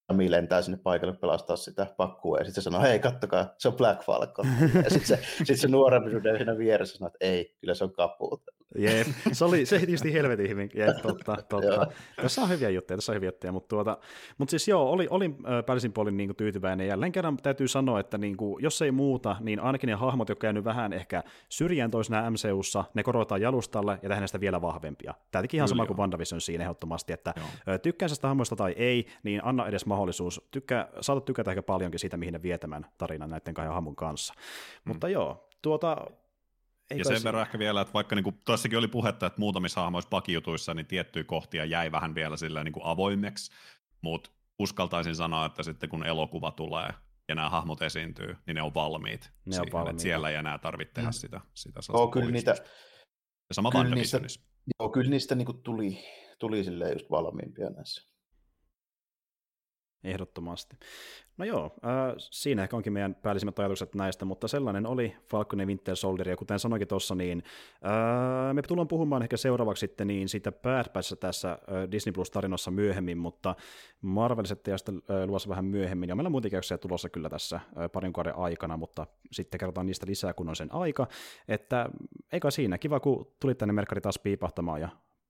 Ami 0.07 0.31
lentää 0.31 0.61
sinne 0.61 0.77
paikalle 0.83 1.17
pelastaa 1.17 1.55
sitä 1.55 1.87
pakkua, 1.97 2.37
ja 2.37 2.45
sitten 2.45 2.61
se 2.61 2.65
sanoo, 2.65 2.81
hei, 2.81 2.99
kattokaa, 2.99 3.53
se 3.57 3.67
on 3.67 3.73
Black 3.73 4.03
Falcon. 4.03 4.45
ja 4.83 4.89
sitten 4.89 5.07
se, 5.07 5.19
sit 5.43 5.59
se 5.59 5.67
nuorempi 5.67 6.11
dude 6.11 6.37
siinä 6.37 6.57
vieressä 6.57 6.97
sanoo, 6.97 7.07
että 7.07 7.25
ei, 7.25 7.55
kyllä 7.61 7.73
se 7.73 7.83
on 7.83 7.93
kapu. 7.93 8.43
Jep, 8.77 9.07
se 9.31 9.45
oli 9.45 9.65
se 9.65 9.77
tietysti 9.77 10.13
helvetin 10.13 10.49
hyvin. 10.49 10.69
Jep, 10.73 10.97
totta, 11.01 11.37
totta. 11.49 11.87
tässä 12.15 12.41
on 12.41 12.49
hyviä 12.49 12.69
juttuja, 12.69 12.97
tässä 12.97 13.11
on 13.11 13.15
hyviä 13.15 13.27
juttuja, 13.27 13.51
mutta, 13.51 13.67
tuota, 13.67 13.97
mutta 14.37 14.49
siis 14.49 14.67
joo, 14.67 14.91
oli, 14.91 15.07
olin 15.09 15.37
päällisin 15.65 15.93
puolin 15.93 16.17
niin 16.17 16.27
kuin, 16.27 16.37
tyytyväinen. 16.37 16.87
Jälleen 16.87 17.11
kerran 17.11 17.37
täytyy 17.37 17.67
sanoa, 17.67 17.99
että 17.99 18.17
niin 18.17 18.37
kuin, 18.37 18.63
jos 18.63 18.81
ei 18.81 18.91
muuta, 18.91 19.35
niin 19.39 19.59
ainakin 19.59 19.87
ne 19.87 19.93
hahmot, 19.93 20.29
jotka 20.29 20.47
on 20.47 20.47
käynyt 20.47 20.63
vähän 20.63 20.93
ehkä 20.93 21.23
syrjään 21.49 21.91
toisena 21.91 22.31
MCUssa, 22.31 22.83
ne 22.93 23.03
korotetaan 23.03 23.41
jalustalle 23.41 23.99
ja 24.03 24.09
tehdään 24.09 24.27
sitä 24.27 24.39
vielä 24.39 24.61
vahvempia. 24.61 25.13
Tämä 25.31 25.41
teki 25.41 25.57
ihan 25.57 25.65
Kyllä 25.65 25.69
sama 25.69 25.83
joo. 25.83 25.87
kuin 25.87 25.97
WandaVision 25.97 26.41
siinä 26.41 26.63
ehdottomasti, 26.63 27.13
että 27.13 27.33
Joo. 27.37 27.45
ö, 27.67 27.77
tykkää 27.77 28.07
sitä 28.07 28.27
hahmoista 28.27 28.55
tai 28.55 28.73
ei, 28.77 29.07
niin 29.23 29.41
anna 29.43 29.67
edes 29.67 29.85
mahdollisuus. 29.85 30.47
Tykkää, 30.51 30.87
saatat 31.01 31.25
tykätä 31.25 31.51
ehkä 31.51 31.63
paljonkin 31.63 31.99
siitä, 31.99 32.17
mihin 32.17 32.33
ne 32.33 32.41
vie 32.41 32.57
tämän 32.57 32.85
tarinan 32.97 33.29
näiden 33.29 33.53
kahden 33.53 33.73
hahmon 33.73 33.95
kanssa. 33.95 34.33
Mm. 34.33 34.91
Mutta 34.91 35.09
joo, 35.09 35.49
tuota... 35.61 35.97
ei 36.91 36.97
Ja 36.97 37.03
sen 37.05 37.23
verran 37.23 37.41
ehkä 37.41 37.59
vielä, 37.59 37.81
että 37.81 37.93
vaikka 37.93 38.15
niin 38.15 38.41
tuossakin 38.45 38.77
oli 38.77 38.87
puhetta, 38.87 39.25
että 39.25 39.39
muutamissa 39.39 39.81
hahmoissa 39.81 40.09
pakijutuissa, 40.09 40.73
niin 40.73 40.85
tiettyjä 40.85 41.23
kohtia 41.23 41.65
jäi 41.65 41.91
vähän 41.91 42.15
vielä 42.15 42.37
sillä 42.37 42.63
niin 42.63 42.73
kuin 42.73 42.85
avoimeksi, 42.85 43.51
mutta 44.01 44.29
uskaltaisin 44.59 45.15
sanoa, 45.15 45.45
että 45.45 45.63
sitten 45.63 45.89
kun 45.89 46.05
elokuva 46.05 46.51
tulee 46.51 46.89
ja 47.27 47.35
nämä 47.35 47.49
hahmot 47.49 47.81
esiintyy, 47.81 48.37
niin 48.47 48.55
ne 48.55 48.61
on 48.61 48.73
valmiit. 48.73 49.31
Ne 49.45 49.59
on 49.59 49.65
siihen. 49.67 49.87
Että 49.87 50.01
siellä 50.01 50.29
ei 50.29 50.35
enää 50.35 50.57
tarvitse 50.57 50.93
tehdä 50.93 51.09
Mm. 51.09 51.13
sitä, 51.13 51.41
sitä 51.53 51.79
Joo, 51.93 52.07
kyllä 52.07 52.31
niitä, 52.31 52.51
Ja 53.49 53.53
sama 53.53 53.71
kyllä 53.71 53.83
WandaVisionissa. 53.83 54.41
joo, 54.79 54.89
kyllä 54.89 55.09
niistä 55.09 55.35
niinku 55.35 55.53
tuli, 55.53 55.97
tuli 56.39 56.63
silleen 56.63 56.93
just 56.93 57.09
valmiimpia 57.11 57.69
näissä. 57.69 58.14
Ehdottomasti. 60.05 60.75
No 61.37 61.45
joo, 61.45 61.65
äh, 61.65 62.13
siinä 62.17 62.63
ehkä 62.63 62.75
onkin 62.75 62.93
meidän 62.93 63.15
päällissimmät 63.15 63.59
ajatukset 63.59 63.95
näistä, 63.95 64.25
mutta 64.25 64.47
sellainen 64.47 64.85
oli 64.85 65.15
Falcon 65.29 65.59
ja 65.59 65.65
Winter 65.65 65.95
Soldier, 65.95 66.29
ja 66.29 66.37
kuten 66.37 66.59
sanoinkin 66.59 66.87
tuossa, 66.87 67.15
niin 67.15 67.43
äh, 67.85 68.53
me 68.53 68.61
tullaan 68.61 68.87
puhumaan 68.87 69.21
ehkä 69.21 69.37
seuraavaksi 69.37 69.79
sitten 69.79 70.07
niin 70.07 70.29
siitä 70.29 70.51
Batchista 70.51 71.15
tässä 71.15 71.51
äh, 71.51 71.91
Disney 71.91 72.13
Plus-tarinassa 72.13 72.71
myöhemmin, 72.71 73.17
mutta 73.17 73.55
Marveliset 74.01 74.67
ja 74.67 74.77
sitten 74.77 75.01
äh, 75.09 75.27
luvassa 75.27 75.49
vähän 75.49 75.65
myöhemmin, 75.65 76.09
ja 76.09 76.15
meillä 76.15 76.31
on 76.33 76.43
jaksoja 76.51 76.77
tulossa 76.77 77.09
kyllä 77.09 77.29
tässä 77.29 77.55
äh, 77.55 77.91
parin 77.91 78.13
kuukauden 78.13 78.35
aikana, 78.35 78.77
mutta 78.77 79.07
sitten 79.31 79.59
kerrotaan 79.59 79.85
niistä 79.85 80.05
lisää, 80.09 80.33
kun 80.33 80.49
on 80.49 80.55
sen 80.55 80.73
aika, 80.73 81.07
että 81.47 81.89
eikä 82.31 82.51
siinä, 82.51 82.77
kiva 82.77 82.99
kun 82.99 83.35
tulit 83.39 83.57
tänne 83.57 83.73
Merkari 83.73 84.01
taas 84.01 84.19
piipahtamaan 84.19 84.81
ja 84.81 84.89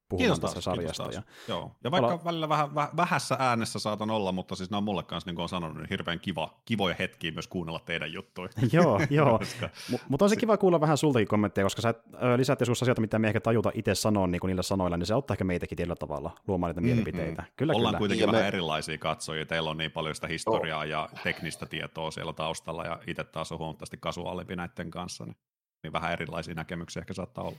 puhumaan 0.10 0.26
Kiitos 0.28 0.40
tästä 0.40 0.54
taas, 0.54 0.64
sarjasta. 0.64 1.04
kiitos 1.04 1.16
Ja. 1.48 1.54
Joo. 1.56 1.72
Ja 1.84 1.92
vaikka 1.92 2.10
Pala- 2.18 2.26
välillä 2.26 2.50
vähän, 2.50 2.76
väh, 2.76 2.90
vähässä 2.98 3.36
äänessä 3.40 3.80
saatan 3.80 4.12
olla, 4.12 4.32
mutta 4.32 4.56
siis 4.56 4.70
nämä 4.70 4.78
on 4.78 4.84
mulle 4.84 5.04
kanssa, 5.04 5.30
niin 5.30 5.36
kuin 5.36 5.42
olen 5.42 5.50
sanonut, 5.50 5.78
niin 5.78 5.88
hirveän 5.90 6.20
kiva, 6.20 6.62
kivoja 6.66 6.96
hetkiä 7.00 7.32
myös 7.32 7.48
kuunnella 7.48 7.80
teidän 7.80 8.14
juttuja. 8.14 8.50
joo, 8.72 9.00
joo. 9.10 9.38
Koska, 9.40 9.70
Mutta 10.10 10.26
on 10.26 10.30
se 10.30 10.36
kiva 10.36 10.58
kuulla 10.58 10.82
vähän 10.82 10.98
sultakin 10.98 11.28
kommentteja, 11.28 11.66
koska 11.66 11.82
sä 11.82 11.94
ö, 12.24 12.38
lisäät 12.38 12.60
joskus 12.60 12.82
asioita, 12.82 13.02
mitä 13.02 13.20
me 13.20 13.28
ehkä 13.28 13.40
tajuta 13.42 13.72
itse 13.74 13.96
sanoa 13.96 14.28
niin 14.28 14.40
kuin 14.40 14.50
niillä 14.50 14.64
sanoilla, 14.64 14.98
niin 14.98 15.08
se 15.08 15.14
auttaa 15.14 15.34
ehkä 15.34 15.44
meitäkin 15.44 15.76
tietyllä 15.76 15.96
tavalla 15.96 16.32
luomaan 16.48 16.70
niitä 16.70 16.82
mielipiteitä. 16.82 17.44
Kyllä, 17.56 17.74
ollaan 17.74 17.92
kyllä. 17.92 18.00
kuitenkin 18.00 18.24
Ja 18.26 18.32
vähän 18.32 18.44
me- 18.44 18.48
erilaisia 18.48 18.98
katsojia, 18.98 19.46
teillä 19.46 19.70
on 19.70 19.78
niin 19.78 19.92
paljon 19.92 20.16
sitä 20.16 20.28
historiaa 20.28 20.86
ja 20.86 21.10
teknistä 21.24 21.66
tietoa 21.66 22.12
siellä 22.12 22.34
taustalla, 22.34 22.84
ja 22.86 23.00
itse 23.08 23.24
taas 23.24 23.52
on 23.52 23.60
huomattavasti 23.60 23.98
kasuaalimpi 24.00 24.56
näiden 24.56 24.92
kanssa, 24.92 25.26
niin, 25.26 25.38
niin 25.84 25.94
vähän 25.94 26.12
erilaisia 26.12 26.54
näkemyksiä 26.54 27.00
ehkä 27.00 27.14
saattaa 27.14 27.44
olla. 27.44 27.58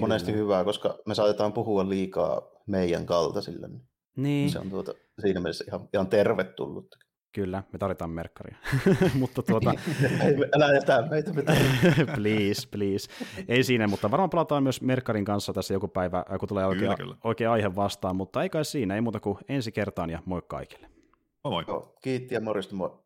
Monesti 0.00 0.32
hyvää, 0.32 0.64
koska 0.64 0.98
me 1.06 1.14
saatetaan 1.14 1.52
puhua 1.52 1.88
liikaa 1.88 2.42
meidän 2.66 3.06
kaltaisille. 3.06 3.68
Niin 3.68 3.82
Niin, 4.16 4.50
Se 4.50 4.58
on 4.58 4.70
tuota, 4.70 4.94
siinä 5.20 5.40
mielessä 5.40 5.64
ihan, 5.68 5.88
ihan 5.94 6.06
tervetullut. 6.06 6.86
kyllä, 7.32 7.62
me 7.72 7.78
tarvitaan 7.78 8.10
merkkaria. 8.10 8.56
mutta 9.20 9.42
tuota, 9.48 9.74
Ei, 10.24 10.34
Älä 10.56 10.74
jätä 10.74 11.02
meitä 11.10 11.30
please, 12.16 12.68
please. 12.70 13.08
Ei 13.48 13.62
siinä, 13.64 13.86
mutta 13.86 14.10
varmaan 14.10 14.30
palataan 14.30 14.62
myös 14.62 14.82
Merkkarin 14.82 15.24
kanssa 15.24 15.52
tässä 15.52 15.74
joku 15.74 15.88
päivä, 15.88 16.24
kun 16.40 16.48
tulee 16.48 16.66
oikea, 16.66 16.80
Kyllä, 16.80 16.96
kyllä. 16.96 17.16
oikea 17.24 17.52
aihe 17.52 17.76
vastaan, 17.76 18.16
mutta 18.16 18.42
ei 18.42 18.48
kai 18.48 18.64
siinä, 18.64 18.94
ei 18.94 19.00
muuta 19.00 19.20
kuin 19.20 19.38
ensi 19.48 19.72
kertaan 19.72 20.10
ja 20.10 20.22
moi 20.26 20.42
kaikille. 20.48 20.86
Moi 21.44 21.50
moi! 21.52 21.64
Joo, 21.68 21.94
kiitti 22.02 22.34
ja 22.34 22.40
morjesta 22.40 22.74
moi. 22.74 23.03